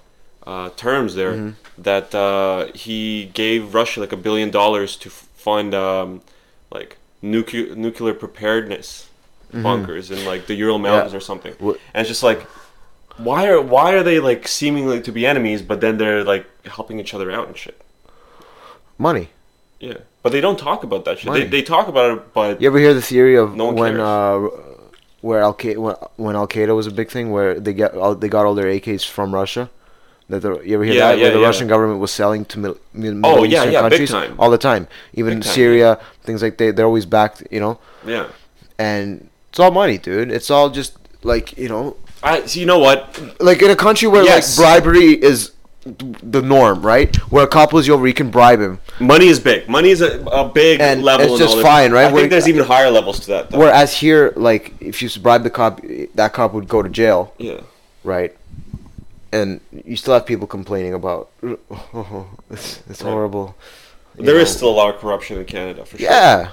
uh, 0.45 0.69
terms 0.71 1.15
there 1.15 1.53
that 1.77 2.13
uh, 2.13 2.67
he 2.75 3.25
gave 3.33 3.73
Russia 3.73 4.01
like 4.01 4.11
a 4.11 4.17
billion 4.17 4.51
dollars 4.51 4.97
to 4.97 5.09
f- 5.09 5.27
fund 5.35 5.73
um, 5.73 6.21
like 6.71 6.97
nuclear 7.21 7.75
nuclear 7.75 8.13
preparedness 8.13 9.09
bunkers 9.53 10.09
in 10.11 10.25
like 10.25 10.47
the 10.47 10.55
Ural 10.55 10.79
Mountains 10.79 11.13
or 11.13 11.19
something. 11.19 11.53
And 11.61 11.77
it's 11.95 12.09
just 12.09 12.23
like. 12.23 12.41
Why 13.17 13.45
are 13.47 13.61
why 13.61 13.93
are 13.93 14.01
they 14.01 14.19
like 14.19 14.47
seemingly 14.47 14.99
to 15.01 15.11
be 15.11 15.27
enemies, 15.27 15.61
but 15.61 15.81
then 15.81 15.99
they're 15.99 16.23
like 16.23 16.47
helping 16.65 16.99
each 16.99 17.13
other 17.13 17.29
out 17.31 17.47
and 17.47 17.55
shit? 17.55 17.79
money. 18.97 19.29
Yeah, 19.79 19.97
but 20.23 20.31
they 20.31 20.41
don't 20.41 20.57
talk 20.57 20.83
about 20.83 21.05
that 21.05 21.19
shit. 21.19 21.25
They, 21.25 21.39
Money. 21.39 21.45
they 21.45 21.61
talk 21.61 21.87
about 21.87 22.17
it, 22.17 22.33
but 22.33 22.59
You 22.61 22.67
ever 22.67 22.79
hear 22.79 22.93
the 22.95 23.01
theory 23.01 23.35
of 23.35 23.53
No 23.55 23.65
one 23.65 23.75
when 23.75 23.99
uh, 23.99 24.47
where 25.21 25.41
Al 25.41 25.53
Qaeda 25.53 25.77
when, 25.77 25.95
when 26.15 26.35
Al 26.35 26.47
Qaeda 26.47 26.75
was 26.75 26.87
a 26.87 26.91
big 26.91 27.11
thing, 27.11 27.31
where 27.31 27.59
they 27.59 27.73
get 27.73 27.93
all, 27.93 28.15
they 28.15 28.29
got 28.29 28.45
all 28.47 28.55
their 28.55 28.65
AKs 28.65 29.05
from 29.07 29.33
Russia? 29.33 29.69
That 30.29 30.39
the, 30.41 30.61
you 30.61 30.73
ever 30.75 30.83
hear 30.85 30.93
Yeah, 30.95 31.09
that? 31.09 31.17
yeah, 31.17 31.23
where 31.25 31.33
the 31.33 31.39
yeah. 31.41 31.45
Russian 31.45 31.67
government 31.67 31.99
was 31.99 32.11
selling 32.11 32.45
to 32.45 32.59
mil, 32.59 32.77
mil, 32.93 33.13
Middle 33.13 33.39
Oh, 33.39 33.43
yeah, 33.43 33.57
Eastern 33.59 33.73
yeah, 33.73 33.81
big 33.81 33.89
countries 33.91 34.09
time. 34.11 34.35
all 34.39 34.49
the 34.49 34.57
time, 34.57 34.87
even 35.13 35.35
Big 35.35 35.43
time, 35.43 35.53
Syria, 35.53 35.99
things 36.23 36.41
like 36.41 36.57
they 36.57 36.71
they're 36.71 36.85
always 36.87 37.05
backed, 37.05 37.43
you 37.51 37.59
know. 37.59 37.77
yeah. 38.05 38.27
And 38.79 39.29
it's 39.53 39.59
all 39.59 39.69
money, 39.69 39.99
dude. 39.99 40.31
It's 40.31 40.49
all 40.49 40.71
just 40.71 40.97
like 41.21 41.55
you 41.59 41.69
know, 41.69 41.95
I 42.23 42.43
so 42.47 42.59
you 42.59 42.65
know 42.65 42.79
what? 42.79 43.21
like 43.39 43.61
in 43.61 43.69
a 43.69 43.75
country 43.75 44.07
where 44.07 44.23
Yes. 44.23 44.57
like 44.57 44.81
bribery 44.83 45.11
is 45.13 45.51
the 45.85 46.41
norm, 46.41 46.81
right? 46.81 47.15
Where 47.31 47.43
a 47.43 47.47
cop 47.47 47.69
pulls 47.69 47.85
you 47.85 47.93
over, 47.93 48.07
you 48.07 48.15
can 48.15 48.31
bribe 48.31 48.59
him. 48.59 48.79
Money 48.99 49.27
is 49.27 49.39
big. 49.39 49.69
Money 49.69 49.89
is 49.91 50.01
a, 50.01 50.21
a 50.25 50.49
big 50.49 50.81
And 50.81 51.03
level. 51.03 51.25
it's 51.25 51.33
in 51.33 51.37
just 51.39 51.51
all 51.51 51.55
this. 51.57 51.65
fine, 51.65 51.91
right? 51.91 52.05
I 52.05 52.11
We're- 52.11 52.21
think 52.23 52.31
there's 52.31 52.47
even 52.49 52.65
higher 52.65 52.89
levels 52.89 53.19
to 53.21 53.27
that. 53.27 53.51
Though. 53.51 53.59
Whereas 53.59 53.93
here, 53.95 54.33
like 54.35 54.73
if 54.79 55.03
you 55.03 55.09
bribe 55.21 55.43
the 55.43 55.51
cop, 55.51 55.81
that 56.15 56.33
cop 56.33 56.53
would 56.53 56.67
go 56.67 56.81
to 56.81 56.89
jail. 56.89 57.33
yeah, 57.37 57.59
right? 58.03 58.35
And 59.31 59.59
you 59.85 59.95
still 59.95 60.13
have 60.15 60.25
people 60.25 60.47
complaining 60.47 60.93
about, 60.95 61.29
it's, 61.43 62.81
it's 62.89 63.01
Right. 63.03 63.11
horrible. 63.11 63.55
there 64.15 64.39
is 64.39 64.51
still 64.51 64.69
a 64.69 64.77
lot 64.81 64.93
of 64.95 64.99
corruption 65.01 65.37
in 65.37 65.45
Canada 65.45 65.85
for 65.85 65.97
sure. 65.97 66.07
Yeah, 66.09 66.49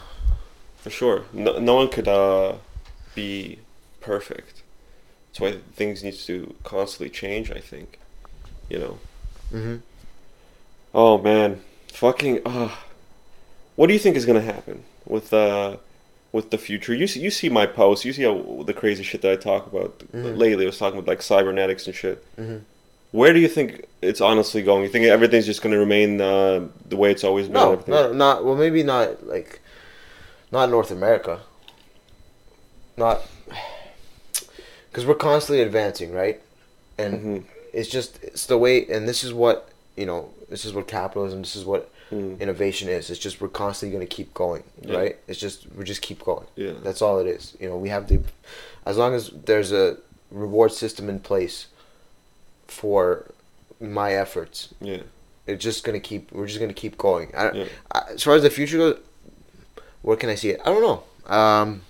for 0.83 0.91
sure. 0.91 1.23
No, 1.33 1.59
no 1.59 1.75
one 1.77 1.89
could 1.89 2.09
uh, 2.09 2.55
be 3.15 3.59
perfect. 4.01 4.63
That's 5.29 5.41
why 5.41 5.59
things 5.75 6.03
need 6.03 6.15
to 6.15 6.55
constantly 6.65 7.11
change. 7.11 7.51
I 7.51 7.61
think, 7.61 7.99
you 8.69 8.79
know. 8.79 8.99
Mhm. 9.53 9.81
Oh 10.95 11.19
man, 11.19 11.61
fucking. 11.93 12.41
Uh, 12.45 12.71
what 13.77 13.87
do 13.87 13.93
you 13.93 13.99
think 13.99 14.17
is 14.17 14.27
gonna 14.27 14.41
happen 14.41 14.83
with 15.07 15.33
uh, 15.33 15.77
with 16.33 16.51
the 16.51 16.59
future? 16.59 16.95
You 16.95 17.07
see, 17.07 17.21
you 17.21 17.31
see 17.31 17.49
my 17.49 17.67
posts. 17.67 18.05
You 18.05 18.13
see 18.13 18.23
how 18.25 18.63
the 18.67 18.75
crazy 18.75 19.03
shit 19.05 19.23
that 19.23 19.33
I 19.33 19.37
talk 19.37 19.67
about 19.67 19.99
Mm-hmm. 20.13 20.37
lately. 20.37 20.65
I 20.65 20.67
was 20.67 20.79
talking 20.79 20.99
about 20.99 21.09
like 21.09 21.23
cybernetics 21.23 21.87
and 21.87 21.95
shit. 21.95 22.25
Where 23.13 23.33
do 23.33 23.41
you 23.41 23.49
think 23.49 23.87
it's 24.03 24.21
honestly 24.21 24.63
going? 24.63 24.83
You 24.85 24.89
think 24.89 25.05
everything's 25.07 25.47
just 25.47 25.63
gonna 25.63 25.79
remain 25.79 26.21
uh, 26.21 26.69
the 26.89 26.97
way 26.97 27.11
it's 27.11 27.25
always 27.25 27.47
been? 27.47 27.55
no, 27.55 27.83
no, 27.87 28.13
not 28.13 28.45
well. 28.45 28.55
Maybe 28.57 28.83
not 28.83 29.27
like, 29.27 29.61
not 30.53 30.71
North 30.71 30.91
America. 30.91 31.41
Not 33.01 33.23
because 34.91 35.07
we're 35.07 35.15
constantly 35.15 35.63
advancing, 35.63 36.13
right? 36.13 36.41
And 36.99 37.15
Mhm. 37.15 37.45
it's 37.73 37.89
just 37.89 38.23
it's 38.23 38.45
the 38.47 38.59
way, 38.59 38.87
and 38.87 39.09
this 39.09 39.25
is 39.25 39.33
what 39.33 39.69
you 39.97 40.05
know. 40.07 40.31
This 40.51 40.65
is 40.67 40.73
what 40.75 40.87
capitalism. 40.87 41.41
This 41.41 41.57
is 41.57 41.65
what 41.65 41.89
Mm. 42.11 42.39
innovation 42.41 42.89
is. 42.89 43.09
It's 43.09 43.21
just 43.21 43.41
we're 43.41 43.49
constantly 43.49 43.97
going 43.97 44.07
to 44.07 44.15
keep 44.17 44.35
going, 44.35 44.65
Yeah. 44.83 44.97
right? 44.97 45.17
It's 45.29 45.39
just 45.41 45.67
we 45.77 45.85
just 45.85 46.03
keep 46.03 46.23
going. 46.25 46.47
Yeah. 46.57 46.73
That's 46.83 47.01
all 47.01 47.19
it 47.21 47.27
is. 47.27 47.55
You 47.61 47.69
know, 47.71 47.77
we 47.79 47.89
have 47.89 48.09
the 48.09 48.21
as 48.85 48.97
long 48.99 49.15
as 49.15 49.31
there's 49.47 49.73
a 49.73 49.97
reward 50.31 50.73
system 50.73 51.09
in 51.09 51.21
place 51.21 51.67
for 52.67 53.27
my 53.81 54.13
efforts, 54.15 54.69
Yeah. 54.81 55.03
it's 55.47 55.63
just 55.63 55.85
gonna 55.85 56.01
keep. 56.01 56.33
We're 56.33 56.47
just 56.47 56.61
gonna 56.61 56.75
keep 56.75 56.99
going. 56.99 57.31
I, 57.35 57.51
Yeah. 57.53 57.65
I, 57.93 57.99
as 58.15 58.23
far 58.23 58.35
as 58.35 58.43
the 58.43 58.51
future 58.51 58.77
goes, 58.79 58.99
where 60.03 60.17
can 60.19 60.29
I 60.29 60.35
see 60.35 60.51
it? 60.51 60.61
I 60.65 60.67
don't 60.67 60.83
know. 60.83 61.03
Um, 61.35 61.83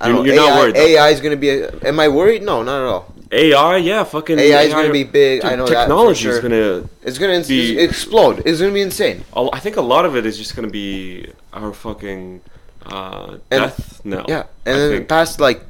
I 0.00 0.08
don't 0.08 0.24
You're- 0.24 0.36
know. 0.36 0.42
you're 0.42 0.50
not 0.50 0.58
worried, 0.60 0.74
though. 0.76 0.80
AI 0.80 1.08
is 1.10 1.20
gonna 1.20 1.36
be. 1.36 1.50
A, 1.50 1.70
am 1.84 2.00
I 2.00 2.08
worried? 2.08 2.42
No, 2.42 2.62
not 2.62 2.80
at 2.82 2.86
all. 2.88 3.14
AI, 3.30 3.76
yeah, 3.76 4.04
fucking 4.04 4.38
AI 4.38 4.62
is 4.62 4.72
gonna 4.72 4.90
be 4.90 5.04
big, 5.04 5.44
I 5.44 5.54
know 5.56 5.66
technology 5.66 6.28
is 6.28 6.40
gonna. 6.40 6.84
It's 7.02 7.18
gonna 7.18 7.34
ins- 7.34 7.48
Be- 7.48 7.78
explode. 7.78 8.42
It's 8.46 8.60
gonna 8.60 8.72
be 8.72 8.80
insane. 8.80 9.24
I 9.34 9.58
think 9.60 9.76
a 9.76 9.82
lot 9.82 10.06
of 10.06 10.16
it 10.16 10.24
is 10.24 10.38
just 10.38 10.56
gonna 10.56 10.68
be 10.68 11.30
our 11.52 11.72
fucking 11.74 12.40
uh, 12.86 13.36
And- 13.50 13.60
death 13.64 14.00
knell. 14.04 14.24
Yeah, 14.28 14.44
and 14.64 14.76
I 14.76 14.78
then 14.78 14.90
think. 14.98 15.08
past 15.08 15.40
like 15.40 15.60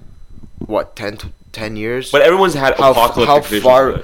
what 0.58 0.94
10, 0.94 1.18
10 1.52 1.76
years. 1.76 2.12
But 2.12 2.22
everyone's 2.22 2.54
had 2.54 2.76
how, 2.78 2.92
apocalyptic 2.92 3.62
how 3.62 3.68
far? 3.68 4.02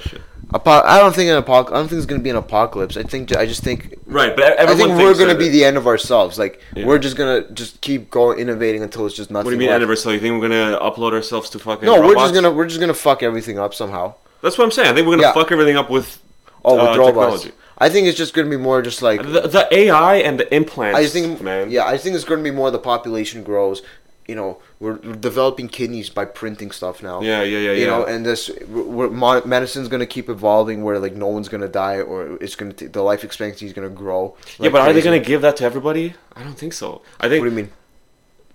Of. 0.55 0.61
Apo- 0.61 0.87
I 0.87 0.99
don't 0.99 1.13
think 1.15 1.29
an 1.29 1.41
apoc- 1.43 1.69
I 1.71 1.75
don't 1.75 1.87
think 1.87 1.97
it's 1.99 2.05
gonna 2.05 2.21
be 2.21 2.29
an 2.29 2.35
apocalypse. 2.35 2.97
I 2.97 3.03
think 3.03 3.35
I 3.35 3.45
just 3.45 3.63
think 3.63 3.95
Right, 4.05 4.35
but 4.35 4.59
I 4.59 4.75
think 4.75 4.89
we're 4.97 5.13
gonna 5.13 5.27
that- 5.33 5.39
be 5.39 5.49
the 5.49 5.63
end 5.65 5.77
of 5.77 5.87
ourselves. 5.87 6.37
Like 6.39 6.61
Yeah. 6.75 6.85
we're 6.85 6.99
just 6.99 7.15
gonna 7.17 7.41
just 7.51 7.81
keep 7.81 8.09
going 8.09 8.39
innovating 8.39 8.83
until 8.83 9.05
it's 9.05 9.15
just 9.15 9.29
nothing. 9.31 9.45
What 9.45 9.51
do 9.51 9.55
you 9.55 9.59
mean 9.59 9.69
left. 9.69 9.77
anniversary? 9.77 10.13
You 10.13 10.19
think 10.19 10.41
we're 10.41 10.47
gonna 10.49 10.77
upload 10.79 11.13
ourselves 11.13 11.49
to 11.51 11.59
fucking? 11.59 11.85
No, 11.85 12.01
we're 12.01 12.15
just 12.15 12.33
gonna 12.33 12.51
we're 12.51 12.67
just 12.67 12.79
gonna 12.79 12.93
fuck 12.93 13.21
everything 13.23 13.59
up 13.59 13.73
somehow. 13.73 14.13
That's 14.41 14.57
what 14.57 14.63
I'm 14.65 14.71
saying. 14.71 14.89
I 14.89 14.93
think 14.93 15.07
we're 15.07 15.13
gonna 15.15 15.27
Yeah. 15.27 15.33
fuck 15.33 15.51
everything 15.51 15.77
up 15.77 15.89
with 15.89 16.19
Oh, 16.63 16.75
with 16.75 16.95
uh, 16.95 16.99
robots. 16.99 17.47
I 17.77 17.89
think 17.89 18.07
it's 18.07 18.17
just 18.17 18.33
gonna 18.33 18.49
be 18.49 18.57
more 18.57 18.81
just 18.81 19.01
like 19.01 19.21
The, 19.21 19.41
the 19.41 19.67
AI 19.71 20.15
and 20.15 20.39
the 20.39 20.53
implants. 20.55 20.97
I 20.97 21.05
think 21.07 21.41
man. 21.41 21.69
Yeah, 21.71 21.85
I 21.85 21.97
think 21.97 22.15
it's 22.15 22.23
gonna 22.23 22.41
be 22.43 22.51
more 22.51 22.71
the 22.71 22.79
population 22.79 23.43
grows. 23.43 23.81
You 24.27 24.35
know, 24.35 24.57
we're 24.79 24.95
we're 24.95 25.15
developing 25.15 25.67
kidneys 25.69 26.09
by 26.09 26.25
printing 26.25 26.71
stuff 26.71 27.01
now. 27.01 27.21
Yeah, 27.21 27.43
yeah, 27.43 27.59
yeah, 27.59 27.71
You 27.71 27.79
yeah. 27.81 27.85
know, 27.87 28.03
and 28.05 28.25
this 28.25 28.49
we're, 28.67 29.09
mo- 29.09 29.41
medicine's 29.45 29.87
gonna 29.87 30.05
keep 30.05 30.27
evolving 30.29 30.83
where 30.83 30.99
like 30.99 31.15
no 31.15 31.27
one's 31.27 31.49
gonna 31.49 31.67
die 31.69 32.01
or 32.01 32.37
it's 32.41 32.55
gonna 32.55 32.73
t- 32.73 32.87
the 32.87 33.01
life 33.01 33.23
expectancy 33.23 33.65
is 33.65 33.73
gonna 33.73 33.89
grow. 33.89 34.35
yeah, 34.57 34.63
like 34.63 34.71
but 34.73 34.81
are 34.81 34.93
they 34.93 35.01
gonna 35.01 35.19
give 35.19 35.41
that 35.41 35.57
to 35.57 35.63
everybody? 35.63 36.13
I 36.35 36.43
don't 36.43 36.57
think 36.57 36.73
so. 36.73 37.01
I 37.19 37.29
think 37.29 37.41
What 37.43 37.49
do 37.49 37.55
you 37.55 37.61
mean? 37.63 37.71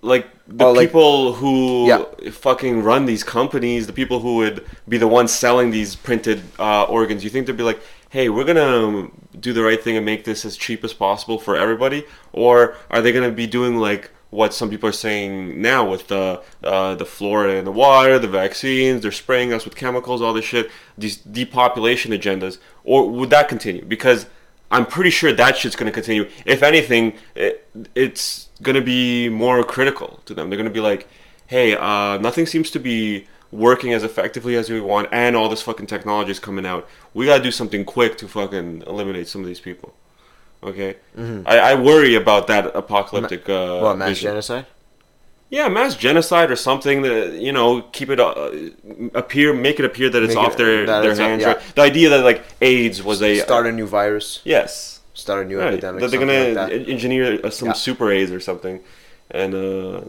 like 0.03 0.27
the 0.49 0.65
Oh, 0.65 0.73
like- 0.73 0.89
people 0.89 1.35
who 1.35 1.87
Yeah. 1.89 2.05
fucking 2.31 2.83
run 2.83 3.05
these 3.07 3.23
companies, 3.23 3.87
the 3.87 3.93
people 3.93 4.21
who 4.21 4.37
would 4.37 4.65
be 4.89 4.97
the 4.99 5.09
ones 5.09 5.31
selling 5.33 5.71
these 5.71 5.95
printed 5.95 6.41
uh, 6.59 6.85
organs, 6.85 7.23
you 7.25 7.29
think 7.31 7.47
they'd 7.47 7.57
be 7.57 7.63
like, 7.63 7.81
"Hey, 8.09 8.29
we're 8.31 8.45
gonna 8.45 9.09
do 9.39 9.53
the 9.53 9.63
right 9.63 9.83
thing 9.83 9.97
and 9.99 10.05
make 10.07 10.25
this 10.25 10.45
as 10.45 10.57
cheap 10.57 10.85
as 10.85 10.93
possible 10.95 11.39
for 11.39 11.55
everybody," 11.57 12.05
or 12.33 12.75
are 12.91 13.01
they 13.03 13.13
gonna 13.13 13.31
be 13.31 13.47
doing 13.47 13.77
like 13.79 14.11
what 14.31 14.55
some 14.55 14.71
people 14.71 14.89
are 14.89 14.93
saying 14.93 15.61
now 15.61 15.89
with 15.89 16.07
the 16.07 16.43
uh, 16.63 16.95
the 16.95 17.05
Florida 17.05 17.59
and 17.59 17.67
the 17.67 17.73
water, 17.73 18.19
the 18.19 18.29
vaccines, 18.29 19.03
they're 19.03 19.13
spraying 19.13 19.53
us 19.53 19.65
with 19.65 19.75
chemicals, 19.75 20.23
all 20.23 20.33
this 20.33 20.45
shit, 20.45 20.71
these 20.97 21.17
depopulation 21.17 22.13
agendas, 22.13 22.59
or 22.85 23.09
would 23.11 23.31
that 23.31 23.49
continue? 23.49 23.85
Because 23.85 24.27
I'm 24.71 24.87
pretty 24.87 25.11
sure 25.11 25.33
that 25.33 25.57
shit's 25.57 25.75
going 25.75 25.91
to 25.91 25.95
continue. 25.95 26.29
If 26.47 26.63
anything, 26.63 27.15
it, 27.35 27.67
it's 27.95 28.49
going 28.63 28.77
to 28.77 28.83
be 28.83 29.29
more 29.29 29.65
critical 29.65 30.21
to 30.27 30.35
them. 30.35 30.49
They're 30.49 30.57
going 30.57 30.69
to 30.69 30.73
be 30.73 30.81
like, 30.81 31.09
hey, 31.49 31.77
uh, 31.77 32.19
nothing 32.19 32.47
seems 32.47 32.71
to 32.71 32.79
be 32.79 33.27
working 33.51 33.93
as 33.93 34.05
effectively 34.05 34.55
as 34.55 34.71
we 34.71 34.81
want, 34.81 35.09
and 35.11 35.35
all 35.35 35.49
this 35.49 35.63
fucking 35.63 35.87
technology 35.87 36.31
is 36.31 36.39
coming 36.39 36.65
out. 36.65 36.89
We 37.15 37.27
got 37.27 37.39
to 37.39 37.43
do 37.43 37.51
something 37.51 37.85
quick 37.85 38.17
to 38.19 38.29
fucking 38.29 38.85
eliminate 38.87 39.27
some 39.27 39.41
of 39.41 39.49
these 39.49 39.59
people. 39.59 39.95
Okay? 40.63 40.97
I, 41.47 41.59
I 41.71 41.75
worry 41.75 42.15
about 42.15 42.47
that 42.49 42.75
apocalyptic. 42.77 43.49
Uh, 43.49 43.53
Mm-hmm. 43.53 43.85
What 43.85 43.99
mass 43.99 44.09
vision. 44.11 44.31
genocide? 44.31 44.67
Yeah, 45.49 45.69
mass 45.69 45.97
genocide 45.97 46.51
or 46.51 46.57
something 46.57 47.03
that 47.03 47.33
you 47.41 47.51
know 47.53 47.83
keep 47.93 48.09
it 48.11 48.21
uh, 48.21 48.51
appear, 49.15 49.53
make 49.53 49.79
it 49.81 49.85
appear 49.85 50.09
that 50.11 50.23
it's 50.23 50.35
Make 50.35 50.45
off 50.45 50.53
it- 50.55 50.59
their 50.59 50.87
their 50.87 51.15
hands. 51.17 51.43
yeah. 51.43 51.53
Right? 51.55 51.75
The 51.75 51.83
idea 51.83 52.09
that 52.11 52.23
like 52.25 52.45
AIDS 52.61 53.03
was 53.03 53.21
a 53.23 53.37
Start 53.41 53.67
a 53.67 53.73
new 53.73 53.87
virus. 53.87 54.41
yes, 54.45 55.01
Start 55.15 55.45
a 55.45 55.49
new 55.49 55.59
Right. 55.59 55.73
epidemic. 55.73 56.01
That 56.03 56.11
they're 56.11 56.21
gonna 56.21 56.45
like 56.61 56.71
that. 56.71 56.89
engineer 56.89 57.41
uh, 57.43 57.51
some 57.51 57.69
Yeah. 57.69 57.75
super 57.87 58.13
A's 58.13 58.31
or 58.31 58.39
something, 58.41 58.81
and 59.31 59.55
uh, 59.55 60.01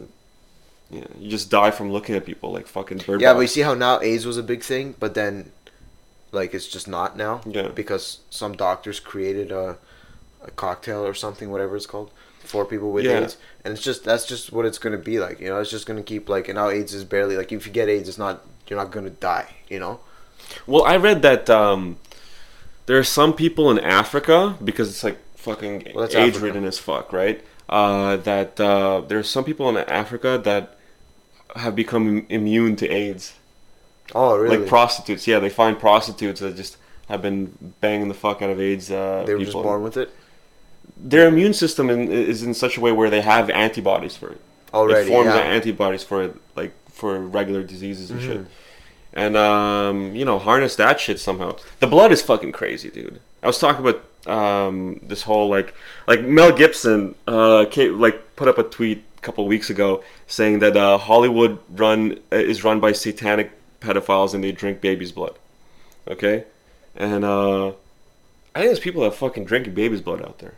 yeah, 0.92 1.06
you 1.18 1.30
just 1.32 1.50
die 1.50 1.72
from 1.72 1.92
looking 1.92 2.16
at 2.16 2.24
people 2.26 2.52
like 2.52 2.68
fucking 2.68 3.00
bird. 3.08 3.22
Yeah, 3.22 3.34
but 3.34 3.40
you 3.40 3.48
see 3.48 3.62
how 3.62 3.74
now 3.74 4.00
AIDS 4.02 4.26
was 4.28 4.38
a 4.38 4.44
big 4.44 4.62
thing, 4.62 4.94
but 5.00 5.14
then, 5.16 5.52
like, 6.32 6.54
it's 6.54 6.68
just 6.68 6.88
not 6.88 7.16
now. 7.18 7.42
Yeah. 7.46 7.70
Because 7.70 8.20
some 8.30 8.54
doctors 8.56 9.00
created 9.00 9.52
a, 9.52 9.78
a 10.44 10.52
cocktail 10.52 11.06
or 11.06 11.14
something, 11.14 11.50
whatever 11.50 11.76
it's 11.76 11.86
called, 11.86 12.12
for 12.40 12.66
people 12.66 12.92
with 12.92 13.06
Yeah. 13.06 13.20
AIDS, 13.22 13.38
and 13.64 13.74
it's 13.74 13.84
just 13.84 14.04
that's 14.04 14.26
just 14.26 14.52
what 14.52 14.66
it's 14.66 14.78
gonna 14.78 14.98
be 14.98 15.20
like. 15.20 15.40
You 15.40 15.50
know, 15.50 15.60
it's 15.60 15.70
just 15.70 15.86
gonna 15.86 16.04
keep 16.04 16.28
like, 16.30 16.48
and 16.48 16.56
now 16.56 16.70
AIDS 16.70 16.94
is 16.94 17.04
barely 17.04 17.38
like 17.38 17.52
if 17.52 17.66
you 17.66 17.72
get 17.72 17.90
AIDS, 17.90 18.10
it's 18.10 18.18
not 18.18 18.44
you're 18.68 18.80
not 18.80 18.92
gonna 18.92 19.10
die. 19.10 19.48
You 19.70 19.80
know. 19.80 20.00
Well, 20.68 20.84
I 20.84 20.98
read 20.98 21.22
that 21.22 21.50
um, 21.50 21.98
there 22.86 22.98
are 22.98 23.04
some 23.04 23.34
people 23.34 23.70
in 23.72 23.80
Africa 23.80 24.58
because 24.64 24.90
it's 24.90 25.04
like 25.04 25.18
fucking 25.36 25.92
Well, 25.96 26.06
age 26.06 26.16
Africa. 26.16 26.40
ridden 26.46 26.66
as 26.66 26.78
fuck, 26.80 27.14
right? 27.14 27.44
Uh, 27.70 28.18
that 28.18 28.60
uh, 28.60 29.02
there 29.08 29.18
are 29.20 29.24
some 29.24 29.44
people 29.46 29.70
in 29.70 29.78
Africa 29.78 30.40
that 30.44 30.78
have 31.56 31.76
become 31.76 32.26
immune 32.30 32.76
to 32.78 32.88
AIDS. 32.90 33.34
Oh 34.14 34.36
really? 34.38 34.58
Like 34.58 34.68
prostitutes, 34.68 35.26
yeah, 35.28 35.40
they 35.40 35.50
find 35.50 35.80
prostitutes 35.80 36.42
that 36.42 36.56
just 36.58 36.78
have 37.08 37.22
been 37.22 37.74
banging 37.80 38.08
the 38.08 38.14
fuck 38.14 38.42
out 38.42 38.50
of 38.50 38.60
AIDS. 38.60 38.92
Uh, 38.92 39.24
they 39.26 39.34
were 39.34 39.40
people. 39.40 39.54
just 39.62 39.64
born 39.64 39.84
with 39.84 39.96
it 39.98 40.10
Their 41.04 41.28
immune 41.28 41.54
system 41.54 41.90
in, 41.90 42.12
is 42.12 42.44
in 42.44 42.54
such 42.54 42.78
a 42.78 42.82
way 42.82 42.92
where 42.92 43.10
they 43.10 43.22
have 43.22 43.50
antibodies 43.50 44.16
for 44.16 44.30
it. 44.34 44.42
already. 44.74 45.04
They 45.04 45.10
form 45.10 45.26
yeah. 45.28 45.34
the 45.34 45.42
antibodies 45.44 46.04
for 46.04 46.24
it, 46.24 46.36
like 46.56 46.74
for 46.90 47.20
regular 47.20 47.64
diseases 47.64 48.12
and 48.12 48.20
Mm-hmm. 48.22 48.32
shit. 48.32 48.46
And 49.14 49.36
um, 49.36 50.16
you 50.16 50.24
know, 50.24 50.40
harness 50.40 50.76
that 50.78 51.00
shit 51.00 51.20
somehow. 51.20 51.58
The 51.80 51.88
blood 51.88 52.12
is 52.14 52.22
fucking 52.22 52.54
crazy, 52.54 52.90
dude. 52.90 53.20
I 53.44 53.48
was 53.48 53.58
talking 53.58 53.86
about 53.86 54.02
um, 54.28 55.02
this 55.04 55.24
whole 55.24 55.50
like, 55.50 55.74
like 56.08 56.22
Mel 56.24 56.52
Gibson, 56.56 57.16
uh, 57.28 57.66
came, 57.70 58.00
like 58.00 58.36
put 58.38 58.48
up 58.48 58.58
a 58.58 58.64
tweet 58.64 59.04
a 59.18 59.22
couple 59.22 59.46
weeks 59.48 59.70
ago 59.70 60.04
saying 60.28 60.60
that 60.60 60.78
uh, 60.78 60.98
Hollywood 60.98 61.60
run 61.72 62.20
uh, 62.32 62.36
is 62.38 62.64
run 62.64 62.80
by 62.80 62.92
satanic 62.94 63.52
pedophiles 63.82 64.34
and 64.34 64.42
they 64.44 64.52
drink 64.54 64.80
babies' 64.80 65.12
blood. 65.12 65.36
Okay, 66.08 66.46
and 66.96 67.26
uh, 67.26 67.68
I 67.70 68.60
think 68.60 68.68
there's 68.70 68.80
people 68.80 69.02
that 69.04 69.14
fucking 69.16 69.44
drinking 69.46 69.74
babies' 69.74 70.02
blood 70.02 70.22
out 70.22 70.40
there. 70.40 70.54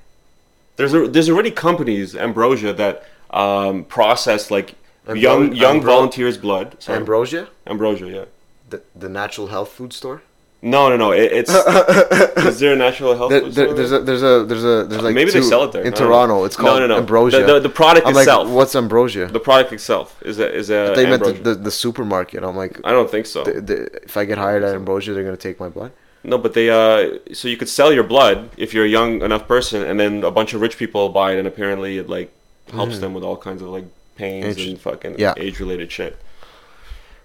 There's 0.76 0.94
a, 0.94 1.08
there's 1.08 1.30
already 1.30 1.52
companies, 1.52 2.16
Ambrosia, 2.16 2.74
that 2.74 3.04
um, 3.30 3.84
process 3.86 4.50
like 4.52 4.76
Ambro- 5.08 5.22
young 5.22 5.56
young 5.56 5.80
Ambro- 5.82 5.86
volunteers' 5.86 6.38
blood. 6.38 6.78
Sorry. 6.82 6.98
Ambrosia, 6.98 7.48
Ambrosia, 7.68 8.08
yeah. 8.08 8.26
the 8.70 8.82
the 8.96 9.10
natural 9.10 9.48
health 9.48 9.70
food 9.72 9.94
store. 9.94 10.22
No, 10.66 10.88
no, 10.88 10.96
no. 10.96 11.12
It, 11.12 11.30
it's 11.34 11.50
is 12.38 12.60
there 12.62 12.72
a 12.72 12.76
natural 12.78 13.18
health? 13.18 13.32
There, 13.32 13.52
store? 13.52 13.74
there's 13.74 13.92
a 13.92 14.00
there's 14.00 14.24
a 14.24 14.46
there's 14.46 14.64
a 14.64 14.86
there's 14.88 15.02
like 15.04 15.14
Maybe 15.14 15.32
they 15.32 15.42
sell 15.42 15.64
it 15.66 15.74
there. 15.74 15.84
in. 15.84 15.92
Toronto. 15.92 16.46
It's 16.46 16.56
called 16.56 16.80
no, 16.80 16.88
no. 16.88 16.98
Ambrosia. 16.98 17.40
The- 17.42 17.54
the- 17.56 17.60
the 17.68 17.70
product 17.70 18.08
I'm 18.08 18.16
itself. 18.16 18.48
Like, 18.48 18.56
What's 18.56 18.74
Ambrosia? 18.76 19.26
the 19.28 19.42
product 19.42 19.74
itself 19.74 20.18
is 20.24 20.40
a 20.40 20.50
is 20.56 20.70
a. 20.70 20.94
they 20.96 21.06
meant 21.06 21.24
the, 21.24 21.34
the, 21.34 21.56
the 21.56 21.72
supermarket. 21.72 22.44
I'm 22.46 22.56
like, 22.56 22.80
I 22.86 22.92
don't 22.92 23.12
think 23.12 23.26
so. 23.26 23.44
the, 23.44 23.90
if 24.04 24.16
I 24.16 24.24
get 24.24 24.38
hired 24.38 24.64
at 24.64 24.74
Ambrosia, 24.74 25.14
they're 25.14 25.26
gonna 25.26 25.36
take 25.36 25.60
my 25.60 25.68
blood. 25.68 25.92
No, 26.24 26.38
but 26.38 26.54
they 26.54 26.70
uh, 26.70 27.18
so 27.34 27.48
you 27.50 27.58
could 27.58 27.68
sell 27.70 27.92
your 27.92 28.04
blood 28.04 28.50
if 28.58 28.74
you're 28.74 28.86
a 28.86 28.90
young 28.90 29.22
enough 29.22 29.48
person, 29.48 29.84
and 29.84 30.00
then 30.00 30.24
a 30.24 30.32
bunch 30.32 30.54
of 30.54 30.62
rich 30.62 30.78
people 30.78 31.10
buy 31.10 31.34
it, 31.34 31.40
and 31.40 31.48
apparently 31.48 31.98
it 31.98 32.08
like 32.10 32.32
helps 32.72 33.00
them 33.00 33.14
with 33.14 33.24
all 33.24 33.36
kinds 33.38 33.62
of 33.62 33.68
like 33.70 33.86
pains 34.16 34.58
Age- 34.58 34.68
and 34.70 34.80
fucking 34.80 35.14
Mm. 35.16 35.20
yeah. 35.20 35.34
age 35.38 35.60
related 35.60 35.92
shit. 35.92 36.18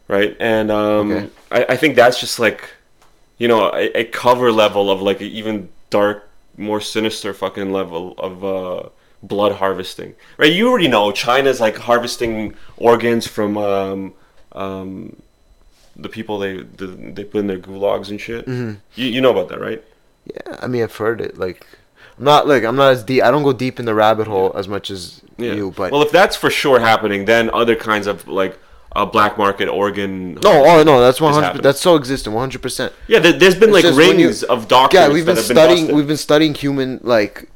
Right, 0.09 0.37
and 0.41 0.71
um, 0.71 1.13
Okay. 1.13 1.29
I, 1.53 1.65
I 1.75 1.77
think 1.77 1.95
that's 1.95 2.19
just 2.19 2.39
like, 2.39 2.71
you 3.37 3.47
know, 3.47 3.71
a, 3.75 4.01
a 4.01 4.05
cover 4.05 4.51
level 4.51 4.91
of 4.91 5.03
like 5.03 5.21
an 5.21 5.27
even 5.29 5.69
dark, 5.91 6.29
more 6.57 6.81
sinister 6.81 7.35
fucking 7.35 7.71
level 7.73 8.15
of 8.19 8.43
uh, 8.45 8.89
blood 9.23 9.53
harvesting. 9.57 10.15
Right, 10.39 10.53
you 10.53 10.69
already 10.71 10.89
know 10.89 11.13
China's 11.13 11.61
like 11.61 11.77
harvesting 11.77 12.55
organs 12.79 13.27
from 13.27 13.59
um, 13.59 14.15
um, 14.53 15.17
the 15.99 16.09
people 16.09 16.39
they 16.39 16.59
the, 16.59 16.87
they 16.87 17.25
put 17.25 17.39
in 17.41 17.47
their 17.47 17.59
gulags 17.59 18.09
and 18.09 18.21
shit. 18.21 18.47
Mm-hmm. 18.47 18.79
You 18.95 19.07
you 19.07 19.21
know 19.21 19.31
about 19.31 19.49
that, 19.49 19.61
right? 19.61 19.83
Yeah, 20.25 20.57
I 20.61 20.67
mean, 20.67 20.83
I've 20.83 20.95
heard 20.97 21.21
it. 21.21 21.39
Like, 21.39 21.67
I'm 22.19 22.25
not 22.25 22.47
like 22.47 22.65
I'm 22.65 22.77
not 22.77 22.93
as 22.93 23.03
deep. 23.05 23.23
I 23.23 23.31
don't 23.31 23.43
go 23.43 23.53
deep 23.53 23.79
in 23.81 23.87
the 23.87 23.95
rabbit 23.95 24.27
hole 24.27 24.53
as 24.55 24.69
much 24.69 24.91
as 24.91 25.23
you. 25.37 25.73
But 25.77 25.93
well, 25.93 26.03
if 26.03 26.11
that's 26.13 26.37
for 26.37 26.51
sure 26.51 26.81
happening, 26.81 27.25
then 27.25 27.51
other 27.51 27.75
kinds 27.77 28.07
of 28.07 28.29
like 28.29 28.59
a 28.97 29.07
black 29.07 29.37
market 29.39 29.69
organ. 29.69 30.35
no, 30.35 30.65
oh 30.67 30.83
no, 30.83 31.01
that's 31.01 31.21
100. 31.21 31.63
That's 31.63 31.81
so 31.81 31.95
existent, 31.95 32.35
100. 32.35 32.63
percent 32.63 32.93
Yeah, 33.07 33.19
there, 33.19 33.33
there's 33.33 33.55
been 33.55 33.71
like 33.73 33.83
just 33.83 33.99
rings 33.99 34.43
you- 34.43 34.49
of 34.49 34.69
doctors. 34.69 34.99
Yeah, 35.01 35.09
we've 35.09 35.27
been 35.27 35.37
studying. 35.37 35.95
we've 35.95 36.07
been 36.07 36.17
studying 36.17 36.55
human 36.55 37.01
like, 37.03 37.49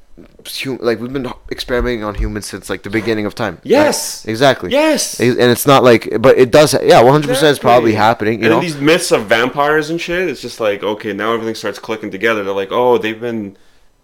hum, 0.47 0.79
like 0.81 1.01
we've 1.01 1.13
been 1.13 1.31
experimenting 1.51 2.05
on 2.05 2.15
humans 2.15 2.47
since 2.47 2.71
like 2.71 2.83
the 2.83 2.91
beginning 2.91 3.27
of 3.27 3.35
time. 3.35 3.55
right? 3.55 3.65
Yes. 3.65 4.25
exactly. 4.27 4.71
Yes. 4.71 5.21
and 5.21 5.39
it's 5.39 5.67
not 5.67 5.83
like, 5.83 6.21
but 6.21 6.39
it 6.39 6.51
does. 6.51 6.75
Yeah, 6.75 7.03
100 7.03 7.29
percent 7.29 7.53
is 7.53 7.59
probably 7.59 7.95
happening. 7.95 8.41
You 8.41 8.47
and 8.47 8.55
know, 8.55 8.61
these 8.61 8.79
myths 8.79 9.13
of 9.13 9.27
vampires 9.27 9.91
and 9.91 10.01
shit. 10.01 10.29
It's 10.29 10.41
just 10.41 10.61
like 10.61 10.83
okay, 10.83 11.13
now 11.13 11.35
everything 11.35 11.55
starts 11.55 11.79
clicking 11.79 12.11
together. 12.11 12.45
They're 12.45 12.55
like, 12.55 12.73
oh, 12.73 12.99
they've 12.99 13.21
been 13.21 13.57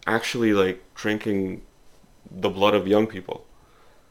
actually 0.07 0.53
like 0.53 0.82
drinking 0.95 1.62
the 2.30 2.51
blood 2.51 2.74
of 2.74 2.86
young 2.86 3.07
people. 3.07 3.45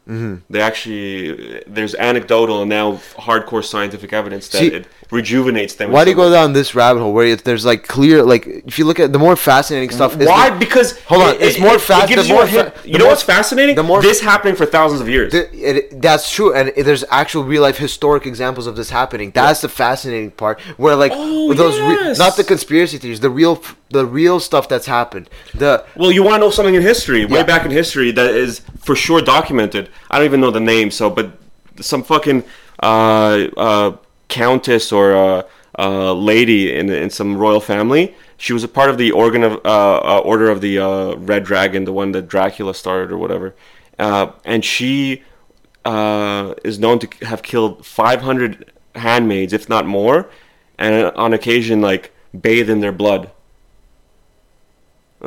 Mm-hmm. 0.08 0.36
They 0.50 0.62
actually 0.62 1.64
there's 1.68 1.94
anecdotal 1.96 2.62
and 2.62 2.70
now 2.70 2.94
hardcore 3.18 3.64
scientific 3.64 4.14
evidence 4.14 4.48
that 4.50 4.60
See- 4.60 4.68
it 4.68 4.88
rejuvenates 5.10 5.76
them. 5.76 5.92
why 5.92 6.04
do 6.04 6.10
you 6.10 6.16
go 6.18 6.30
down 6.30 6.52
this 6.52 6.76
rabbit 6.76 7.00
hole 7.00 7.14
where 7.14 7.34
there's 7.38 7.66
like 7.66 7.88
clear, 7.88 8.24
like 8.24 8.46
if 8.46 8.78
you 8.78 8.84
look 8.86 9.00
at 9.00 9.14
the 9.14 9.20
more 9.20 9.36
fascinating 9.38 9.90
stuff, 9.90 10.20
is 10.20 10.28
Why? 10.28 10.50
the- 10.50 10.58
because 10.58 10.98
Hold 11.04 11.22
on, 11.24 11.36
it- 11.36 11.42
it's 11.42 11.60
more 11.60 11.76
it 11.76 11.82
fast- 11.82 12.10
gives 12.10 12.24
the 12.24 12.28
you 12.30 12.34
more 12.34 12.44
a 12.44 12.48
hint- 12.48 12.76
fa- 12.76 12.88
you 12.90 12.98
know 12.98 13.06
more- 13.06 13.12
what's 13.14 13.24
fascinating? 13.24 13.76
the 13.76 13.84
more- 13.84 14.02
this 14.02 14.20
happening 14.22 14.56
for 14.56 14.66
thousands 14.66 15.00
of 15.02 15.08
years. 15.10 15.32
The- 15.32 15.48
it, 15.70 16.02
that's 16.02 16.30
true, 16.32 16.54
and 16.54 16.74
there's 16.76 17.04
actual 17.10 17.44
real 17.46 17.62
life 17.62 17.78
historic 17.78 18.26
examples 18.26 18.68
of 18.68 18.76
this 18.76 18.90
happening. 18.90 19.32
That's 19.34 19.62
the 19.62 19.70
fascinating 19.70 20.32
part, 20.32 20.60
where 20.78 20.96
like 20.96 21.12
Oh, 21.16 21.54
those, 21.54 21.80
re- 21.80 22.14
not 22.18 22.36
the 22.36 22.44
conspiracy 22.44 22.98
theories, 22.98 23.20
the 23.22 23.30
real, 23.30 23.62
the 23.90 24.06
real 24.06 24.40
stuff 24.40 24.68
that's 24.68 24.86
happened. 24.88 25.30
The 25.56 25.84
Well, 25.96 26.12
you 26.12 26.24
want 26.24 26.36
to 26.36 26.40
know 26.40 26.50
something 26.52 26.76
in 26.76 26.82
history, 26.82 27.26
way 27.26 27.40
Yeah. 27.40 27.44
back 27.44 27.66
in 27.66 27.72
history, 27.72 28.12
that 28.12 28.32
is 28.32 28.62
for 28.80 28.96
sure 28.96 29.22
documented. 29.22 29.90
I 30.12 30.18
don't 30.18 30.26
even 30.26 30.42
know 30.42 30.52
the 30.52 30.60
name, 30.60 30.92
so 30.92 31.10
but 31.10 31.32
some 31.80 32.04
fucking 32.04 32.44
uh, 32.84 33.48
uh, 33.58 33.92
countess 34.28 34.92
or 34.92 35.16
uh, 35.16 35.42
uh, 35.80 36.14
lady 36.14 36.74
in 36.76 36.90
in 36.90 37.10
some 37.10 37.38
royal 37.38 37.60
family. 37.62 38.16
She 38.38 38.54
was 38.54 38.64
a 38.64 38.68
part 38.68 38.90
of 38.90 38.98
the 38.98 39.12
organ 39.12 39.44
of 39.44 39.54
uh, 39.66 39.98
uh, 39.98 40.22
order 40.24 40.50
of 40.50 40.62
the 40.62 40.78
uh, 40.80 41.16
Red 41.16 41.44
Dragon, 41.44 41.86
the 41.86 41.94
one 41.94 42.12
that 42.12 42.28
Dracula 42.28 42.74
started 42.76 43.12
or 43.12 43.18
whatever, 43.18 43.56
uh, 43.98 44.28
and 44.46 44.64
she 44.64 45.24
uh, 45.86 46.54
is 46.64 46.78
known 46.78 47.00
to 47.00 47.08
have 47.26 47.42
killed 47.42 47.86
500 47.86 48.72
handmaids, 48.96 49.54
if 49.54 49.70
not 49.70 49.86
more, 49.88 50.30
and 50.78 51.06
on 51.16 51.34
occasion 51.34 51.82
like 51.82 52.12
bathe 52.40 52.70
in 52.70 52.80
their 52.82 52.92
blood. 52.92 53.32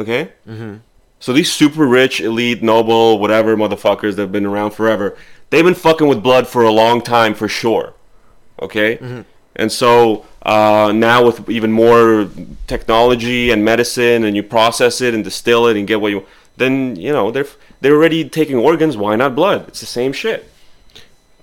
Okay. 0.00 0.22
So 1.22 1.32
these 1.34 1.52
super 1.52 1.86
rich, 1.86 2.20
elite, 2.20 2.62
noble, 2.62 3.18
whatever 3.18 3.54
motherfuckers 3.56 4.16
that 4.16 4.22
have 4.22 4.32
been 4.32 4.46
around 4.46 4.70
forever, 4.70 5.16
they've 5.50 5.64
been 5.64 5.74
fucking 5.74 6.08
with 6.08 6.22
blood 6.22 6.48
for 6.48 6.62
a 6.62 6.72
long 6.72 7.02
time 7.02 7.34
for 7.34 7.48
sure. 7.48 7.92
Okay? 8.62 9.24
And 9.56 9.70
so 9.70 10.24
uh, 10.42 10.92
now 10.94 11.26
with 11.26 11.50
even 11.50 11.70
more 11.72 12.30
technology 12.66 13.50
and 13.50 13.62
medicine, 13.64 14.24
and 14.24 14.34
you 14.34 14.42
process 14.42 15.00
it 15.02 15.12
and 15.12 15.22
distill 15.22 15.66
it 15.66 15.76
and 15.76 15.86
get 15.86 16.00
what 16.00 16.12
you, 16.12 16.26
then 16.56 16.96
you 16.96 17.12
know 17.12 17.30
they're 17.30 17.46
they're 17.80 17.94
already 17.94 18.28
taking 18.28 18.56
organs. 18.56 18.96
Why 18.96 19.16
not 19.16 19.34
blood? 19.34 19.68
It's 19.68 19.80
the 19.80 19.86
same 19.86 20.12
shit. 20.12 20.50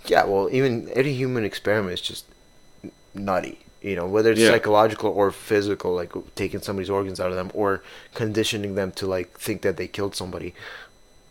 Yeah, 0.06 0.26
well, 0.26 0.50
even 0.52 0.90
any 0.96 1.14
human 1.14 1.44
experiment 1.44 1.94
is 1.94 2.02
just 2.02 2.26
nutty. 3.14 3.60
You 3.90 3.96
know, 3.96 4.06
whether 4.06 4.32
it's 4.32 4.42
Yeah. 4.42 4.52
psychological 4.52 5.10
or 5.12 5.32
physical, 5.32 5.94
like 6.02 6.12
taking 6.36 6.62
somebody's 6.62 6.90
organs 6.90 7.20
out 7.20 7.30
of 7.30 7.36
them 7.36 7.50
or 7.54 7.82
conditioning 8.14 8.76
them 8.76 8.92
to 9.00 9.08
like 9.08 9.30
think 9.40 9.62
that 9.62 9.78
they 9.78 9.88
killed 9.88 10.16
somebody. 10.16 10.54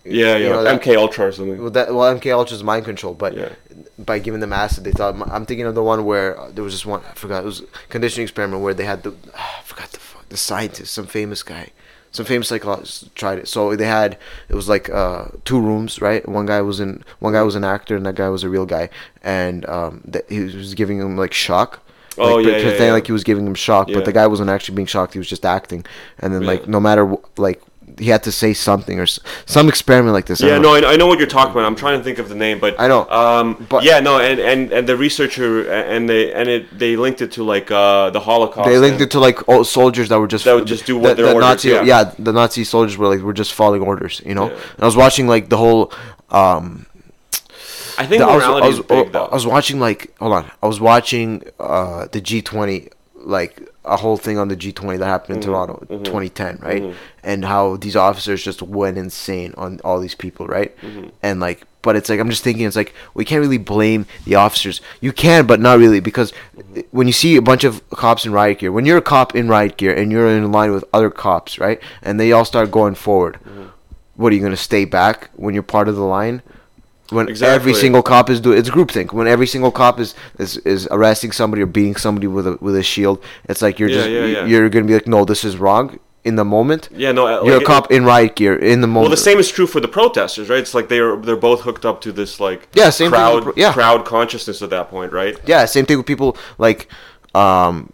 Yeah, 0.05 0.37
You 0.37 0.45
yeah. 0.45 0.53
know, 0.53 0.63
that- 0.63 0.81
MK 0.81 0.97
Ultra 0.97 1.27
or 1.27 1.33
something. 1.33 1.61
Well, 1.61 1.71
that 1.71 1.93
well, 1.95 2.09
MK 2.17 2.31
Ultra 2.33 2.55
is 2.57 2.63
mind 2.63 2.85
control, 2.85 3.13
but 3.15 3.37
Yeah. 3.37 3.49
by 3.99 4.19
giving 4.21 4.41
them 4.41 4.53
acid, 4.53 4.85
they 4.85 4.93
thought. 4.93 5.17
I'm 5.31 5.47
thinking 5.47 5.67
of 5.67 5.75
the 5.75 5.83
one 5.83 6.05
where 6.05 6.39
uh, 6.41 6.51
there 6.55 6.63
was 6.65 6.75
this 6.75 6.87
one. 6.87 7.03
I 7.11 7.15
forgot. 7.15 7.43
It 7.43 7.47
was 7.47 7.61
a 7.63 7.65
conditioning 7.89 8.23
experiment 8.25 8.63
where 8.63 8.75
they 8.75 8.85
had 8.85 9.03
the. 9.03 9.13
I 9.35 9.63
forgot 9.65 9.91
the 9.91 9.99
fuck 9.99 10.29
the 10.29 10.37
scientist, 10.37 10.93
some 10.95 11.07
famous 11.07 11.43
guy, 11.43 11.71
some 12.13 12.25
famous 12.25 12.47
psychologist 12.49 13.15
tried 13.17 13.39
it. 13.41 13.49
So 13.49 13.75
they 13.75 13.87
had 13.87 14.17
it 14.49 14.55
was 14.55 14.69
like 14.69 14.89
uh, 14.89 15.25
two 15.45 15.61
rooms, 15.61 16.01
right? 16.01 16.27
One 16.29 16.47
guy 16.47 16.61
was 16.63 16.79
in 16.79 17.03
one 17.19 17.33
guy 17.33 17.43
was 17.43 17.57
an 17.57 17.65
actor, 17.65 17.97
and 17.97 18.07
that 18.07 18.15
guy 18.15 18.29
was 18.29 18.45
a 18.45 18.49
real 18.49 18.67
guy, 18.67 18.89
and 19.25 19.67
um, 19.69 20.03
that 20.05 20.25
he 20.29 20.39
was 20.41 20.75
giving 20.75 20.99
him 21.01 21.17
like 21.17 21.33
shock. 21.33 21.81
Oh, 22.19 22.37
like, 22.37 22.47
yeah, 22.47 22.53
pretending 22.53 22.79
yeah, 22.81 22.87
yeah. 22.87 22.93
like 22.93 23.07
he 23.07 23.13
was 23.13 23.25
giving 23.25 23.47
him 23.47 23.55
shock, 23.55 23.89
Yeah. 23.89 23.97
but 23.97 24.05
the 24.05 24.13
guy 24.13 24.27
wasn't 24.27 24.51
actually 24.51 24.75
being 24.77 24.87
shocked. 24.87 25.13
He 25.13 25.19
was 25.19 25.29
just 25.29 25.45
acting, 25.45 25.85
and 26.19 26.33
then 26.35 26.43
Yeah. 26.43 26.49
like 26.49 26.69
no 26.69 26.81
matter 26.81 27.17
like 27.37 27.61
he 27.99 28.07
had 28.11 28.23
to 28.25 28.33
say 28.33 28.53
something 28.53 28.99
or 29.01 29.07
some 29.47 29.69
experiment 29.69 30.13
like 30.13 30.27
this. 30.27 30.41
Yeah, 30.43 30.59
don't 30.59 30.63
no. 30.63 30.75
I, 30.75 30.93
I 30.93 30.97
know 30.97 31.07
what 31.07 31.19
you're 31.19 31.29
talking 31.29 31.53
about. 31.53 31.65
I'm 31.65 31.77
trying 31.77 31.97
to 31.99 32.05
think 32.05 32.19
of 32.19 32.29
the 32.29 32.35
name, 32.35 32.59
but 32.59 32.75
I 32.79 32.89
know, 32.89 33.09
Um, 33.09 33.65
but- 33.71 33.85
yeah, 33.85 34.01
no, 34.01 34.19
and, 34.19 34.39
and, 34.41 34.73
and 34.73 34.87
the 34.89 34.97
researcher 34.97 35.71
and 35.71 36.07
they 36.09 36.33
and 36.33 36.49
it 36.49 36.79
they 36.79 36.97
linked 36.97 37.23
it 37.23 37.33
to 37.33 37.45
like 37.45 37.71
uh, 37.71 38.11
the 38.11 38.21
Holocaust. 38.21 38.69
They 38.69 38.77
linked 38.79 39.01
it 39.01 39.11
to 39.13 39.21
like 39.21 39.49
old 39.49 39.67
soldiers 39.67 40.09
that 40.11 40.19
were 40.19 40.27
just 40.27 40.45
That 40.45 40.57
would 40.57 40.67
just 40.67 40.85
do 40.85 40.95
the, 40.95 40.99
what 41.01 41.17
their 41.17 41.27
the 41.27 41.35
orders, 41.35 41.65
Nazi, 41.65 41.69
yeah. 41.87 42.13
the 42.19 42.33
Nazi 42.33 42.65
soldiers 42.65 42.99
were 42.99 43.09
like 43.09 43.21
were 43.21 43.33
just 43.33 43.53
following 43.55 43.83
orders, 43.83 44.21
you 44.27 44.35
know. 44.35 44.49
Yeah. 44.49 44.55
And 44.75 44.83
I 44.83 44.87
was 44.87 44.97
watching 44.97 45.27
like 45.29 45.49
the 45.49 45.57
whole. 45.57 45.93
Um, 46.31 46.87
I 47.99 48.07
think 48.07 48.21
the- 48.21 48.27
I 48.29 48.35
was, 48.35 48.45
I 48.45 48.67
was, 48.67 48.79
is 48.79 48.85
big 48.85 49.15
I 49.17 49.29
was 49.35 49.47
watching 49.47 49.81
like 49.81 50.17
hold 50.19 50.33
on, 50.33 50.51
I 50.63 50.67
was 50.67 50.81
watching 50.81 51.43
uh, 51.59 52.07
the 52.13 52.21
G20 52.21 52.91
like 53.17 53.61
a 53.85 53.97
whole 53.97 54.17
thing 54.17 54.37
on 54.39 54.49
the 54.49 54.57
G20 54.57 54.99
that 54.99 55.07
happened 55.07 55.37
in 55.37 55.43
Mm-hmm. 55.43 55.51
Toronto, 55.53 55.87
2010, 56.05 56.59
right? 56.61 56.95
And 57.23 57.45
how 57.45 57.77
these 57.77 57.95
officers 57.97 58.43
just 58.43 58.61
went 58.63 58.99
insane 58.99 59.55
on 59.57 59.81
all 59.85 60.01
these 60.01 60.15
people, 60.15 60.47
right? 60.47 60.77
Mm-hmm. 60.81 61.09
And 61.23 61.39
like, 61.41 61.65
but 61.83 61.95
it's 61.97 62.09
like 62.09 62.19
I'm 62.19 62.29
just 62.31 62.43
thinking, 62.43 62.67
it's 62.67 62.75
like 62.77 62.93
we 63.15 63.25
can't 63.25 63.41
really 63.41 63.59
blame 63.59 64.07
the 64.25 64.35
officers. 64.35 64.81
You 65.01 65.13
can, 65.13 65.47
but 65.47 65.61
not 65.61 65.79
really, 65.79 66.01
because 66.01 66.33
when 66.91 67.07
you 67.07 67.13
see 67.13 67.37
a 67.37 67.43
bunch 67.43 67.63
of 67.63 67.89
cops 67.91 68.27
in 68.27 68.33
riot 68.33 68.59
gear, 68.59 68.73
when 68.73 68.87
you're 68.87 68.99
a 68.99 69.03
cop 69.03 69.37
in 69.37 69.49
riot 69.49 69.77
gear 69.77 69.95
and 69.95 70.11
you're 70.11 70.29
in 70.29 70.51
line 70.51 70.73
with 70.73 70.85
other 70.93 71.11
cops, 71.11 71.59
right? 71.61 71.81
And 72.03 72.19
they 72.19 72.33
all 72.33 72.45
start 72.45 72.71
going 72.73 72.97
forward. 72.97 73.39
Mm-hmm. 73.45 73.67
What 74.17 74.33
are 74.33 74.37
you 74.37 74.43
gonna 74.43 74.57
stay 74.57 74.85
back 74.85 75.31
when 75.37 75.55
you're 75.55 75.63
part 75.63 75.89
of 75.89 75.95
the 75.95 76.03
line? 76.05 76.43
When 77.11 77.29
Exactly. 77.29 77.55
every 77.55 77.75
single 77.75 78.03
cop 78.03 78.31
is 78.31 78.41
doing 78.41 78.59
it's 78.59 78.71
groupthink. 78.71 79.13
When 79.13 79.27
every 79.27 79.47
single 79.47 79.71
cop 79.71 80.01
is, 80.01 80.15
is 80.39 80.57
is 80.59 80.87
arresting 80.91 81.33
somebody 81.33 81.63
or 81.63 81.67
beating 81.67 81.97
somebody 81.97 82.27
with 82.27 82.47
a 82.47 82.59
with 82.61 82.77
a 82.77 82.83
shield, 82.83 83.23
it's 83.49 83.63
like 83.63 83.79
you're 83.79 83.89
Yeah, 83.89 83.95
just 83.97 84.11
yeah, 84.11 84.25
yeah. 84.27 84.45
you're 84.47 84.69
gonna 84.69 84.87
be 84.87 84.95
like, 84.95 85.07
no, 85.07 85.25
this 85.25 85.45
is 85.45 85.57
wrong 85.57 85.99
in 86.25 86.35
the 86.35 86.45
moment. 86.45 86.89
yeah, 86.93 87.13
no, 87.13 87.27
uh, 87.27 87.45
you're 87.45 87.59
a 87.63 87.65
cop 87.65 87.93
in 87.93 88.05
riot 88.05 88.35
gear 88.35 88.57
in 88.57 88.81
the 88.81 88.87
moment. 88.89 89.03
Well, 89.03 89.11
the 89.11 89.17
same 89.17 89.39
is 89.39 89.49
true 89.49 89.67
for 89.69 89.79
the 89.79 89.87
protesters, 89.89 90.49
right? 90.49 90.59
It's 90.59 90.75
like 90.75 90.89
they're 90.89 91.17
they're 91.17 91.37
both 91.37 91.61
hooked 91.61 91.85
up 91.87 92.01
to 92.01 92.11
this 92.13 92.41
like 92.41 92.69
Yeah, 92.75 92.91
same 92.91 93.11
crowd 93.11 93.43
pro- 93.45 93.53
yeah. 93.57 93.73
crowd 93.73 94.05
consciousness 94.05 94.61
at 94.63 94.71
that 94.71 94.91
point, 94.91 95.13
right? 95.13 95.37
Yeah, 95.47 95.65
same 95.67 95.87
thing 95.87 95.99
with 95.99 96.07
people 96.07 96.37
like 96.59 96.89
um 97.35 97.93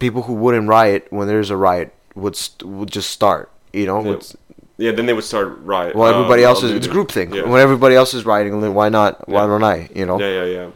people 0.00 0.22
who 0.22 0.34
wouldn't 0.34 0.68
riot 0.68 1.06
when 1.10 1.28
there's 1.28 1.50
a 1.50 1.56
riot 1.56 1.94
would 2.16 2.34
st- 2.34 2.68
would 2.68 2.90
just 2.90 3.10
start. 3.10 3.50
You 3.72 3.86
know, 3.86 4.00
would- 4.00 4.26
Yeah, 4.78 4.92
then 4.92 5.06
they 5.06 5.12
would 5.12 5.24
start 5.24 5.58
riot. 5.64 5.94
well, 5.96 6.08
everybody 6.14 6.44
else 6.44 6.62
is 6.62 6.70
it's 6.70 6.86
groupthink. 6.86 7.34
Yeah. 7.34 7.42
When 7.42 7.60
everybody 7.60 7.94
else 7.96 8.14
is 8.14 8.24
rioting, 8.24 8.60
then 8.60 8.74
why 8.74 8.88
not? 8.88 9.28
Why 9.28 9.40
Yeah. 9.42 9.46
don't 9.48 9.64
I? 9.64 9.88
You 9.94 10.06
know. 10.06 10.20
Yeah, 10.20 10.44
yeah, 10.44 10.44
yeah. 10.56 10.70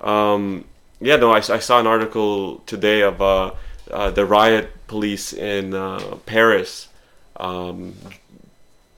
Um, 0.00 0.64
yeah, 1.00 1.16
no, 1.16 1.32
I, 1.32 1.38
I 1.38 1.58
saw 1.58 1.80
an 1.80 1.86
article 1.86 2.58
today 2.66 3.00
of 3.02 3.20
uh, 3.22 3.52
uh, 3.90 4.10
the 4.10 4.24
riot 4.26 4.70
police 4.86 5.32
in 5.32 5.74
uh, 5.74 6.16
Paris 6.26 6.88
um, 7.38 7.94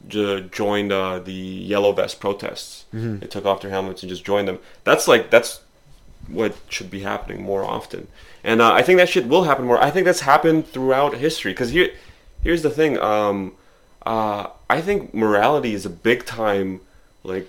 j- 0.08 0.48
joined 0.50 0.92
uh, 0.92 1.18
the 1.20 1.32
yellow 1.32 1.92
vest 1.92 2.20
protests. 2.20 2.84
They 2.92 3.26
took 3.26 3.44
off 3.46 3.60
their 3.60 3.70
helmets 3.70 4.02
and 4.02 4.10
just 4.10 4.24
joined 4.24 4.48
them. 4.48 4.58
That's 4.84 5.06
like 5.06 5.30
that's 5.30 5.60
what 6.28 6.56
should 6.68 6.90
be 6.90 7.00
happening 7.00 7.42
more 7.42 7.62
often, 7.62 8.08
and 8.42 8.60
uh, 8.60 8.72
I 8.72 8.82
think 8.82 8.96
that 8.98 9.08
shit 9.08 9.28
will 9.28 9.44
happen 9.44 9.64
more. 9.66 9.80
I 9.80 9.90
think 9.90 10.04
that's 10.06 10.20
happened 10.20 10.66
throughout 10.66 11.14
history. 11.14 11.52
Because 11.52 11.70
here, 11.70 11.90
here's 12.42 12.62
the 12.62 12.70
thing. 12.70 12.98
Um, 12.98 13.52
uh, 14.06 14.50
I 14.70 14.80
think 14.80 15.12
morality 15.12 15.74
is 15.74 15.84
a 15.84 15.90
big 15.90 16.24
time 16.24 16.80
like 17.24 17.48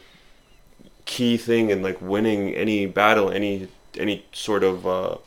key 1.06 1.38
thing 1.38 1.70
in 1.70 1.84
like 1.84 2.02
winning 2.02 2.54
any 2.56 2.88
battle, 2.88 3.30
any 3.30 3.68
any 3.96 4.26
sort 4.34 4.64
of 4.64 4.88
uh, 4.88 5.18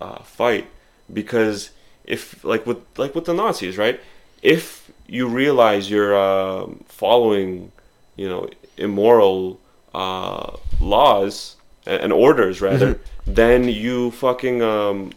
uh, 0.00 0.22
fight, 0.22 0.68
because 1.12 1.70
if 2.04 2.44
like 2.44 2.64
with 2.66 2.78
like 2.96 3.16
with 3.16 3.24
the 3.24 3.34
Nazis, 3.34 3.76
right? 3.76 4.00
If 4.42 4.92
you 5.08 5.26
realize 5.26 5.90
you're 5.90 6.16
um 6.16 6.84
following, 6.86 7.72
you 8.14 8.28
know, 8.28 8.48
immoral 8.76 9.58
uh, 9.92 10.56
laws 10.80 11.56
and, 11.84 12.12
orders, 12.12 12.60
rather, 12.60 13.00
then 13.26 13.68
you 13.68 14.12
fucking 14.12 14.62
um, 14.62 15.12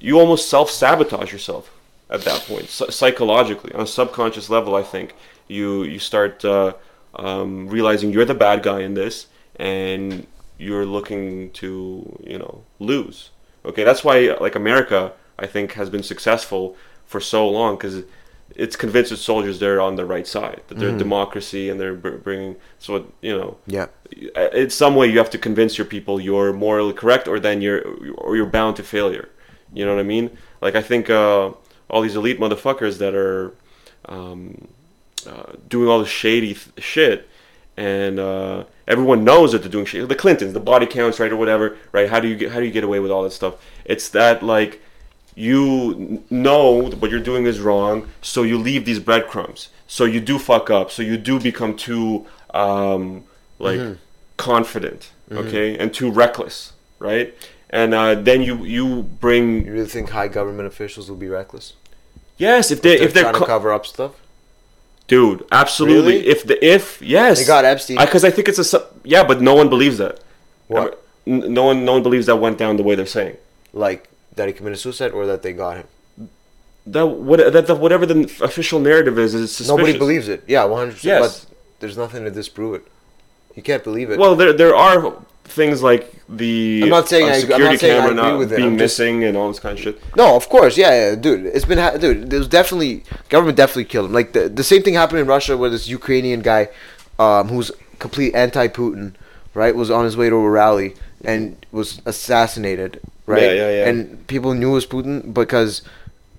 you 0.00 0.20
almost 0.20 0.50
self 0.50 0.70
sabotage 0.70 1.32
yourself 1.32 1.77
at 2.10 2.22
that 2.22 2.40
point 2.42 2.68
Psy- 2.68 2.90
psychologically 2.90 3.72
on 3.74 3.80
a 3.82 3.86
subconscious 3.86 4.48
level. 4.50 4.74
I 4.74 4.82
think 4.82 5.14
you 5.48 5.82
you 5.84 5.98
start 5.98 6.44
uh, 6.44 6.74
um, 7.14 7.68
realizing 7.68 8.12
you're 8.12 8.24
the 8.24 8.34
bad 8.34 8.62
guy 8.62 8.80
in 8.80 8.94
this, 8.94 9.26
and 9.56 10.26
you're 10.58 10.86
looking 10.86 11.50
to 11.52 12.18
you 12.24 12.38
know 12.38 12.64
lose. 12.78 13.30
Okay, 13.64 13.84
that's 13.84 14.02
why 14.04 14.36
like 14.40 14.54
America, 14.54 15.12
I 15.38 15.46
think, 15.46 15.72
has 15.72 15.90
been 15.90 16.02
successful 16.02 16.76
for 17.06 17.20
so 17.20 17.48
long 17.48 17.76
because 17.76 18.02
it's 18.56 18.76
convinced 18.76 19.12
its 19.12 19.22
soldiers 19.22 19.58
they're 19.60 19.80
on 19.80 19.96
the 19.96 20.04
right 20.06 20.26
side, 20.26 20.62
that 20.68 20.78
they're 20.78 20.96
democracy, 20.96 21.68
and 21.68 21.78
they're 21.80 21.94
bringing. 21.94 22.56
So 22.78 23.06
you 23.20 23.36
know, 23.38 23.56
Yeah. 23.66 23.86
in 24.52 24.70
some 24.70 24.94
way 24.96 25.06
you 25.06 25.18
have 25.18 25.30
to 25.30 25.38
convince 25.38 25.76
your 25.78 25.86
people 25.86 26.18
you're 26.20 26.52
morally 26.52 26.92
correct 26.94 27.28
or 27.28 27.38
then 27.38 27.60
you're 27.60 27.82
or 28.16 28.36
you're 28.36 28.46
bound 28.46 28.74
to 28.76 28.82
failure 28.82 29.28
you 29.74 29.84
know 29.84 29.94
what 29.94 30.00
i 30.00 30.08
mean 30.16 30.30
like 30.62 30.74
i 30.74 30.80
think 30.90 31.10
uh, 31.10 31.50
all 31.88 32.02
these 32.02 32.16
elite 32.16 32.38
motherfuckers 32.38 32.98
that 32.98 33.14
are 33.14 33.54
um, 34.06 34.68
uh, 35.26 35.52
doing 35.68 35.88
all 35.88 35.98
this 35.98 36.08
shady 36.08 36.54
th- 36.54 36.70
shit 36.78 37.28
and 37.76 38.18
uh, 38.18 38.64
everyone 38.86 39.24
knows 39.24 39.52
that 39.52 39.62
they're 39.62 39.70
doing 39.70 39.84
shit 39.84 40.08
the 40.08 40.14
clintons 40.14 40.52
the 40.52 40.60
body 40.60 40.86
counts 40.86 41.20
right 41.20 41.32
or 41.32 41.36
whatever 41.36 41.76
right 41.92 42.08
how 42.08 42.20
do 42.20 42.28
you 42.28 42.36
get 42.36 42.52
how 42.52 42.60
do 42.60 42.66
you 42.66 42.72
get 42.72 42.84
away 42.84 43.00
with 43.00 43.10
all 43.10 43.22
that 43.22 43.32
stuff 43.32 43.54
it's 43.84 44.08
that 44.08 44.42
like 44.42 44.80
you 45.38 46.24
know 46.30 46.90
what 46.90 47.12
you're 47.12 47.20
doing 47.20 47.46
is 47.46 47.60
wrong, 47.60 48.08
so 48.20 48.42
you 48.42 48.58
leave 48.58 48.84
these 48.84 48.98
breadcrumbs. 48.98 49.68
So 49.86 50.04
you 50.04 50.20
do 50.20 50.36
fuck 50.36 50.68
up. 50.68 50.90
So 50.90 51.00
you 51.00 51.16
do 51.16 51.38
become 51.38 51.76
too 51.76 52.26
um, 52.50 53.22
like 53.60 53.78
confident, 54.36 55.12
okay, 55.30 55.78
and 55.78 55.94
too 55.94 56.10
reckless, 56.10 56.72
right? 56.98 57.34
And 57.70 57.92
uh, 57.94 58.14
then 58.14 58.40
you 58.42 58.64
you 58.64 59.02
bring 59.20 59.64
You 59.66 59.72
really 59.72 59.86
think 59.88 60.10
high 60.10 60.28
government 60.28 60.66
officials 60.68 61.08
will 61.10 61.16
be 61.18 61.28
reckless? 61.28 61.74
yes 62.38 62.70
if 62.70 62.80
they 62.82 62.96
They're 62.96 63.06
if 63.08 63.12
they're 63.14 63.22
trying 63.24 63.34
to 63.34 63.40
co- 63.40 63.46
cover 63.46 63.72
up 63.72 63.84
stuff. 63.84 64.12
dude 65.08 65.44
absolutely 65.50 66.16
Really? 66.18 66.28
if 66.28 66.44
the 66.44 66.56
if 66.64 67.02
yes 67.02 67.38
They 67.40 67.46
got 67.46 67.64
Epstein. 67.64 67.96
because 67.98 68.24
I, 68.24 68.30
think 68.30 68.48
it's 68.48 68.74
a 68.74 68.86
yeah, 69.04 69.24
but 69.30 69.40
no 69.40 69.54
one 69.54 69.68
believes 69.68 69.98
that. 69.98 70.20
What? 70.68 71.02
N- 71.26 71.52
No 71.52 71.64
one 71.70 71.84
no 71.84 71.92
one 71.96 72.02
believes 72.02 72.26
that 72.26 72.36
went 72.36 72.56
down 72.62 72.76
the 72.76 72.82
way 72.88 72.94
they're 72.94 73.14
saying. 73.20 73.36
Like 73.72 74.08
that 74.36 74.46
he 74.48 74.52
committed 74.54 74.78
suicide 74.78 75.10
or 75.12 75.26
that 75.26 75.42
they 75.42 75.52
got 75.52 75.76
him. 75.80 75.88
That 76.86 77.06
what 77.06 77.38
that 77.52 77.66
the, 77.66 77.74
whatever 77.74 78.06
the 78.06 78.20
official 78.50 78.78
narrative 78.80 79.18
is 79.18 79.34
is 79.34 79.50
suspicious. 79.54 79.68
Nobody 79.76 79.98
believes 79.98 80.28
it. 80.28 80.40
Yeah, 80.46 80.64
one 80.64 80.78
hundred 80.78 80.94
percent. 80.96 81.22
Yes. 81.22 81.44
But 81.44 81.54
there's 81.80 81.98
nothing 81.98 82.22
to 82.24 82.30
disprove 82.30 82.72
it. 82.78 82.84
You 83.56 83.62
can't 83.62 83.84
believe 83.84 84.08
it. 84.10 84.18
Well, 84.18 84.34
there 84.36 84.52
there 84.62 84.74
are 84.74 84.98
things 85.48 85.82
like 85.82 86.12
the 86.28 86.82
I'm 86.84 86.88
not 86.90 87.08
saying 87.08 87.24
uh, 87.24 87.28
I- 87.28 87.34
I'm 87.34 87.40
security 87.40 87.64
not 87.64 87.80
saying 87.80 87.92
I 87.92 87.96
camera 88.06 88.10
agree 88.12 88.22
not 88.30 88.38
with 88.38 88.50
being 88.50 88.62
I'm 88.62 88.78
just- 88.78 88.98
missing 88.98 89.24
and 89.24 89.36
all 89.36 89.48
this 89.48 89.60
kind 89.60 89.76
of 89.78 89.82
shit. 89.82 90.00
No, 90.16 90.36
of 90.36 90.48
course, 90.48 90.76
yeah, 90.76 90.92
yeah, 91.10 91.14
dude. 91.14 91.46
It's 91.46 91.64
been, 91.64 91.78
ha- 91.78 91.96
dude. 91.96 92.30
There 92.30 92.38
was 92.38 92.48
definitely 92.48 93.04
government 93.28 93.56
definitely 93.56 93.84
killed 93.86 94.06
him. 94.06 94.12
Like 94.12 94.32
the 94.32 94.48
the 94.48 94.64
same 94.64 94.82
thing 94.82 94.94
happened 94.94 95.20
in 95.20 95.26
Russia 95.26 95.56
where 95.56 95.70
this 95.70 95.88
Ukrainian 95.88 96.40
guy, 96.40 96.68
um, 97.18 97.48
who's 97.48 97.70
complete 97.98 98.34
anti-Putin, 98.34 99.14
right, 99.54 99.74
was 99.74 99.90
on 99.90 100.04
his 100.04 100.16
way 100.16 100.28
to 100.28 100.36
a 100.36 100.50
rally 100.50 100.94
and 101.24 101.56
was 101.72 102.00
assassinated, 102.06 103.00
right? 103.26 103.42
Yeah, 103.42 103.52
yeah, 103.52 103.70
yeah. 103.70 103.88
And 103.88 104.26
people 104.28 104.54
knew 104.54 104.70
it 104.70 104.74
was 104.74 104.86
Putin 104.86 105.34
because, 105.34 105.82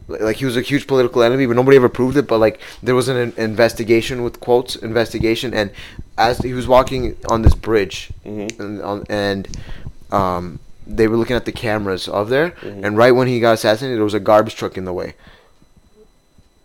like, 0.09 0.37
he 0.37 0.45
was 0.45 0.57
a 0.57 0.61
huge 0.61 0.87
political 0.87 1.21
enemy, 1.23 1.45
but 1.45 1.55
nobody 1.55 1.77
ever 1.77 1.89
proved 1.89 2.17
it. 2.17 2.27
But 2.27 2.39
like, 2.39 2.59
there 2.83 2.95
was 2.95 3.07
an 3.07 3.33
investigation 3.37 4.23
with 4.23 4.39
quotes 4.39 4.75
investigation, 4.75 5.53
and 5.53 5.71
as 6.17 6.39
he 6.39 6.53
was 6.53 6.67
walking 6.67 7.15
on 7.29 7.41
this 7.43 7.55
bridge, 7.55 8.09
Mm-hmm. 8.25 8.61
and 8.61 8.81
on 8.81 9.03
and 9.09 9.47
um, 10.11 10.59
they 10.87 11.07
were 11.07 11.17
looking 11.17 11.35
at 11.35 11.45
the 11.45 11.51
cameras 11.51 12.07
of 12.07 12.29
there, 12.29 12.51
Mm-hmm. 12.51 12.83
and 12.85 12.97
right 12.97 13.11
when 13.11 13.27
he 13.27 13.39
got 13.39 13.53
assassinated, 13.53 13.97
there 13.97 14.03
was 14.03 14.13
a 14.15 14.19
garbage 14.19 14.55
truck 14.55 14.77
in 14.77 14.85
the 14.85 14.93
way. 14.93 15.13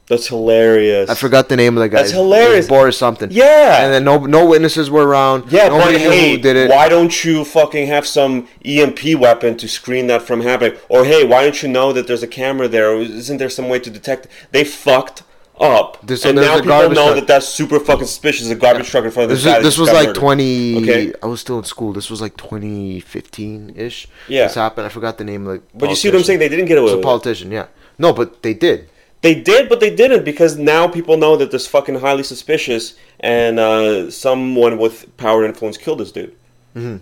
That's 0.07 0.27
hilarious. 0.27 1.09
I 1.09 1.15
forgot 1.15 1.49
the 1.49 1.57
name 1.57 1.79
of 1.79 1.83
the 1.83 1.89
guy. 1.89 1.99
That's 1.99 2.11
hilarious. 2.13 2.69
Boris 2.69 2.99
something. 2.99 3.31
Yeah. 3.33 3.83
And 3.85 3.93
then 3.93 4.05
no 4.05 4.19
no 4.19 4.45
witnesses 4.47 4.91
were 4.91 5.07
around. 5.07 5.51
Yeah, 5.51 5.69
Nobody 5.69 5.95
but 5.95 5.99
knew 6.03 6.11
hey, 6.11 6.31
who 6.33 6.39
did 6.43 6.57
it. 6.57 6.71
why 6.71 6.89
don't 6.91 7.25
you 7.25 7.43
fucking 7.45 7.87
have 7.87 8.07
some 8.07 8.47
EMP 8.65 9.15
weapon 9.19 9.57
to 9.57 9.67
screen 9.67 10.07
that 10.09 10.21
from 10.23 10.43
happening? 10.43 10.79
Or 10.91 11.05
hey, 11.07 11.25
why 11.25 11.43
don't 11.43 11.63
you 11.63 11.69
know 11.71 11.93
that 11.95 12.07
there's 12.07 12.23
a 12.23 12.27
camera 12.29 12.69
there? 12.69 12.91
Or 12.91 12.99
isn't 13.01 13.39
there 13.39 13.49
some 13.49 13.69
way 13.71 13.79
to 13.79 13.89
detect? 13.91 14.27
They 14.53 14.63
fucked 14.65 15.23
up, 15.61 16.05
This- 16.05 16.23
so 16.23 16.31
and 16.31 16.37
now 16.37 16.57
people 16.57 16.69
know 16.91 16.93
truck. 16.93 17.15
that 17.15 17.27
that's 17.29 17.47
super 17.47 17.79
fucking 17.81 18.07
suspicious. 18.07 18.51
A 18.51 18.57
garbage 18.57 18.89
truck 18.89 19.05
in 19.05 19.11
front 19.13 19.31
of 19.31 19.37
This, 19.37 19.45
this 19.45 19.63
this 19.63 19.79
was 19.79 19.89
like 19.93 20.09
murdered. 20.09 20.17
20 20.21 20.77
Okay. 20.83 21.13
I 21.23 21.27
was 21.27 21.41
still 21.41 21.59
in 21.59 21.65
school. 21.65 21.93
This 21.95 22.11
was 22.11 22.21
like 22.21 22.37
2015-ish. 22.37 24.09
Yeah. 24.29 24.45
This 24.47 24.55
happened. 24.57 24.87
I 24.87 24.91
forgot 24.91 25.17
the 25.19 25.25
name 25.25 25.47
of 25.47 25.55
the 25.55 25.63
But 25.75 25.91
you 25.91 25.97
see 25.97 26.09
what 26.09 26.17
I'm 26.19 26.25
saying? 26.25 26.41
They 26.41 26.49
didn't 26.49 26.67
get 26.67 26.77
It 26.77 26.81
away 26.81 26.85
was 26.85 26.93
a 26.95 26.99
it. 26.99 27.03
politician, 27.05 27.51
yeah. 27.53 27.67
No, 27.99 28.13
but 28.13 28.43
they 28.43 28.55
did. 28.55 28.89
They 29.25 29.35
did, 29.35 29.70
but 29.70 29.81
they 29.81 29.89
didn't 29.89 30.22
because 30.22 30.59
now 30.59 30.87
people 30.87 31.16
know 31.16 31.35
that 31.39 31.51
this 31.51 31.66
fucking 31.66 31.95
highly 31.95 32.22
suspicious 32.22 32.95
and 33.20 33.59
uh, 33.59 34.11
someone 34.11 34.77
with 34.77 35.16
power 35.16 35.43
and 35.43 35.55
influence 35.55 35.79
killed 35.79 36.01
this 36.01 36.12
dude. 36.12 36.37
Mm-hmm. 36.77 36.99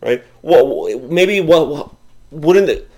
Right? 0.00 0.24
Well, 0.40 0.98
maybe 1.10 1.42
what 1.42 1.68
well, 1.68 1.98
wouldn't 2.30 2.70
it? 2.70 2.90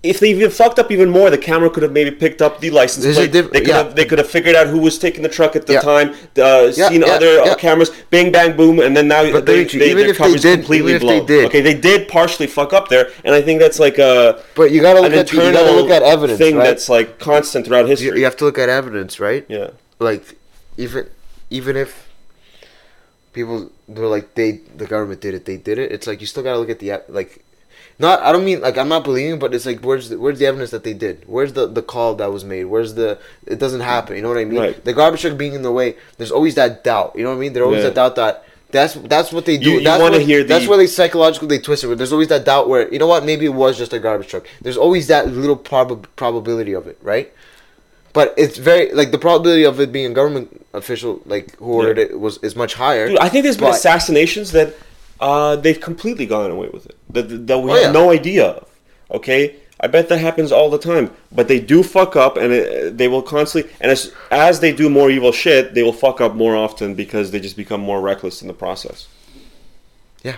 If 0.00 0.20
they 0.20 0.30
even 0.30 0.50
fucked 0.52 0.78
up 0.78 0.92
even 0.92 1.10
more, 1.10 1.28
the 1.28 1.36
camera 1.38 1.68
could 1.70 1.82
have 1.82 1.90
maybe 1.90 2.12
picked 2.12 2.40
up 2.40 2.60
the 2.60 2.70
license 2.70 3.02
There's 3.04 3.16
plate. 3.16 3.32
diff- 3.32 3.50
they 3.50 3.58
could 3.60 3.68
yeah. 3.68 3.78
have 3.78 3.96
they 3.96 4.04
could 4.04 4.18
have 4.18 4.30
figured 4.30 4.54
out 4.54 4.68
who 4.68 4.78
was 4.78 4.96
taking 4.96 5.24
the 5.24 5.28
truck 5.28 5.56
at 5.56 5.66
the 5.66 5.72
Yeah. 5.72 5.80
time, 5.80 6.10
uh, 6.38 6.70
Yeah, 6.72 6.88
seen 6.88 7.02
other 7.02 7.40
uh, 7.40 7.56
cameras, 7.56 7.90
bang 8.10 8.30
bang 8.30 8.56
boom, 8.56 8.78
and 8.78 8.96
then 8.96 9.08
now 9.08 9.28
But 9.32 9.44
they, 9.44 9.54
Dimitri, 9.64 9.80
they, 9.80 9.90
even 9.90 10.02
their 10.04 10.10
if 10.10 10.18
they 10.18 10.34
did- 10.36 10.58
completely 10.60 10.92
even 10.92 10.96
if 10.96 11.00
they 11.02 11.18
blown. 11.18 11.26
did- 11.26 11.44
Okay, 11.46 11.60
they 11.62 11.74
did 11.74 12.06
partially 12.06 12.46
fuck 12.46 12.72
up 12.72 12.88
there, 12.88 13.10
and 13.24 13.34
I 13.34 13.42
think 13.42 13.58
that's 13.58 13.80
like 13.80 13.98
a 13.98 14.38
But 14.54 14.70
you 14.70 14.80
gotta 14.82 15.00
look 15.00 15.12
at 15.12 15.32
you 15.32 15.38
gotta 15.40 15.72
look 15.72 15.90
at 15.90 16.02
evidence, 16.04 16.38
thing 16.38 16.56
right? 16.58 16.64
that's 16.64 16.88
like 16.88 17.18
constant 17.18 17.66
throughout 17.66 17.88
history. 17.88 18.18
you 18.20 18.24
have 18.24 18.36
to 18.36 18.44
look 18.44 18.58
at 18.58 18.68
evidence, 18.68 19.18
right? 19.18 19.44
Yeah. 19.48 19.70
Like 19.98 20.36
even 20.76 21.08
even 21.50 21.76
if 21.76 22.06
people 23.32 23.70
they're 23.88 24.06
like 24.06 24.34
they 24.36 24.60
the 24.76 24.86
government 24.86 25.20
did 25.20 25.34
it, 25.34 25.44
they 25.44 25.56
did 25.56 25.76
it. 25.78 25.90
It's 25.90 26.06
like 26.06 26.20
you 26.20 26.26
still 26.28 26.44
gotta 26.44 26.58
look 26.58 26.70
at 26.70 26.78
the 26.78 27.02
like. 27.08 27.44
Not, 28.00 28.20
I 28.22 28.30
don't 28.30 28.44
mean 28.44 28.60
like 28.60 28.78
I'm 28.78 28.88
not 28.88 29.02
believing, 29.02 29.40
but 29.40 29.52
it's 29.54 29.66
like 29.66 29.80
where's 29.80 30.08
the, 30.10 30.18
where's 30.18 30.38
the 30.38 30.46
evidence 30.46 30.70
that 30.70 30.84
they 30.84 30.94
did? 30.94 31.24
Where's 31.26 31.52
the 31.54 31.66
the 31.66 31.82
call 31.82 32.14
that 32.16 32.30
was 32.32 32.44
made? 32.44 32.64
Where's 32.66 32.94
the 32.94 33.18
it 33.46 33.58
doesn't 33.58 33.80
happen? 33.80 34.14
You 34.14 34.22
know 34.22 34.28
what 34.28 34.38
I 34.38 34.44
mean? 34.44 34.60
Right. 34.60 34.84
The 34.84 34.92
garbage 34.92 35.22
truck 35.22 35.36
being 35.36 35.54
in 35.54 35.62
the 35.62 35.72
way. 35.72 35.96
There's 36.16 36.30
always 36.30 36.54
that 36.54 36.84
doubt. 36.84 37.14
You 37.16 37.24
know 37.24 37.30
what 37.30 37.36
I 37.36 37.40
mean? 37.40 37.52
There's 37.54 37.64
always 37.64 37.78
Yeah. 37.82 37.88
that 37.90 37.94
doubt 37.96 38.14
that 38.16 38.44
that's 38.70 38.94
that's 38.94 39.32
what 39.32 39.46
they 39.46 39.56
do. 39.58 39.70
You- 39.70 39.78
you 39.78 39.84
that's 39.84 40.00
what, 40.00 40.20
hear 40.22 40.42
the- 40.42 40.48
that's 40.48 40.68
where 40.68 40.78
they 40.78 40.86
psychologically 40.86 41.48
they 41.48 41.58
twist 41.58 41.82
it. 41.82 41.98
There's 41.98 42.12
always 42.12 42.28
that 42.28 42.44
doubt 42.44 42.68
where 42.68 42.88
you 42.92 43.00
know 43.00 43.08
what? 43.08 43.24
Maybe 43.24 43.46
it 43.46 43.54
was 43.54 43.76
just 43.76 43.92
a 43.92 43.98
garbage 43.98 44.28
truck. 44.28 44.46
There's 44.62 44.76
always 44.76 45.08
that 45.08 45.26
little 45.32 45.56
prob- 45.56 46.06
probability 46.14 46.74
of 46.74 46.86
it, 46.86 46.98
right? 47.02 47.32
But 48.12 48.32
it's 48.36 48.58
very 48.58 48.92
like 48.92 49.10
the 49.10 49.18
probability 49.18 49.64
of 49.64 49.80
it 49.80 49.90
being 49.90 50.06
a 50.06 50.14
government 50.14 50.64
official, 50.72 51.20
like 51.26 51.56
who 51.58 51.72
ordered 51.72 51.98
Yeah. 51.98 52.04
it, 52.04 52.20
was 52.20 52.38
is 52.44 52.54
much 52.54 52.74
higher. 52.74 53.08
Dude, 53.08 53.18
I 53.18 53.28
think 53.28 53.42
there's 53.42 53.56
been 53.56 53.70
But- 53.70 53.76
assassinations 53.76 54.52
that 54.52 54.74
uh, 55.20 55.56
they've 55.56 55.80
completely 55.80 56.26
gone 56.26 56.50
away 56.50 56.68
with 56.68 56.86
it. 56.86 56.96
That, 57.10 57.46
that 57.46 57.58
we 57.58 57.70
Oh, 57.70 57.74
have 57.74 57.82
yeah. 57.84 57.90
no 57.92 58.10
idea 58.10 58.46
of. 58.46 58.68
Okay? 59.10 59.56
I 59.80 59.86
bet 59.86 60.08
that 60.08 60.18
happens 60.18 60.50
all 60.50 60.70
the 60.70 60.78
time. 60.78 61.10
But 61.32 61.48
they 61.48 61.60
do 61.60 61.82
fuck 61.82 62.16
up 62.16 62.36
and 62.36 62.52
it, 62.52 62.98
they 62.98 63.08
will 63.08 63.22
constantly. 63.22 63.70
And 63.80 63.90
as, 63.90 64.12
as 64.30 64.60
they 64.60 64.72
do 64.72 64.90
more 64.90 65.10
evil 65.10 65.32
shit, 65.32 65.74
they 65.74 65.82
will 65.82 65.92
fuck 65.92 66.20
up 66.20 66.34
more 66.34 66.56
often 66.56 66.94
because 66.94 67.30
they 67.30 67.40
just 67.40 67.56
become 67.56 67.80
more 67.80 68.00
reckless 68.00 68.42
in 68.42 68.48
the 68.48 68.54
process. 68.54 69.06
Yeah. 70.22 70.36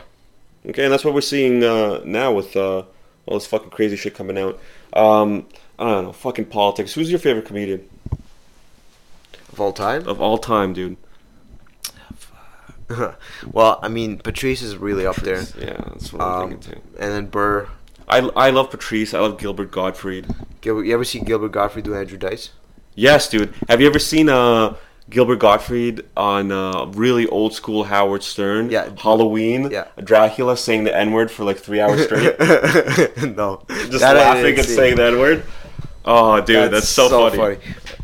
Okay? 0.69 0.85
And 0.85 0.93
that's 0.93 1.05
what 1.05 1.15
we're 1.15 1.21
seeing 1.23 1.65
uh, 1.65 2.01
now 2.05 2.33
with 2.33 2.55
uh, 2.57 2.85
all 3.27 3.39
this 3.39 3.47
fucking 3.47 3.71
crazy 3.71 3.97
shit 3.97 4.15
coming 4.15 4.37
out. 4.39 4.59
Um, 4.93 5.47
I 5.79 5.85
don't 5.91 6.05
know. 6.05 6.13
Fucking 6.13 6.47
politics. 6.47 6.93
Who's 6.93 7.11
your 7.11 7.19
favorite 7.21 7.47
comedian 7.47 7.89
of 9.53 9.61
all 9.61 9.73
time. 9.73 10.07
of 10.07 10.21
all 10.21 10.39
time, 10.39 10.73
dude? 10.75 10.97
well, 13.53 13.79
I 13.83 13.89
mean, 13.89 14.19
Patrice 14.19 14.63
is 14.63 14.77
really 14.77 15.07
up 15.07 15.17
there. 15.17 15.43
Yeah, 15.59 15.81
that's 15.89 16.13
what 16.13 16.23
I'm 16.23 16.43
Um, 16.43 16.51
thinking 16.51 16.73
too. 16.73 16.81
and 16.99 17.13
then 17.13 17.27
Burr. 17.27 17.69
I, 18.09 18.19
I 18.35 18.51
love 18.51 18.71
Patrice. 18.71 19.15
I 19.15 19.21
love 19.21 19.39
Gilbert 19.39 19.71
Gottfried. 19.71 20.27
Gilbert, 20.61 20.85
you 20.85 20.95
ever 20.95 21.05
see 21.05 21.21
Gilbert 21.21 21.51
Gottfried 21.53 21.85
do 21.85 21.95
Andrew 21.95 22.19
Dice? 22.19 22.51
Yes, 22.97 23.29
dude. 23.29 23.55
Have 23.69 23.81
you 23.81 23.87
ever 23.87 24.01
seen 24.01 24.29
uh, 24.29 24.75
Gilbert 25.09 25.37
Gottfried 25.37 26.03
on 26.17 26.51
uh, 26.51 26.87
really 26.87 27.27
old 27.29 27.55
school 27.55 27.85
Howard 27.85 28.25
Stern? 28.25 28.69
Yeah. 28.71 28.91
Halloween. 28.99 29.71
Yeah. 29.71 29.87
Dracula 30.03 30.57
saying 30.57 30.85
the 30.85 30.97
N 30.97 31.13
word 31.13 31.31
for 31.31 31.45
like 31.45 31.59
three 31.59 31.81
hours 31.81 32.03
straight, 32.05 32.37
no, 33.37 33.63
just 33.69 34.01
That 34.01 34.17
laughing 34.17 34.57
and 34.59 34.67
see. 34.67 34.75
saying 34.75 34.97
the 34.97 35.05
N 35.05 35.19
word. 35.21 35.45
Oh, 36.05 36.41
dude, 36.41 36.73
that's, 36.73 36.89
so, 36.89 37.09
funny. 37.31 37.59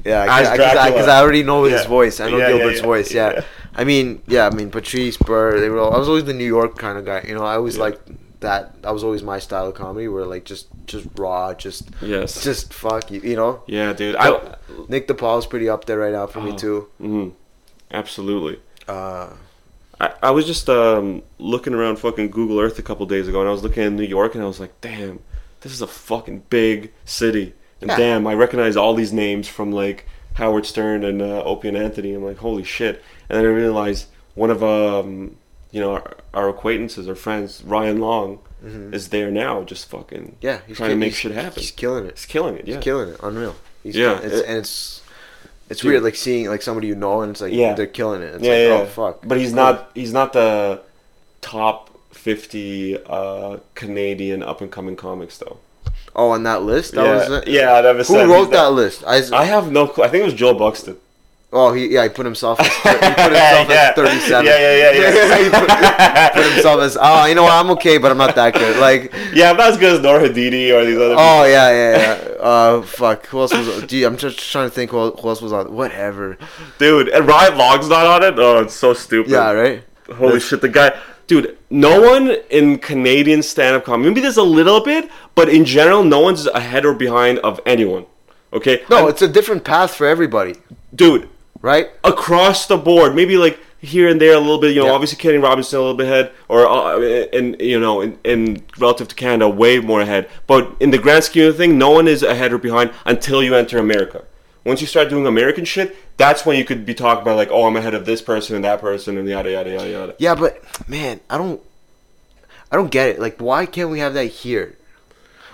Yeah, 0.04 0.22
because 0.24 1.08
I, 1.08 1.16
I 1.18 1.20
already 1.22 1.42
know 1.42 1.64
his 1.64 1.82
Yeah. 1.82 1.88
voice. 1.88 2.20
I 2.20 2.30
know 2.30 2.36
Yeah, 2.36 2.48
yeah, 2.50 2.56
Gilbert's 2.58 2.78
yeah, 2.80 2.84
voice. 2.84 3.12
Yeah. 3.12 3.44
I 3.78 3.84
mean, 3.84 4.22
yeah. 4.26 4.46
I 4.46 4.50
mean, 4.50 4.70
Patrice 4.70 5.16
Burr. 5.18 5.60
They 5.60 5.68
were. 5.68 5.78
All, 5.78 5.94
I 5.94 5.98
was 5.98 6.08
always 6.08 6.24
the 6.24 6.32
New 6.34 6.46
York 6.46 6.76
kind 6.78 6.96
of 6.98 7.04
guy. 7.04 7.24
You 7.28 7.34
know, 7.34 7.44
I 7.44 7.54
always 7.56 7.76
Yeah. 7.76 7.82
liked 7.82 8.10
that. 8.40 8.82
That 8.82 8.92
was 8.94 9.04
always 9.04 9.22
my 9.22 9.38
style 9.38 9.66
of 9.66 9.74
comedy, 9.74 10.08
where 10.08 10.24
like 10.24 10.44
just, 10.44 10.68
just 10.86 11.06
raw, 11.16 11.52
just, 11.54 11.90
Yes. 12.00 12.42
just 12.42 12.72
fuck 12.72 13.10
you. 13.10 13.20
You 13.20 13.36
know. 13.36 13.62
Yeah, 13.66 13.92
dude. 13.92 14.16
I. 14.16 14.56
Nick 14.88 15.06
DiPaolo's 15.08 15.46
pretty 15.46 15.68
up 15.68 15.84
there 15.84 15.98
right 15.98 16.12
now 16.12 16.26
for 16.26 16.40
me 16.40 16.52
Oh. 16.52 16.56
too. 16.56 16.88
mhm. 17.00 17.32
Absolutely. 17.90 18.60
Uh, 18.88 19.28
I, 20.00 20.12
I 20.24 20.30
was 20.30 20.44
just 20.46 20.68
um, 20.68 21.22
looking 21.38 21.72
around 21.74 21.96
fucking 21.98 22.30
Google 22.30 22.60
Earth 22.60 22.78
a 22.78 22.82
couple 22.82 23.06
days 23.06 23.28
ago, 23.28 23.40
and 23.40 23.48
I 23.48 23.52
was 23.52 23.62
looking 23.62 23.82
at 23.84 23.92
New 23.92 24.02
York, 24.04 24.34
and 24.34 24.42
I 24.42 24.46
was 24.46 24.60
like, 24.60 24.78
damn, 24.80 25.20
this 25.60 25.72
is 25.72 25.80
a 25.82 25.86
fucking 25.86 26.44
big 26.50 26.92
city. 27.04 27.54
And 27.80 27.90
Yeah. 27.90 27.96
damn, 27.96 28.26
I 28.26 28.34
recognize 28.34 28.76
all 28.76 28.94
these 28.94 29.12
names 29.12 29.48
from 29.48 29.70
like 29.72 30.06
Howard 30.34 30.66
Stern 30.66 31.04
and 31.04 31.22
uh, 31.22 31.42
Opie 31.44 31.68
and 31.68 31.76
Anthony. 31.76 32.12
I'm 32.14 32.24
like, 32.24 32.38
holy 32.38 32.64
shit! 32.64 33.02
And 33.28 33.38
then 33.38 33.44
I 33.44 33.48
realized 33.48 34.06
one 34.34 34.50
of 34.50 34.62
um, 34.62 35.36
you 35.72 35.80
know 35.80 35.94
our, 35.94 36.16
our 36.34 36.48
acquaintances 36.48 37.08
or 37.08 37.14
friends, 37.14 37.62
Ryan 37.64 37.98
Long, 38.00 38.38
is 38.92 39.08
there 39.10 39.30
now, 39.30 39.62
just 39.62 39.88
fucking 39.88 40.22
Mm-hmm. 40.22 40.34
yeah, 40.46 40.58
he's 40.66 40.76
trying 40.76 40.90
to 40.90 40.96
make 40.96 41.14
shit 41.14 41.32
happen. 41.32 41.60
He's 41.60 41.70
killing 41.70 42.06
it. 42.06 42.16
He's 42.16 42.26
killing 42.26 42.56
it. 42.56 42.66
Yeah, 42.66 42.76
He's 42.76 42.84
killing 42.84 43.10
it. 43.10 43.20
Unreal. 43.22 43.54
He's 43.82 43.94
Yeah, 43.96 44.18
It's, 44.20 44.34
it- 44.34 44.46
and 44.46 44.58
it's 44.58 45.02
it's 45.68 45.80
Dude. 45.80 45.90
weird 45.90 46.02
like 46.04 46.14
seeing 46.16 46.46
like 46.48 46.62
somebody 46.62 46.86
you 46.88 46.94
know 46.94 47.22
and 47.22 47.30
it's 47.32 47.40
like 47.40 47.52
Yeah. 47.52 47.74
they're 47.74 47.86
killing 47.86 48.22
it. 48.22 48.34
It's 48.36 48.44
yeah, 48.44 48.50
like 48.52 48.60
yeah. 48.60 48.74
oh 48.82 48.86
fuck. 48.86 49.20
But 49.24 49.38
he's 49.38 49.48
Cool. 49.50 49.56
not. 49.56 49.90
He's 49.94 50.12
not 50.12 50.32
the 50.32 50.80
top 51.40 51.90
fifty 52.12 52.96
uh, 53.04 53.58
Canadian 53.74 54.42
up 54.42 54.60
and 54.60 54.70
coming 54.70 54.96
comics 54.96 55.38
though. 55.38 55.58
Oh, 56.14 56.30
on 56.30 56.42
that 56.44 56.62
list. 56.62 56.94
That 56.94 57.04
yeah, 57.04 57.14
was 57.14 57.42
it? 57.42 57.48
yeah. 57.48 57.72
I 57.74 57.80
never 57.82 58.02
Who 58.02 58.16
wrote 58.32 58.44
he's 58.44 58.50
that 58.50 58.72
list? 58.72 59.04
I, 59.06 59.22
I 59.36 59.44
have 59.44 59.70
no 59.70 59.86
clue. 59.86 60.04
I 60.04 60.08
think 60.08 60.22
it 60.22 60.24
was 60.24 60.34
Joel 60.34 60.54
Buxton. 60.54 60.96
Oh, 61.52 61.72
he 61.72 61.86
yeah, 61.88 62.02
he 62.02 62.08
put 62.08 62.26
himself. 62.26 62.58
As, 62.60 62.66
he 62.66 62.72
put 62.82 62.92
himself 63.02 63.68
Yeah. 63.68 63.88
as 63.90 63.94
thirty-seven. 63.94 64.46
Yeah, 64.46 64.58
yeah, 64.58 64.92
yeah, 64.92 65.12
yeah. 65.12 65.38
he 65.44 65.50
put, 65.50 66.34
put 66.44 66.52
himself 66.52 66.80
as 66.82 66.98
oh, 67.00 67.24
you 67.26 67.34
know 67.34 67.44
what? 67.44 67.52
I'm 67.52 67.70
okay, 67.70 67.98
but 67.98 68.10
I'm 68.10 68.18
not 68.18 68.34
that 68.34 68.52
good. 68.54 68.76
Like 68.78 69.12
Yeah, 69.32 69.50
I'm 69.50 69.56
not 69.56 69.70
as 69.70 69.78
good 69.78 69.94
as 69.94 70.00
Nour 70.00 70.20
Hadidi 70.20 70.74
or 70.74 70.84
these 70.84 70.96
other. 70.98 71.14
oh 71.16 71.44
yeah, 71.44 71.70
yeah, 71.70 71.98
yeah. 71.98 72.28
Uh, 72.42 72.82
fuck. 72.82 73.26
Who 73.26 73.40
else 73.40 73.52
was? 73.54 73.84
Gee, 73.84 74.02
I'm 74.04 74.16
just 74.16 74.38
trying 74.38 74.68
to 74.68 74.74
think 74.74 74.90
who, 74.90 75.12
who 75.12 75.28
else 75.28 75.40
was 75.40 75.52
on. 75.52 75.72
Whatever. 75.72 76.36
dude. 76.78 77.08
And 77.08 77.26
Ryan 77.26 77.56
Long's 77.56 77.88
not 77.88 78.06
on 78.06 78.22
it. 78.24 78.38
Oh, 78.38 78.60
it's 78.60 78.74
so 78.74 78.92
stupid. 78.92 79.30
Yeah, 79.30 79.52
right. 79.52 79.84
Holy 80.14 80.40
shit, 80.40 80.60
the 80.60 80.68
guy, 80.68 80.98
dude. 81.26 81.56
No 81.70 82.00
one 82.00 82.36
in 82.50 82.78
Canadian 82.78 83.42
stand-up 83.42 83.84
comedy. 83.84 84.08
Maybe 84.10 84.20
there's 84.20 84.36
a 84.36 84.42
little 84.42 84.80
bit, 84.80 85.08
but 85.34 85.48
in 85.48 85.64
general, 85.64 86.04
no 86.04 86.20
one's 86.20 86.46
ahead 86.48 86.84
or 86.84 86.92
behind 86.94 87.38
of 87.40 87.60
anyone. 87.66 88.06
Okay. 88.52 88.82
No, 88.90 88.98
I'm- 88.98 89.08
it's 89.08 89.22
a 89.22 89.28
different 89.28 89.64
path 89.64 89.94
for 89.94 90.06
everybody, 90.06 90.54
dude. 90.94 91.28
Right? 91.66 91.90
across 92.04 92.66
the 92.66 92.76
board. 92.76 93.14
Maybe 93.14 93.36
like 93.36 93.58
here 93.80 94.08
and 94.08 94.20
there 94.20 94.34
a 94.34 94.38
little 94.38 94.58
bit. 94.58 94.74
You 94.74 94.80
know, 94.80 94.86
Yeah. 94.86 94.92
obviously 94.92 95.18
Kenny 95.18 95.38
Robinson 95.38 95.78
a 95.78 95.82
little 95.82 95.96
bit 95.96 96.06
ahead, 96.06 96.30
or 96.48 96.66
uh, 96.66 96.98
and 97.32 97.60
you 97.60 97.78
know, 97.78 98.00
in, 98.00 98.18
in 98.24 98.62
relative 98.78 99.08
to 99.08 99.14
Canada, 99.14 99.48
way 99.48 99.80
more 99.80 100.00
ahead. 100.00 100.28
But 100.46 100.76
in 100.80 100.90
the 100.90 100.98
grand 100.98 101.24
scheme 101.24 101.48
of 101.48 101.56
thing, 101.56 101.76
no 101.76 101.90
one 101.90 102.08
is 102.08 102.22
ahead 102.22 102.52
or 102.52 102.58
behind 102.58 102.92
until 103.04 103.42
you 103.42 103.54
enter 103.54 103.78
America. 103.78 104.24
Once 104.64 104.80
you 104.80 104.86
start 104.86 105.08
doing 105.08 105.26
American 105.26 105.64
shit, 105.64 105.96
that's 106.16 106.44
when 106.46 106.56
you 106.56 106.64
could 106.64 106.84
be 106.86 106.94
talking 106.94 107.22
about 107.22 107.36
like, 107.36 107.50
oh, 107.50 107.64
I'm 107.66 107.76
ahead 107.76 107.94
of 107.94 108.04
this 108.04 108.22
person 108.22 108.56
and 108.56 108.64
that 108.64 108.80
person 108.80 109.16
and 109.18 109.28
yada 109.28 109.50
yada 109.50 109.70
yada 109.70 109.90
yada. 109.90 110.14
Yeah, 110.18 110.34
but 110.34 110.62
man, 110.88 111.20
I 111.30 111.38
don't, 111.38 111.60
I 112.72 112.76
don't 112.76 112.90
get 112.90 113.10
it. 113.10 113.20
Like, 113.20 113.40
why 113.40 113.66
can't 113.66 113.90
we 113.90 114.00
have 114.00 114.14
that 114.14 114.26
here? 114.26 114.76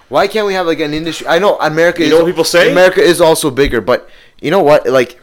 Why 0.09 0.29
can't 0.29 0.47
we 0.47 0.55
have 0.55 0.67
like 0.67 0.81
an 0.81 0.95
industry? 0.95 1.27
I 1.27 1.39
know 1.39 1.59
America. 1.59 2.01
You 2.01 2.07
is, 2.07 2.11
know 2.13 2.19
what 2.21 2.27
people 2.27 2.45
say? 2.45 2.71
America 2.71 3.01
is 3.01 3.21
also 3.21 3.51
bigger, 3.51 3.81
but 3.81 4.09
you 4.41 4.51
know 4.51 4.63
what? 4.63 4.87
Like, 4.87 5.19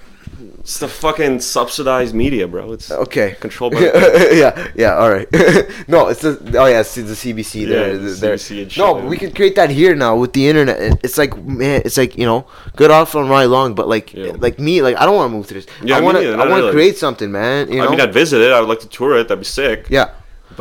It's 0.60 0.78
the 0.80 0.88
fucking 0.88 1.40
subsidized 1.40 2.14
media, 2.14 2.48
bro. 2.48 2.74
It's 2.74 2.92
okay, 2.92 3.36
controlled 3.40 3.74
by. 3.74 3.80
yeah, 4.34 4.68
yeah. 4.76 4.96
All 4.96 5.10
right. 5.10 5.28
no, 5.88 6.08
it's 6.08 6.22
the 6.22 6.38
oh 6.58 6.66
yeah, 6.68 6.82
it's 6.82 6.96
the 6.96 7.02
CBC 7.04 7.68
there. 7.68 7.94
Yeah, 7.94 7.98
the 7.98 8.10
there. 8.12 8.36
CBC 8.36 8.62
and 8.64 8.72
shit, 8.72 8.84
no, 8.84 8.94
but 8.96 9.06
we 9.06 9.18
can 9.18 9.32
create 9.34 9.56
that 9.56 9.70
here 9.70 9.96
now 9.96 10.16
with 10.18 10.34
the 10.34 10.48
internet. 10.48 11.00
It's 11.04 11.18
like 11.18 11.36
man, 11.44 11.82
it's 11.86 11.98
like 11.98 12.18
you 12.18 12.26
know, 12.26 12.46
good 12.76 12.92
off 12.92 13.16
on 13.16 13.30
right 13.30 13.46
long, 13.46 13.74
but 13.74 13.88
like 13.88 14.14
Yeah. 14.14 14.34
like 14.38 14.60
me, 14.60 14.82
like 14.82 14.96
I 14.98 15.06
don't 15.06 15.16
want 15.16 15.32
to 15.32 15.36
move 15.38 15.48
to 15.48 15.54
this. 15.56 15.66
Yeah, 15.84 15.98
I 15.98 16.02
want 16.02 16.18
to 16.18 16.34
I 16.34 16.48
want 16.48 16.64
to 16.66 16.72
create 16.72 16.98
something, 16.98 17.32
man. 17.32 17.72
You 17.72 17.80
know. 17.80 17.88
I 17.88 17.90
mean, 17.92 18.02
I'd 18.02 18.14
visit 18.14 18.42
it. 18.42 18.52
I 18.52 18.60
would 18.60 18.70
like 18.70 18.82
to 18.82 18.90
tour 18.90 19.18
it. 19.18 19.28
That'd 19.28 19.40
be 19.40 19.46
sick. 19.46 19.88
yeah. 19.90 20.12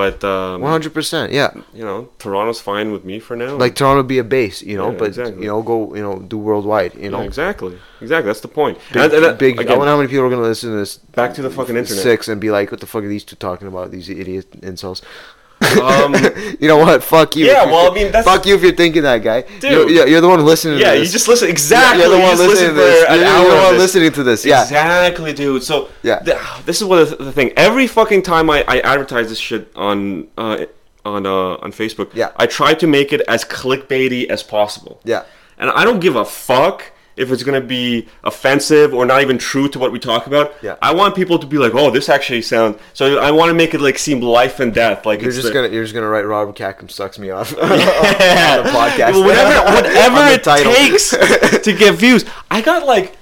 But 0.02 0.18
um, 0.34 0.60
One 0.66 0.70
hundred 0.76 0.94
percent. 0.98 1.32
Yeah. 1.32 1.50
you 1.78 1.84
know, 1.88 1.98
Toronto's 2.22 2.60
fine 2.70 2.88
with 2.94 3.04
me 3.10 3.16
for 3.26 3.34
now. 3.44 3.52
Like 3.64 3.74
Toronto 3.74 4.02
be 4.14 4.18
a 4.18 4.24
base, 4.38 4.58
you 4.70 4.76
know, 4.80 4.90
Yeah, 4.92 4.98
but 5.00 5.08
exactly. 5.08 5.42
you 5.42 5.48
know, 5.50 5.60
go, 5.72 5.76
you 5.98 6.02
know, 6.06 6.14
do 6.32 6.38
worldwide, 6.38 6.92
you 6.94 7.02
Yeah, 7.02 7.14
know. 7.14 7.22
exactly, 7.30 7.74
exactly. 8.00 8.28
That's 8.30 8.44
the 8.48 8.54
point. 8.60 8.76
Big, 8.92 9.02
And- 9.02 9.12
and 9.16 9.24
that- 9.24 9.38
big. 9.44 9.54
I 9.58 9.76
wonder 9.76 9.90
how 9.92 9.96
many 10.00 10.08
people 10.12 10.24
are 10.26 10.30
gonna 10.30 10.42
listen 10.54 10.70
to 10.70 10.76
this. 10.82 10.92
Back 11.20 11.34
to 11.34 11.42
the 11.42 11.50
fucking 11.50 11.76
internet. 11.82 12.02
Six 12.10 12.28
and 12.28 12.40
be 12.40 12.50
like, 12.58 12.70
"What 12.72 12.80
the 12.80 12.86
fuck 12.92 13.02
are 13.04 13.08
these 13.16 13.24
two 13.30 13.36
talking 13.48 13.66
about? 13.72 13.90
These 13.90 14.08
idiot 14.22 14.46
insults." 14.62 15.02
Um, 15.82 16.14
you 16.60 16.68
know 16.68 16.76
what? 16.78 17.02
Fuck 17.02 17.36
you. 17.36 17.46
Yeah, 17.46 17.64
well, 17.66 17.90
I 17.90 17.94
mean, 17.94 18.06
that's- 18.06 18.24
fuck 18.24 18.46
you 18.46 18.54
if 18.54 18.62
you're 18.62 18.72
thinking 18.72 19.02
that, 19.02 19.18
guy. 19.22 19.42
Dude. 19.60 19.90
you're, 19.90 20.06
you're 20.06 20.20
the 20.20 20.28
one 20.28 20.44
listening. 20.44 20.78
yeah, 20.78 20.92
to 20.94 20.98
you 21.00 21.06
just 21.06 21.26
listen. 21.28 21.48
Exactly. 21.48 22.02
You're 22.02 22.10
the 22.16 22.20
one 22.20 22.38
listening 22.38 22.68
to 22.70 22.74
this. 22.74 23.04
for 23.04 23.10
an 23.12 23.18
You're, 23.20 23.28
hour 23.28 23.42
you're 23.42 23.50
the 23.56 23.62
one 23.62 23.78
listening 23.78 24.12
to 24.12 24.22
this. 24.22 24.44
Yeah. 24.44 24.62
Exactly, 24.62 25.32
dude. 25.32 25.62
So 25.62 25.88
Yeah. 26.02 26.20
th- 26.20 26.38
this 26.64 26.80
is 26.80 26.84
what 26.84 27.08
the, 27.10 27.16
the 27.24 27.32
thing. 27.32 27.52
Every 27.56 27.86
fucking 27.86 28.22
time 28.22 28.48
I, 28.50 28.64
I 28.68 28.80
advertise 28.80 29.28
this 29.28 29.38
shit 29.38 29.70
on 29.74 30.28
uh, 30.38 30.66
on 31.04 31.26
uh, 31.26 31.56
on 31.56 31.72
Facebook, 31.72 32.10
Yeah. 32.14 32.30
I 32.36 32.46
try 32.46 32.74
to 32.74 32.86
make 32.86 33.12
it 33.12 33.20
as 33.28 33.44
clickbaity 33.44 34.28
as 34.28 34.42
possible. 34.42 35.00
Yeah. 35.04 35.24
And 35.58 35.70
I 35.70 35.84
don't 35.84 36.00
give 36.00 36.14
a 36.16 36.24
fuck 36.24 36.92
if 37.18 37.30
it's 37.32 37.42
gonna 37.42 37.60
be 37.60 38.06
offensive 38.24 38.94
or 38.94 39.04
not 39.06 39.20
even 39.22 39.38
true 39.38 39.68
to 39.68 39.78
what 39.78 39.90
we 39.92 39.98
talk 39.98 40.26
about. 40.26 40.54
Yeah. 40.62 40.76
I 40.80 40.94
want 40.94 41.14
people 41.14 41.38
to 41.38 41.46
be 41.46 41.58
like, 41.58 41.74
oh, 41.74 41.90
this 41.90 42.08
actually 42.08 42.42
sounds. 42.42 42.78
So 42.94 43.18
I 43.18 43.30
want 43.30 43.50
to 43.50 43.54
make 43.54 43.74
it 43.74 43.80
like 43.80 43.98
seem 43.98 44.20
life 44.20 44.60
and 44.60 44.72
death. 44.72 45.04
Like 45.06 45.20
You're 45.22 45.32
just 45.32 45.48
the- 45.48 45.52
gonna 45.52 45.68
you're 45.68 45.84
just 45.84 45.94
gonna 45.94 46.08
write 46.08 46.26
Robert 46.26 46.56
Khakham 46.56 46.90
sucks 46.90 47.18
me 47.18 47.30
off 47.30 47.52
Yeah. 47.56 47.62
on 48.58 48.64
the 48.64 48.70
podcast. 48.70 49.24
whatever, 49.24 49.74
whatever 49.74 50.16
On 50.22 50.28
the 50.28 50.34
it 50.34 50.44
title. 50.44 50.72
takes 50.72 51.10
to 51.10 51.72
get 51.76 51.94
views. 51.96 52.24
I 52.50 52.60
got 52.62 52.86
like 52.86 53.16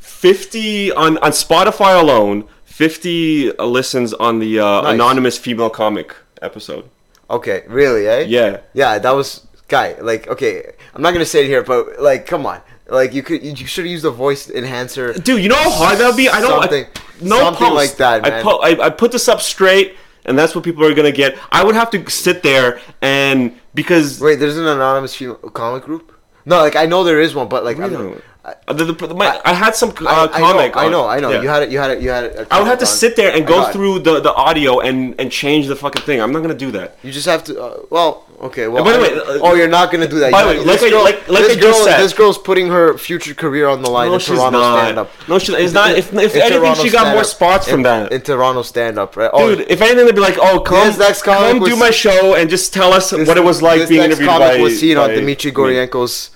50 0.00 0.92
on, 0.92 1.18
on 1.18 1.30
Spotify 1.32 1.98
alone, 2.00 2.46
50 2.64 3.52
listens 3.58 4.12
on 4.14 4.38
the 4.38 4.58
uh, 4.60 4.82
Nice. 4.82 4.94
anonymous 4.94 5.38
female 5.38 5.70
comic 5.70 6.14
episode. 6.42 6.88
Okay, 7.30 7.64
really, 7.68 8.06
eh? 8.06 8.20
Yeah. 8.28 8.60
Yeah, 8.74 8.98
that 8.98 9.10
was 9.12 9.46
guy. 9.68 9.94
Like, 10.00 10.26
okay, 10.28 10.72
I'm 10.94 11.00
not 11.02 11.12
gonna 11.12 11.24
say 11.24 11.44
it 11.44 11.46
here, 11.46 11.62
but 11.62 12.00
like, 12.02 12.26
come 12.26 12.44
on. 12.44 12.60
Like, 12.90 13.14
you 13.14 13.22
could 13.22 13.42
you 13.42 13.54
should 13.66 13.84
have 13.84 13.92
used 13.92 14.04
a 14.04 14.10
voice 14.10 14.50
enhancer. 14.50 15.12
Dude, 15.12 15.42
you 15.42 15.48
know 15.48 15.56
how 15.56 15.70
hard 15.70 15.98
that 15.98 16.08
would 16.08 16.16
be? 16.16 16.28
I 16.28 16.40
don't. 16.40 16.62
Something- 16.62 16.84
I, 16.86 17.24
no 17.24 17.38
something 17.38 17.66
post. 17.68 17.74
like 17.74 17.96
that, 17.98 18.24
I, 18.26 18.30
man. 18.30 18.42
pu- 18.42 18.48
I, 18.62 18.86
I 18.86 18.90
put 18.90 19.12
this 19.12 19.28
up 19.28 19.40
straight, 19.42 19.94
and 20.24 20.38
that's 20.38 20.54
what 20.54 20.64
people 20.64 20.84
are 20.84 20.94
gonna 20.94 21.12
get. 21.12 21.38
I 21.52 21.62
would 21.64 21.74
have 21.74 21.90
to 21.90 22.10
sit 22.10 22.42
there 22.42 22.80
and 23.02 23.54
because 23.74 24.20
Wait, 24.20 24.36
there's 24.36 24.56
an 24.56 24.66
anonymous 24.66 25.14
female 25.14 25.36
comic 25.36 25.84
group. 25.84 26.12
No, 26.46 26.56
like 26.58 26.76
I 26.76 26.86
know 26.86 27.04
there 27.04 27.20
is 27.20 27.34
one, 27.34 27.48
but 27.48 27.62
like 27.64 27.78
I'm, 27.78 27.90
Really? 27.92 28.20
I, 28.42 28.72
the, 28.72 28.84
the, 28.86 29.14
my, 29.14 29.38
I, 29.44 29.52
had 29.52 29.74
some 29.76 29.90
uh, 29.90 30.06
I, 30.06 30.24
I 30.24 30.40
comic. 30.40 30.74
know, 30.74 30.80
I 30.80 30.88
know, 30.88 31.06
I 31.06 31.20
know. 31.20 31.30
yeah. 31.30 31.42
You 31.42 31.48
had 31.50 31.62
it. 31.64 31.70
You 31.70 31.78
had 31.78 31.90
it. 31.90 32.00
You 32.00 32.08
had 32.08 32.24
it. 32.24 32.48
I 32.50 32.58
would 32.58 32.68
have 32.68 32.78
to 32.78 32.86
sit 32.86 33.14
there 33.14 33.30
and 33.36 33.46
go 33.46 33.66
it. 33.68 33.72
through 33.72 33.98
the, 33.98 34.20
the 34.20 34.32
audio 34.32 34.80
and, 34.80 35.14
and 35.20 35.30
change 35.30 35.66
the 35.66 35.76
fucking 35.76 36.02
thing. 36.02 36.22
I'm 36.22 36.32
not 36.32 36.40
gonna 36.40 36.54
do 36.54 36.70
that. 36.70 36.96
You 37.02 37.12
just 37.12 37.26
have 37.26 37.44
to. 37.44 37.62
Uh, 37.62 37.82
well, 37.90 38.26
okay. 38.40 38.68
Well, 38.68 38.84
by 38.84 38.92
the 38.92 38.98
way, 39.00 39.12
uh, 39.14 39.38
oh, 39.42 39.54
you're 39.54 39.68
not 39.68 39.90
gonna 39.92 40.08
do 40.08 40.18
that. 40.20 40.32
by 40.32 40.42
the 40.42 40.48
way, 40.48 40.64
like 40.64 40.82
I- 40.82 40.90
girl, 40.90 41.02
like- 41.04 41.28
like 41.28 41.44
this 41.44 41.56
I 41.56 41.60
girl, 41.60 41.74
said- 41.84 42.00
this 42.00 42.12
girl's 42.12 42.38
putting 42.38 42.68
her 42.68 42.96
future 42.98 43.34
career 43.34 43.68
on 43.68 43.82
the 43.82 43.90
line 43.90 44.08
No, 44.08 44.14
in 44.14 44.20
she's 44.20 44.28
Toronto 44.36 44.58
not. 44.58 44.78
stand-up. 44.78 45.10
No, 45.28 45.38
she, 45.38 45.52
it's 45.54 45.72
not. 45.72 45.90
If, 45.92 45.98
if 45.98 46.12
In 46.12 46.18
anything, 46.20 46.50
Toronto 46.60 46.82
she 46.82 46.90
got 46.90 47.14
more 47.14 47.24
spots 47.24 47.68
from 47.68 47.80
in, 47.80 47.82
that. 47.84 48.12
in 48.12 48.20
Toronto 48.22 48.62
stand-up, 48.62 49.16
right? 49.16 49.30
Oh, 49.32 49.54
Dude, 49.54 49.66
if 49.68 49.80
anything, 49.80 50.06
they'd 50.06 50.14
be 50.14 50.20
like, 50.20 50.38
"Oh, 50.40 50.60
come, 50.60 50.96
next 50.98 51.22
comic 51.22 51.60
come 51.60 51.68
do 51.68 51.76
my 51.76 51.90
show 51.90 52.34
and 52.34 52.48
just 52.50 52.72
tell 52.72 52.92
us 52.92 53.10
this- 53.10 53.26
what 53.28 53.36
it 53.36 53.44
was 53.44 53.60
like 53.62 53.88
being 53.88 54.02
interviewed 54.02 54.28
comic 54.28 54.56
by." 54.56 54.60
was 54.60 54.78
seen 54.80 54.96
on 54.96 55.08
by 55.10 55.14
Dmitry 55.16 55.50
me. 55.50 55.54
Goryenko's 55.56 56.30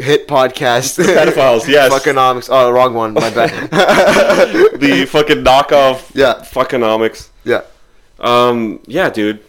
hit 0.00 0.28
podcast. 0.28 0.98
Pedophiles, 1.04 1.66
yes. 1.76 1.92
Fuckonomics. 1.92 2.48
Oh, 2.50 2.70
wrong 2.70 2.94
one. 2.94 3.12
My 3.14 3.28
bad. 3.30 3.50
the 3.70 5.06
fucking 5.10 5.42
knockoff. 5.44 6.10
Yeah. 6.14 6.34
Fuckonomics. 6.44 7.28
yeah. 7.44 7.62
Um, 8.20 8.80
yeah, 8.86 9.08
dude. 9.10 9.40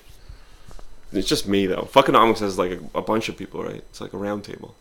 It's 1.13 1.27
just 1.27 1.47
me 1.47 1.65
though. 1.65 1.87
Fuckonomics 1.91 2.39
has 2.39 2.57
like 2.57 2.71
a, 2.71 2.99
a 2.99 3.01
bunch 3.01 3.29
of 3.29 3.37
people, 3.37 3.63
right? 3.63 3.75
It's 3.89 4.01
like 4.01 4.13
a 4.13 4.17
round 4.17 4.43
table. 4.43 4.75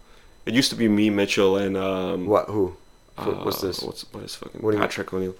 It 0.47 0.55
used 0.55 0.71
to 0.71 0.77
be 0.77 0.89
me, 0.89 1.11
Mitchell, 1.11 1.57
and 1.57 1.77
um. 1.77 2.27
What? 2.27 2.47
Who? 2.49 2.77
uh, 3.19 3.25
What's 3.45 3.61
this? 3.61 3.83
What's 3.83 4.03
what 4.13 4.25
is 4.25 4.35
fucking 4.35 4.61
What 4.63 4.77
Patrick 4.77 5.13
O'Neill? 5.13 5.35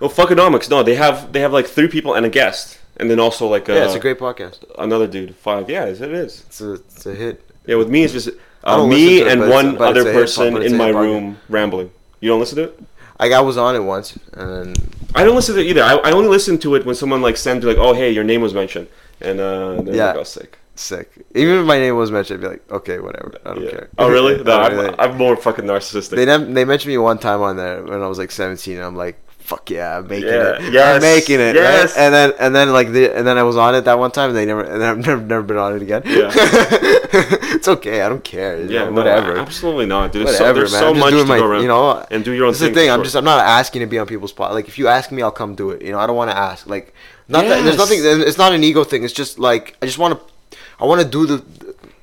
Oh, 0.00 0.08
Fuckonomics. 0.08 0.70
No, 0.70 0.82
they 0.82 0.94
have 0.94 1.32
they 1.32 1.40
have 1.40 1.52
like 1.52 1.66
three 1.66 1.88
people 1.88 2.14
and 2.14 2.24
a 2.24 2.28
guest, 2.28 2.78
and 2.96 3.10
then 3.10 3.18
also 3.20 3.46
like 3.46 3.68
uh, 3.68 3.74
yeah, 3.74 3.84
it's 3.84 3.94
a 3.94 4.00
great 4.00 4.18
podcast. 4.18 4.58
another 4.78 5.06
dude. 5.06 5.34
Five. 5.34 5.68
Yeah, 5.68 5.86
it 5.86 6.00
is. 6.00 6.44
It's 6.46 6.60
a, 6.60 6.72
it's 6.74 7.06
a 7.06 7.14
hit. 7.14 7.44
Yeah, 7.66 7.76
with 7.76 7.90
me 7.90 8.04
it's 8.04 8.12
just 8.12 8.30
uh, 8.64 8.86
me 8.86 9.20
it, 9.20 9.26
and 9.28 9.50
one 9.50 9.74
it's 9.74 9.80
other 9.80 10.04
person 10.04 10.56
it's 10.56 10.72
in 10.72 10.78
my 10.78 10.88
room 10.88 11.38
rambling. 11.48 11.90
You 12.20 12.30
don't 12.30 12.40
listen 12.40 12.56
to 12.56 12.64
it? 12.64 12.80
Like 13.20 13.32
I 13.32 13.40
was 13.40 13.56
on 13.56 13.74
it 13.74 13.80
once, 13.80 14.16
and 14.32 14.48
then 14.48 14.74
I 15.14 15.24
don't 15.24 15.34
listen 15.34 15.56
to 15.56 15.60
it 15.60 15.66
either. 15.66 15.82
I, 15.82 15.96
I 15.96 16.12
only 16.12 16.28
listen 16.28 16.58
to 16.58 16.76
it 16.76 16.86
when 16.86 16.94
someone 16.94 17.20
like 17.20 17.36
sends 17.36 17.64
me 17.64 17.72
like, 17.72 17.80
"Oh, 17.80 17.92
hey, 17.92 18.10
your 18.10 18.24
name 18.24 18.40
was 18.40 18.54
mentioned," 18.54 18.86
and 19.20 19.40
uh, 19.40 19.74
then 19.82 19.94
Yeah. 19.94 20.10
I 20.10 20.14
got 20.14 20.26
sick. 20.26 20.58
sick. 20.74 21.10
Even 21.34 21.58
if 21.60 21.66
my 21.66 21.78
name 21.78 21.96
was 21.96 22.10
mentioned, 22.10 22.38
I'd 22.38 22.46
be 22.46 22.50
like, 22.54 22.70
okay, 22.72 22.98
whatever. 23.00 23.32
I 23.44 23.54
don't 23.54 23.64
Yeah. 23.64 23.70
care. 23.70 23.88
Oh, 23.98 24.08
really? 24.10 24.42
No, 24.44 24.56
I'm, 24.60 24.72
really- 24.76 24.94
I'm 24.98 25.16
more 25.16 25.36
fucking 25.36 25.64
narcissistic. 25.64 26.16
They 26.16 26.24
they 26.24 26.64
mentioned 26.64 26.90
me 26.92 26.98
one 26.98 27.18
time 27.18 27.40
on 27.42 27.56
there 27.56 27.82
when 27.82 28.02
I 28.02 28.06
was 28.06 28.18
like 28.18 28.30
17. 28.30 28.76
And 28.76 28.84
I'm 28.84 28.96
like, 28.96 29.18
fuck 29.38 29.70
yeah, 29.70 29.96
I'm 29.98 30.06
making 30.06 30.28
Yeah, 30.28 30.56
it. 30.60 30.72
yes, 30.72 30.94
I'm 30.96 31.00
making 31.02 31.40
it. 31.40 31.54
yes. 31.56 31.96
Right? 31.96 32.02
And 32.04 32.14
then 32.14 32.32
and 32.38 32.54
then 32.54 32.72
like 32.72 32.92
the 32.92 33.16
and 33.16 33.26
then 33.26 33.38
I 33.38 33.42
was 33.42 33.56
on 33.56 33.74
it 33.74 33.82
that 33.86 33.98
one 33.98 34.10
time. 34.12 34.28
And 34.30 34.36
they 34.38 34.44
never 34.46 34.62
and 34.62 34.82
I've 34.84 34.98
never 34.98 35.20
never 35.22 35.42
been 35.42 35.56
on 35.56 35.74
it 35.76 35.82
again. 35.82 36.02
Yeah. 36.04 36.30
it's 36.34 37.66
okay. 37.68 38.02
I 38.02 38.08
don't 38.08 38.22
care. 38.22 38.60
yeah, 38.60 38.84
know, 38.84 38.90
no, 38.90 38.92
whatever. 38.92 39.36
absolutely 39.38 39.86
not. 39.86 40.12
Dude. 40.12 40.26
There's 40.26 40.38
so, 40.38 40.52
there's 40.52 40.72
man. 40.72 40.80
so 40.80 40.90
I'm 40.90 40.98
much 40.98 41.10
to 41.14 41.24
my, 41.24 41.38
go 41.38 41.46
around. 41.46 41.62
you 41.62 41.68
know, 41.68 42.06
and 42.10 42.24
do 42.24 42.32
your 42.32 42.46
own 42.46 42.52
thing. 42.52 42.58
This 42.58 42.60
is 42.60 42.66
thing. 42.66 42.74
the 42.74 42.80
thing. 42.82 42.90
I'm 42.90 42.98
sure. 42.98 43.04
just, 43.04 43.16
I'm 43.16 43.24
not 43.24 43.40
asking 43.44 43.80
to 43.80 43.86
be 43.86 43.98
on 43.98 44.06
people's 44.06 44.30
spot. 44.30 44.52
Like, 44.52 44.68
if 44.68 44.78
you 44.78 44.88
ask 44.88 45.10
me, 45.10 45.22
I'll 45.22 45.30
come 45.30 45.54
do 45.54 45.70
it. 45.70 45.82
You 45.82 45.92
know, 45.92 45.98
I 45.98 46.06
don't 46.06 46.16
want 46.16 46.30
to 46.30 46.36
ask. 46.36 46.66
Like, 46.66 46.94
not 47.28 47.44
that 47.44 47.62
there's 47.64 47.76
nothing. 47.76 48.00
It's 48.02 48.38
not 48.38 48.52
an 48.52 48.64
ego 48.64 48.84
thing. 48.84 49.04
It's 49.04 49.12
just 49.12 49.38
like 49.38 49.76
I 49.82 49.86
just 49.86 49.98
want 49.98 50.18
to, 50.18 50.56
I 50.80 50.84
want 50.86 51.00
to 51.02 51.06
do 51.08 51.26
the, 51.26 51.44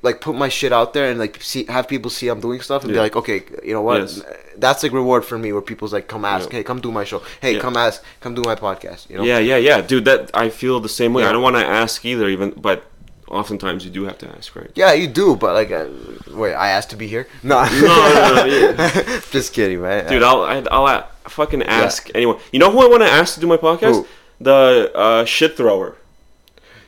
like, 0.02 0.20
put 0.20 0.34
my 0.36 0.48
shit 0.48 0.72
out 0.72 0.92
there 0.94 1.10
and 1.10 1.18
like 1.18 1.42
see, 1.42 1.64
have 1.66 1.88
people 1.88 2.10
see 2.10 2.28
I'm 2.28 2.40
doing 2.40 2.60
stuff 2.60 2.84
and 2.84 2.92
be 2.92 2.98
like, 2.98 3.16
okay, 3.16 3.42
you 3.64 3.72
know 3.74 3.82
what? 3.82 4.00
Yes. 4.00 4.22
That's 4.58 4.82
like 4.82 4.92
reward 4.92 5.24
for 5.24 5.36
me 5.36 5.52
where 5.52 5.60
people's 5.62 5.92
like, 5.92 6.08
come 6.08 6.24
ask, 6.24 6.50
Yeah. 6.50 6.58
hey, 6.58 6.62
come 6.64 6.80
do 6.80 6.90
my 6.92 7.04
show. 7.04 7.22
Hey, 7.40 7.54
Yeah. 7.54 7.60
come 7.60 7.76
ask, 7.76 8.02
come 8.20 8.34
do 8.34 8.42
my 8.44 8.54
podcast. 8.54 9.10
You 9.10 9.18
know? 9.18 9.24
Yeah, 9.24 9.38
yeah, 9.38 9.56
yeah, 9.56 9.80
dude. 9.80 10.04
That 10.06 10.30
I 10.32 10.48
feel 10.48 10.80
the 10.80 10.88
same 10.88 11.12
way. 11.12 11.22
Yeah. 11.22 11.30
I 11.30 11.32
don't 11.32 11.42
want 11.42 11.56
to 11.56 11.66
ask 11.66 12.04
either, 12.04 12.28
even, 12.28 12.50
but 12.52 12.84
oftentimes 13.28 13.84
you 13.84 13.90
do 13.90 14.04
have 14.04 14.18
to 14.18 14.28
ask, 14.36 14.54
right? 14.54 14.70
Yeah, 14.74 14.92
you 14.92 15.08
do, 15.08 15.34
but 15.36 15.52
like, 15.54 15.70
uh, 15.72 15.86
wait, 16.30 16.54
I 16.54 16.68
asked 16.70 16.90
to 16.90 16.96
be 16.96 17.08
here. 17.08 17.26
No, 17.42 17.64
No, 17.64 17.70
no, 17.80 18.34
no, 18.36 18.44
yeah. 18.44 19.20
just 19.30 19.52
kidding, 19.52 19.82
man. 19.82 20.08
Dude, 20.08 20.22
I'll 20.22 20.42
I, 20.42 20.58
I'll 20.70 21.08
fucking 21.28 21.62
ask 21.64 22.08
anyone. 22.14 22.38
You 22.52 22.60
know 22.60 22.70
who 22.70 22.80
I 22.80 22.86
want 22.88 23.02
to 23.02 23.08
ask 23.10 23.34
to 23.34 23.40
do 23.40 23.46
my 23.48 23.56
podcast? 23.56 23.92
Who? 23.92 24.06
The 24.40 24.92
uh, 24.94 25.24
shit 25.24 25.56
thrower, 25.56 25.96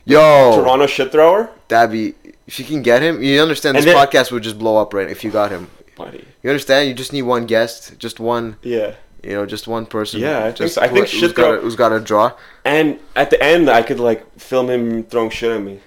yo, 0.04 0.52
Toronto 0.54 0.86
shit 0.86 1.10
thrower, 1.12 1.50
that'd 1.68 1.90
be 1.92 2.14
if 2.46 2.58
you 2.58 2.64
can 2.64 2.82
get 2.82 3.02
him. 3.02 3.22
You 3.22 3.40
understand 3.40 3.76
this 3.76 3.84
then- 3.84 3.96
podcast 3.96 4.30
would 4.32 4.42
just 4.42 4.58
blow 4.58 4.76
up 4.76 4.92
right 4.94 5.08
if 5.08 5.24
you 5.24 5.30
got 5.30 5.50
him. 5.50 5.68
buddy. 5.96 6.24
You 6.42 6.50
understand? 6.50 6.88
You 6.88 6.94
just 6.94 7.12
need 7.12 7.22
one 7.22 7.46
guest, 7.46 7.98
just 7.98 8.20
one, 8.20 8.56
Yeah. 8.62 8.94
you 9.24 9.30
know, 9.30 9.46
just 9.46 9.66
one 9.66 9.86
person. 9.86 10.20
Yeah, 10.20 10.38
I 10.38 10.42
think 10.44 10.56
just 10.56 10.74
so. 10.76 10.82
I 10.82 10.88
think 10.88 11.08
who's 11.08 11.10
shit 11.10 11.34
got 11.34 11.54
a, 11.54 11.60
who's 11.60 11.74
got 11.74 11.92
a 11.92 12.00
draw. 12.00 12.32
And 12.64 12.98
at 13.16 13.30
the 13.30 13.42
end, 13.42 13.68
I 13.68 13.82
could 13.82 13.98
like 13.98 14.22
film 14.38 14.70
him 14.70 15.02
throwing 15.04 15.30
shit 15.30 15.50
at 15.50 15.60
me. 15.62 15.80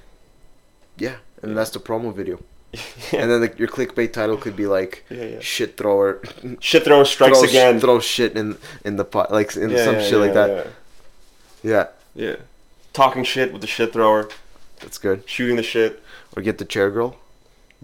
Yeah, 0.97 1.16
and 1.41 1.55
that's 1.57 1.70
the 1.72 1.80
promo 1.80 2.14
video. 2.14 2.39
And 3.14 3.30
then 3.30 3.41
the, 3.41 3.53
your 3.57 3.68
clickbait 3.68 4.14
title 4.14 4.38
could 4.38 4.55
be 4.55 4.66
like 4.66 5.03
Yeah, 5.09 5.24
yeah. 5.26 5.39
"shit 5.41 5.76
thrower." 5.78 6.22
Shit 6.59 6.84
thrower 6.86 7.03
strikes 7.05 7.39
throw, 7.39 7.49
again. 7.49 7.80
Throw 7.80 7.99
shit 7.99 8.36
in 8.38 8.57
in 8.86 8.95
the 8.97 9.05
pot, 9.05 9.32
like 9.32 9.55
in 9.55 9.70
yeah, 9.70 9.86
some 9.86 9.95
yeah, 9.95 10.03
shit 10.07 10.18
like 10.20 10.34
yeah, 10.34 10.47
that. 10.47 10.68
Yeah. 11.64 11.88
Yeah. 12.16 12.38
Talking 12.93 13.24
shit 13.24 13.51
with 13.51 13.62
the 13.62 13.68
shit 13.68 13.93
thrower, 13.93 14.30
that's 14.80 14.97
good. 14.97 15.28
shooting 15.30 15.55
the 15.55 15.64
shit. 15.64 16.01
Or 16.36 16.41
get 16.41 16.57
the 16.57 16.66
chair 16.66 16.89
girl. 16.89 17.18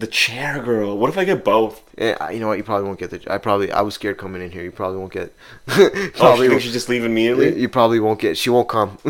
The 0.00 0.06
chair 0.06 0.62
girl. 0.62 0.96
What 0.96 1.10
if 1.10 1.18
I 1.18 1.24
get 1.24 1.42
both? 1.44 1.82
Yeah, 1.98 2.30
you 2.30 2.38
know 2.38 2.46
what? 2.46 2.56
You 2.56 2.62
probably 2.62 2.86
won't 2.86 3.00
get 3.00 3.10
the. 3.10 3.20
I 3.32 3.38
probably. 3.38 3.72
I 3.72 3.80
was 3.80 3.94
scared 3.94 4.16
coming 4.16 4.40
in 4.40 4.52
here. 4.52 4.62
You 4.62 4.70
probably 4.70 4.96
won't 4.98 5.12
get. 5.12 5.34
Oh, 5.68 6.10
probably 6.14 6.44
you 6.44 6.50
think 6.50 6.62
won't- 6.62 6.72
just 6.72 6.88
leave 6.88 7.04
immediately? 7.04 7.60
You 7.60 7.68
probably 7.68 7.98
won't 7.98 8.20
get. 8.20 8.38
She 8.38 8.48
won't 8.48 8.68
come. 8.68 8.96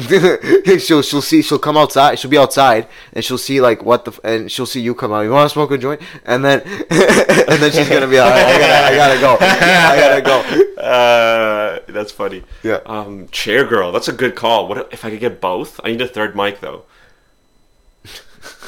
she'll 0.78 1.02
she'll 1.02 1.20
see. 1.20 1.42
She'll 1.42 1.58
come 1.58 1.76
outside. 1.76 2.18
She'll 2.18 2.30
be 2.30 2.38
outside, 2.38 2.86
and 3.12 3.22
she'll 3.22 3.36
see 3.36 3.60
like 3.60 3.82
what 3.84 4.06
the. 4.06 4.18
And 4.24 4.50
she'll 4.50 4.64
see 4.64 4.80
you 4.80 4.94
come 4.94 5.12
out. 5.12 5.20
You 5.20 5.30
want 5.30 5.46
to 5.50 5.52
smoke 5.52 5.70
a 5.72 5.76
joint? 5.76 6.00
And 6.24 6.42
then, 6.42 6.60
and 6.66 7.58
then 7.62 7.70
she's 7.70 7.88
gonna 7.90 8.06
be 8.08 8.18
like, 8.18 8.32
I 8.32 8.58
gotta, 8.58 8.86
I 8.86 8.96
gotta 8.96 9.20
go. 9.20 9.36
I 9.40 9.96
gotta 10.00 10.22
go. 10.22 10.82
Uh, 10.82 11.80
that's 11.88 12.12
funny. 12.12 12.44
Yeah. 12.62 12.80
Um, 12.86 13.28
chair 13.28 13.66
girl. 13.66 13.92
That's 13.92 14.08
a 14.08 14.12
good 14.12 14.34
call. 14.34 14.68
What 14.68 14.88
if 14.90 15.04
I 15.04 15.10
could 15.10 15.20
get 15.20 15.38
both? 15.38 15.78
I 15.84 15.88
need 15.90 16.00
a 16.00 16.08
third 16.08 16.34
mic 16.34 16.60
though. 16.60 16.84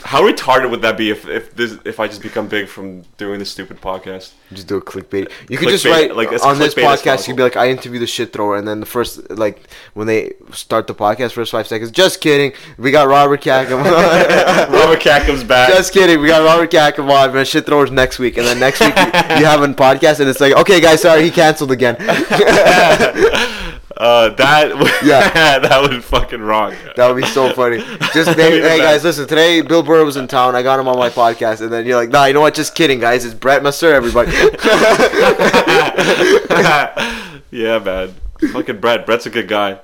How 0.03 0.22
retarded 0.22 0.70
would 0.70 0.82
that 0.82 0.96
be 0.96 1.11
if 1.11 1.28
if 1.28 1.55
this 1.55 1.76
if 1.84 2.01
I 2.01 2.09
just 2.09 2.22
become 2.22 2.48
big 2.48 2.68
from 2.68 3.03
doing 3.16 3.38
this 3.38 3.51
stupid 3.51 3.80
podcast? 3.80 4.32
Just 4.53 4.66
do 4.66 4.76
a 4.76 4.82
clickbait. 4.82 5.30
You 5.48 5.59
could 5.59 5.68
just 5.68 5.84
write 5.84 6.16
like, 6.16 6.32
on 6.44 6.59
this 6.59 6.74
podcast. 6.74 7.28
You'd 7.28 7.36
be 7.36 7.42
like, 7.42 7.57
I 7.57 7.70
interview 7.70 7.98
the 7.98 8.07
shit 8.07 8.32
thrower, 8.32 8.57
and 8.57 8.66
then 8.66 8.80
the 8.80 8.86
first 8.86 9.30
like 9.30 9.68
when 9.94 10.07
they 10.07 10.34
start 10.53 10.86
the 10.86 10.94
podcast, 10.94 11.32
first 11.32 11.53
five 11.53 11.66
seconds. 11.66 11.90
Just 11.90 12.20
kidding. 12.20 12.53
We 12.78 12.90
got 12.90 13.09
Robert 13.09 13.42
Khakham. 13.42 13.84
Robert 14.72 15.01
Cat 15.01 15.48
back. 15.48 15.70
Just 15.70 15.92
kidding. 15.92 16.20
We 16.20 16.28
got 16.28 16.44
Robert 16.44 16.70
Khakham 16.70 17.11
on, 17.11 17.34
man. 17.34 17.44
Shit 17.44 17.66
throwers 17.66 17.90
next 17.90 18.18
week, 18.18 18.36
and 18.38 18.46
then 18.46 18.59
next 18.59 18.80
week 18.80 18.96
you, 18.96 19.05
you 19.05 19.44
have 19.44 19.62
a 19.62 19.68
podcast, 19.68 20.20
and 20.20 20.28
it's 20.28 20.40
like, 20.40 20.55
okay, 20.55 20.80
guys, 20.80 21.03
sorry, 21.03 21.22
he 21.22 21.30
canceled 21.30 21.70
again. 21.70 21.96
Uh, 24.01 24.30
that 24.30 24.70
Yeah. 25.05 25.59
that 25.59 25.82
would 25.82 26.03
fucking 26.03 26.40
rock. 26.40 26.72
That 26.96 27.07
would 27.12 27.20
be 27.20 27.28
so 27.28 27.53
funny. 27.53 27.80
Just 28.14 28.14
That'd 28.36 28.64
hey, 28.64 28.78
guys, 28.78 29.05
listen. 29.05 29.28
Today 29.28 29.61
Bill 29.61 29.82
Burr 29.82 30.07
was 30.07 30.16
in 30.16 30.26
town. 30.26 30.57
I 30.57 30.62
got 30.62 30.80
him 30.80 30.88
on 30.88 30.98
my 30.98 31.11
podcast, 31.11 31.61
and 31.61 31.70
then 31.70 31.84
you're 31.84 31.96
like, 31.96 32.09
Nah, 32.09 32.24
you 32.24 32.32
know 32.32 32.40
what? 32.40 32.55
Just 32.55 32.74
kidding, 32.74 32.98
guys. 32.98 33.26
It's 33.26 33.34
Brett 33.34 33.62
Messer, 33.62 33.92
everybody. 33.92 34.32
yeah, 37.51 37.78
man. 37.78 38.14
Fucking 38.53 38.80
Brett. 38.80 39.05
Brett's 39.05 39.26
a 39.26 39.30
good 39.30 39.48
guy. 39.48 39.78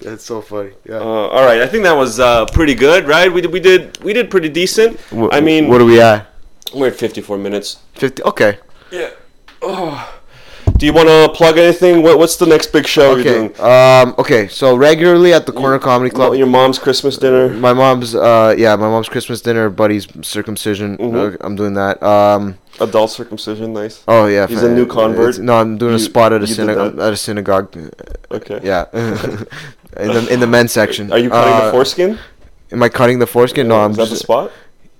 That's 0.00 0.24
so 0.24 0.40
funny. 0.40 0.70
Yeah. 0.88 0.98
Uh, 0.98 1.02
all 1.02 1.44
right, 1.44 1.60
I 1.60 1.66
think 1.66 1.82
that 1.82 1.96
was 1.96 2.20
uh, 2.20 2.46
pretty 2.46 2.74
good, 2.76 3.08
right? 3.08 3.30
We 3.32 3.40
did, 3.40 3.52
we 3.52 3.58
did 3.60 4.02
we 4.04 4.12
did 4.12 4.30
pretty 4.30 4.48
decent. 4.48 5.00
I 5.32 5.40
mean, 5.40 5.66
what 5.68 5.80
are 5.80 5.84
we 5.84 6.00
at? 6.00 6.28
we're 6.74 6.88
at 6.88 6.96
54 6.96 7.38
minutes. 7.38 7.78
Fifty. 7.94 8.22
Okay. 8.22 8.58
Yeah. 8.92 9.10
Oh. 9.62 10.17
Do 10.78 10.86
you 10.86 10.92
want 10.92 11.08
to 11.08 11.28
plug 11.34 11.58
anything? 11.58 12.02
What, 12.04 12.18
what's 12.20 12.36
the 12.36 12.46
next 12.46 12.68
big 12.72 12.86
show 12.86 13.16
you're 13.16 13.20
Okay. 13.20 13.34
doing? 13.54 13.60
Um. 13.60 14.14
Okay. 14.16 14.46
So 14.46 14.76
regularly 14.76 15.32
at 15.34 15.44
the 15.44 15.50
Corner 15.50 15.80
Comedy 15.80 16.08
Club. 16.10 16.34
Your 16.34 16.46
mom's 16.46 16.78
Christmas 16.78 17.16
dinner. 17.18 17.48
My 17.48 17.72
mom's, 17.72 18.14
uh, 18.14 18.54
yeah, 18.56 18.76
my 18.76 18.86
mom's 18.88 19.08
Christmas 19.08 19.40
dinner, 19.40 19.70
buddy's 19.70 20.06
circumcision. 20.22 20.96
Mhm. 20.98 21.34
Uh, 21.34 21.36
I'm 21.40 21.56
doing 21.56 21.74
that. 21.74 22.00
Um, 22.00 22.58
Adult 22.80 23.10
circumcision, 23.10 23.72
nice. 23.72 24.04
oh 24.06 24.26
yeah, 24.26 24.46
He's 24.46 24.62
a 24.62 24.70
new 24.72 24.86
convert? 24.86 25.30
it's- 25.30 25.38
No, 25.44 25.56
I'm 25.56 25.78
doing 25.78 25.94
a 25.94 25.98
spot 25.98 26.32
at 26.32 26.42
a 26.44 26.46
you 26.46 26.54
synagogue. 26.54 26.96
At 27.00 27.12
a 27.12 27.16
synagogue. 27.16 27.76
Okay. 28.30 28.60
Yeah, 28.62 28.84
in 28.92 30.12
the 30.14 30.28
in 30.30 30.38
the 30.38 30.46
men's 30.46 30.70
section. 30.70 31.10
Are 31.12 31.18
you 31.18 31.28
cutting 31.28 31.54
Uh, 31.54 31.64
the 31.66 31.70
foreskin? 31.72 32.18
Am 32.70 32.80
I 32.84 32.88
cutting 32.88 33.18
the 33.18 33.26
foreskin? 33.26 33.66
No, 33.66 33.80
I'm 33.80 33.90
Is 33.90 33.96
that 33.96 34.10
the 34.10 34.16
spot? 34.16 34.52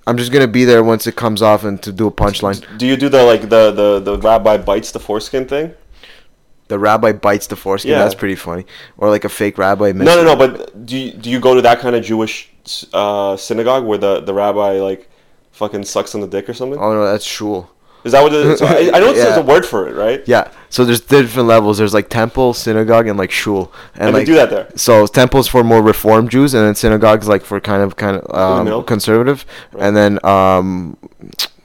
I'm 0.09 0.17
just 0.17 0.31
gonna 0.31 0.47
be 0.47 0.65
there 0.65 0.83
once 0.83 1.05
it 1.05 1.15
comes 1.15 1.43
off 1.43 1.63
and 1.63 1.79
to 1.83 1.91
do 1.91 2.07
a 2.07 2.11
punchline. 2.11 2.65
Do 2.79 2.87
you 2.87 2.97
do 2.97 3.09
the 3.09 3.23
like 3.23 3.41
the 3.41 3.71
the 3.71 3.99
the 3.99 4.17
rabbi 4.17 4.57
bites 4.57 4.91
the 4.91 4.99
foreskin 4.99 5.45
thing? 5.45 5.75
The 6.67 6.79
rabbi 6.79 7.11
bites 7.11 7.45
the 7.45 7.55
foreskin. 7.55 7.91
Yeah. 7.91 7.99
That's 7.99 8.15
pretty 8.15 8.33
funny. 8.33 8.65
Or 8.97 9.11
like 9.11 9.23
a 9.23 9.29
fake 9.29 9.59
rabbi. 9.59 9.91
No, 9.91 10.15
no, 10.15 10.23
no. 10.23 10.35
But 10.35 10.83
do 10.83 10.97
you, 10.97 11.11
do 11.11 11.29
you 11.29 11.39
go 11.39 11.53
to 11.53 11.61
that 11.61 11.79
kind 11.79 11.95
of 11.95 12.03
Jewish 12.03 12.49
uh, 12.91 13.37
synagogue 13.37 13.85
where 13.85 13.99
the 13.99 14.21
the 14.21 14.33
rabbi 14.33 14.79
like 14.79 15.07
fucking 15.51 15.83
sucks 15.83 16.15
on 16.15 16.21
the 16.21 16.27
dick 16.27 16.49
or 16.49 16.55
something? 16.55 16.79
Oh 16.79 16.91
no, 16.91 17.05
that's 17.05 17.25
shul. 17.25 17.69
Is 18.03 18.11
that 18.13 18.21
what 18.23 18.33
it 18.33 18.45
is? 18.45 18.61
I, 18.61 18.77
I 18.95 18.99
know 18.99 19.11
there's 19.13 19.17
Yeah. 19.17 19.39
a 19.39 19.43
word 19.43 19.65
for 19.65 19.87
it, 19.87 19.95
right? 19.95 20.21
Yeah. 20.27 20.51
So 20.69 20.85
there's 20.85 21.01
different 21.01 21.47
levels. 21.47 21.77
There's 21.77 21.93
like 21.93 22.09
temple, 22.09 22.53
synagogue, 22.53 23.07
and 23.07 23.17
like 23.17 23.31
shul. 23.31 23.71
And 23.95 24.13
like, 24.13 24.21
they 24.21 24.25
do 24.25 24.35
that 24.35 24.49
there. 24.49 24.69
So 24.75 25.05
temples 25.07 25.47
for 25.47 25.63
more 25.63 25.81
reformed 25.81 26.29
Jews, 26.31 26.53
and 26.53 26.65
then 26.65 26.75
synagogues 26.75 27.27
like 27.27 27.43
for 27.43 27.59
kind 27.59 27.81
of 27.83 27.95
kind 27.97 28.17
of 28.17 28.67
um, 28.67 28.83
conservative, 28.85 29.45
and 29.77 29.95
then 29.97 30.23
um, 30.25 30.95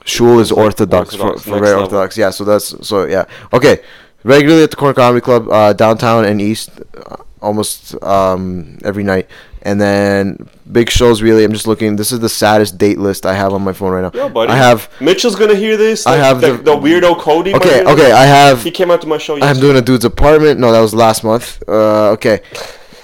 shul 0.05 0.39
is 0.41 0.51
orthodox, 0.51 1.15
Orthodox, 1.15 1.43
for, 1.43 1.51
for 1.51 1.59
very 1.59 1.67
level. 1.69 1.83
orthodox. 1.85 2.17
Yeah. 2.19 2.31
So 2.31 2.45
that's 2.45 2.87
so 2.87 3.05
yeah. 3.07 3.25
Okay. 3.53 3.81
Regularly 4.25 4.63
at 4.65 4.71
the 4.71 4.77
Corner 4.77 4.95
Comedy 4.95 5.21
Club, 5.21 5.51
uh, 5.51 5.75
downtown 5.75 6.25
and 6.25 6.41
east, 6.41 6.71
uh, 6.97 7.17
almost 7.43 7.95
um, 8.03 8.79
every 8.83 9.05
night. 9.05 9.29
And 9.67 9.81
then 9.81 10.47
big 10.71 10.91
shows. 10.91 11.23
Really, 11.23 11.43
I'm 11.43 11.53
just 11.53 11.67
looking. 11.67 11.97
This 11.97 12.13
is 12.13 12.21
the 12.21 12.29
saddest 12.29 12.77
date 12.77 12.99
list 12.99 13.25
I 13.25 13.33
have 13.33 13.55
on 13.55 13.63
my 13.63 13.73
phone 13.73 13.93
right 13.93 14.03
now. 14.03 14.11
Yo, 14.13 14.29
buddy. 14.29 14.53
I 14.53 14.57
have. 14.57 14.91
Mitchell's 15.01 15.37
gonna 15.37 15.55
hear 15.55 15.77
this. 15.79 16.07
I 16.07 16.17
have 16.17 16.41
the, 16.43 16.53
the- 16.59 16.63
the 16.65 16.71
weirdo 16.77 17.19
Cody. 17.19 17.55
Okay. 17.55 17.83
Okay. 17.85 18.13
I 18.13 18.25
have. 18.25 18.63
He 18.63 18.71
came 18.71 18.91
out 18.91 19.01
to 19.01 19.07
my 19.07 19.17
show. 19.19 19.41
I'm 19.41 19.59
doing 19.59 19.77
a 19.77 19.83
dude's 19.83 20.05
apartment. 20.05 20.61
No, 20.61 20.71
that 20.71 20.81
was 20.81 20.93
last 20.95 21.25
month. 21.25 21.63
Uh, 21.67 22.11
okay. 22.11 22.41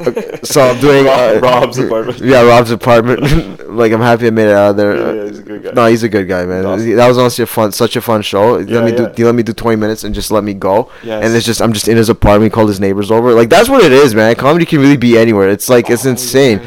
Okay, 0.00 0.40
so 0.42 0.60
I'm 0.62 0.80
doing 0.80 1.06
uh, 1.06 1.38
Rob's 1.42 1.78
apartment. 1.84 2.20
Yeah, 2.20 2.42
Rob's 2.42 2.70
apartment. 2.70 3.68
like 3.70 3.92
I'm 3.92 4.00
happy 4.00 4.26
I 4.26 4.30
made 4.30 4.48
it 4.48 4.54
out 4.54 4.70
of 4.70 4.76
there. 4.76 4.96
Yeah, 4.96 5.12
yeah, 5.22 5.28
he's 5.28 5.38
a 5.38 5.42
good 5.42 5.62
guy. 5.62 5.70
No, 5.72 5.86
he's 5.86 6.02
a 6.02 6.08
good 6.08 6.28
guy, 6.28 6.44
man. 6.44 6.66
Awesome. 6.66 6.96
That 6.96 7.08
was 7.08 7.18
honestly 7.18 7.44
a 7.44 7.46
fun, 7.46 7.72
such 7.72 7.96
a 7.96 8.00
fun 8.00 8.22
show. 8.22 8.58
Yeah, 8.58 8.80
let 8.80 8.84
me 8.90 8.96
do, 8.96 9.02
yeah. 9.04 9.12
he 9.16 9.24
let 9.24 9.34
me 9.34 9.42
do 9.42 9.52
20 9.52 9.76
minutes 9.76 10.04
and 10.04 10.14
just 10.14 10.30
let 10.30 10.44
me 10.44 10.54
go. 10.54 10.90
Yes. 11.02 11.24
And 11.24 11.34
it's 11.34 11.46
just 11.46 11.62
I'm 11.62 11.72
just 11.72 11.88
in 11.88 11.96
his 11.96 12.08
apartment. 12.08 12.50
He 12.52 12.54
called 12.54 12.68
his 12.68 12.80
neighbors 12.80 13.10
over. 13.10 13.32
Like 13.32 13.48
that's 13.48 13.68
what 13.68 13.84
it 13.84 13.92
is, 13.92 14.14
man. 14.14 14.34
Comedy 14.34 14.66
can 14.66 14.80
really 14.80 14.96
be 14.96 15.16
anywhere. 15.16 15.48
It's 15.48 15.68
like 15.68 15.88
it's 15.88 16.06
Oh, 16.06 16.10
insane. 16.10 16.60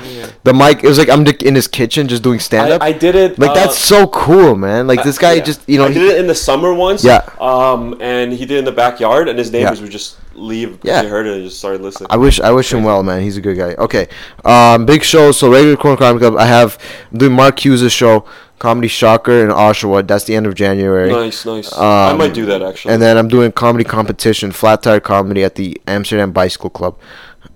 The 0.44 0.54
mic. 0.54 0.84
It 0.84 0.88
was 0.88 0.98
like 0.98 1.10
I'm 1.10 1.26
in 1.26 1.56
his 1.56 1.68
kitchen 1.68 2.08
just 2.08 2.24
doing 2.24 2.40
stand 2.40 2.72
up. 2.72 2.82
I, 2.82 2.88
I 2.88 2.92
did 2.92 3.16
it. 3.16 3.40
like 3.40 3.52
uh, 3.52 3.54
that's 3.54 3.78
so 3.78 4.08
cool, 4.08 4.56
man. 4.56 4.88
Like 4.88 5.04
this 5.04 5.18
guy 5.18 5.34
yeah. 5.34 5.44
just 5.44 5.68
you 5.68 5.78
know. 5.78 5.86
I 5.86 5.94
did 5.94 6.04
it 6.04 6.20
in 6.20 6.28
the 6.28 6.36
summer 6.36 6.74
once. 6.74 7.04
Yeah. 7.04 7.30
Um, 7.40 8.00
and 8.02 8.32
he 8.32 8.46
did 8.46 8.56
it 8.56 8.60
in 8.60 8.66
the 8.66 8.72
backyard, 8.72 9.30
and 9.30 9.38
his 9.40 9.52
neighbors 9.52 9.82
would 9.82 9.92
just 9.92 10.18
leave 10.36 10.80
Yeah. 10.84 11.02
they 11.04 11.10
heard 11.10 11.26
it 11.28 11.34
and 11.36 11.44
just 11.44 11.58
started 11.60 11.82
listening. 11.82 12.08
I 12.10 12.18
wish 12.18 12.40
I 12.40 12.52
wish 12.52 12.72
him 12.74 12.84
well, 12.84 13.04
man. 13.04 13.22
He's 13.22 13.38
a 13.38 13.42
good 13.42 13.58
guy. 13.58 13.74
Okay, 13.76 14.08
um, 14.46 14.86
big 14.86 15.04
shows. 15.04 15.38
So 15.40 15.52
regular 15.52 15.76
Corner 15.78 15.98
Comedy 15.98 16.20
Club. 16.26 16.38
I 16.38 16.46
have 16.46 16.78
I'm 17.12 17.18
doing 17.20 17.34
Mark 17.34 17.64
Hughes' 17.64 17.92
show, 17.92 18.26
Comedy 18.60 18.88
Shocker 18.88 19.44
in 19.44 19.50
Oshawa. 19.50 20.08
That's 20.08 20.24
the 20.26 20.36
end 20.36 20.46
of 20.48 20.56
January. 20.56 21.12
nice, 21.12 21.46
nice. 21.46 21.72
I 21.74 22.12
Um, 22.12 22.18
might 22.18 22.34
do 22.34 22.46
that 22.46 22.62
actually. 22.62 22.94
And 22.94 23.02
then 23.02 23.18
I'm 23.18 23.28
doing 23.28 23.52
comedy 23.52 23.84
competition, 23.84 24.52
flat 24.52 24.84
tire 24.84 25.00
comedy 25.00 25.44
at 25.44 25.56
the 25.56 25.80
Amsterdam 25.88 26.32
Bicycle 26.32 26.70
Club. 26.70 26.98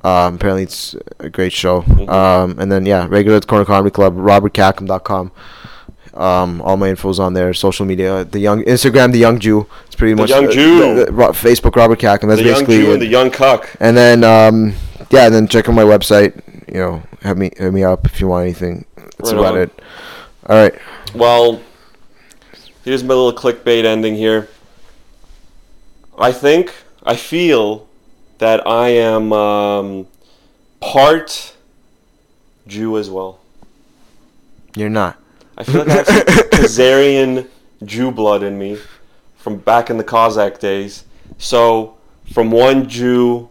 Um, 0.03 0.35
apparently 0.35 0.63
it's 0.63 0.95
a 1.19 1.29
great 1.29 1.53
show. 1.53 1.81
Mm-hmm. 1.81 2.09
Um, 2.09 2.59
and 2.59 2.71
then 2.71 2.85
yeah, 2.85 3.07
regular 3.09 3.39
Corner 3.41 3.65
Comedy 3.65 3.91
Club, 3.91 4.15
robertkhakham.com. 4.15 5.31
Um, 6.17 6.61
all 6.63 6.77
my 6.77 6.89
info's 6.89 7.19
on 7.19 7.33
there. 7.33 7.53
Social 7.53 7.85
media, 7.85 8.23
the 8.25 8.39
young 8.39 8.63
Instagram, 8.63 9.11
the 9.11 9.19
young 9.19 9.39
Jew. 9.39 9.67
It's 9.85 9.95
pretty 9.95 10.15
much 10.15 10.29
Young 10.29 10.49
Jew. 10.51 10.95
the- 10.95 11.05
the- 11.05 11.11
Facebook, 11.11 11.75
Robert 11.75 11.99
Khakham. 11.99 12.27
That's 12.29 12.41
the 12.41 12.47
young 12.47 12.53
basically 12.65 12.77
Jew 12.77 12.89
it. 12.89 12.93
and 12.93 13.01
the 13.01 13.05
young 13.07 13.29
cuck. 13.29 13.69
And 13.79 13.95
then 13.95 14.23
um, 14.23 14.73
yeah, 15.11 15.25
and 15.27 15.33
then 15.35 15.47
check 15.47 15.69
out 15.69 15.75
my 15.75 15.83
website. 15.83 16.41
You 16.67 16.79
know, 16.79 17.03
hit 17.21 17.37
me 17.37 17.51
hit 17.55 17.71
me 17.71 17.83
up 17.83 18.05
if 18.05 18.19
you 18.19 18.27
want 18.27 18.43
anything. 18.45 18.85
That's 18.95 19.31
Right 19.31 19.39
about 19.39 19.53
on. 19.55 19.61
it. 19.61 19.81
All 20.47 20.55
right. 20.55 20.75
Well, 21.13 21.61
here's 22.83 23.03
my 23.03 23.13
little 23.13 23.33
clickbait 23.33 23.85
ending 23.85 24.15
here. 24.15 24.47
I 26.17 26.31
think, 26.31 26.73
I 27.03 27.15
feel 27.15 27.87
that 28.39 28.65
I 28.67 28.89
am 28.89 29.31
um, 29.33 30.07
part 30.79 31.53
Jew 32.67 32.97
as 32.97 33.09
well. 33.09 33.39
You're 34.75 34.89
not. 34.89 35.17
I 35.57 35.63
feel 35.63 35.85
like 35.85 35.89
I 35.89 35.95
have 35.95 36.07
some 36.07 36.23
Khazarian 36.51 37.47
Jew 37.83 38.11
blood 38.11 38.43
in 38.43 38.57
me 38.57 38.77
from 39.37 39.57
back 39.57 39.89
in 39.89 39.97
the 39.97 40.03
Cossack 40.03 40.59
days. 40.59 41.05
So, 41.37 41.97
from 42.33 42.51
one 42.51 42.87
Jew 42.89 43.49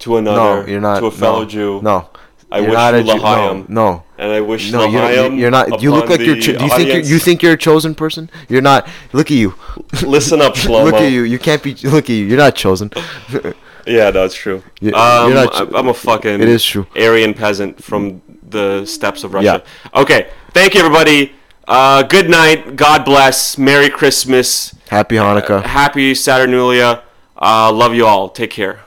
to 0.00 0.16
another, 0.16 0.62
No, 0.62 0.66
you're 0.70 0.80
not. 0.80 1.00
to 1.00 1.06
a 1.06 1.10
fellow 1.10 1.40
no, 1.42 1.48
Jew, 1.48 1.80
No. 1.82 2.08
I 2.50 2.58
you're 2.58 2.68
wish 2.68 2.74
not 2.74 2.94
you 2.94 3.00
a 3.00 3.04
Jew. 3.04 3.18
No, 3.22 3.64
no. 3.68 4.04
and 4.18 4.30
I 4.32 4.40
wish 4.40 4.70
No, 4.72 4.84
you're, 4.86 5.32
you're 5.32 5.50
not. 5.50 5.80
You 5.82 5.90
look 5.94 6.10
like 6.10 6.20
you're. 6.20 6.36
Cho- 6.38 6.56
do 6.58 6.64
you 6.64 6.70
think 6.70 6.88
you're, 6.88 6.98
you 7.00 7.18
think 7.18 7.42
you're 7.42 7.54
a 7.54 7.56
chosen 7.58 7.94
person? 7.94 8.28
You're 8.48 8.60
not. 8.60 8.86
Look 9.14 9.28
at 9.30 9.36
you. 9.38 9.54
Listen 10.02 10.42
up, 10.42 10.54
Shlomo. 10.56 10.84
look 10.84 10.94
at 10.96 11.10
you. 11.10 11.22
You 11.22 11.38
can't 11.38 11.62
be. 11.62 11.74
Look 11.76 12.04
at 12.04 12.10
you. 12.10 12.26
You're 12.26 12.38
not 12.38 12.54
chosen. 12.54 12.90
Yeah, 13.84 14.10
no, 14.10 14.28
true. 14.28 14.62
You- 14.80 14.94
um, 14.94 15.32
you're 15.32 15.44
not- 15.44 15.74
I- 15.74 15.78
I'm 15.78 15.88
a 15.88 15.94
fucking 15.94 16.40
It 16.40 16.48
is 16.48 16.64
true. 16.64 16.86
Aryan 16.94 17.34
peasant 17.34 17.82
from 17.82 18.22
the 18.48 18.86
steppes 18.86 19.24
of 19.24 19.34
Russia. 19.34 19.64
Yeah. 19.92 20.00
Okay, 20.00 20.28
thank 20.52 20.74
you, 20.74 20.80
everybody. 20.82 21.32
Uh, 21.66 22.02
good 22.02 22.28
night. 22.28 22.76
God 22.76 23.04
bless. 23.04 23.56
Merry 23.56 23.88
Christmas. 23.88 24.74
Happy 24.88 25.16
Hanukkah. 25.16 25.64
Happy 25.64 26.14
Saturnalia. 26.14 27.02
Uh, 27.36 27.72
love 27.72 27.94
you 27.94 28.06
all. 28.06 28.28
Take 28.28 28.50
care. 28.50 28.81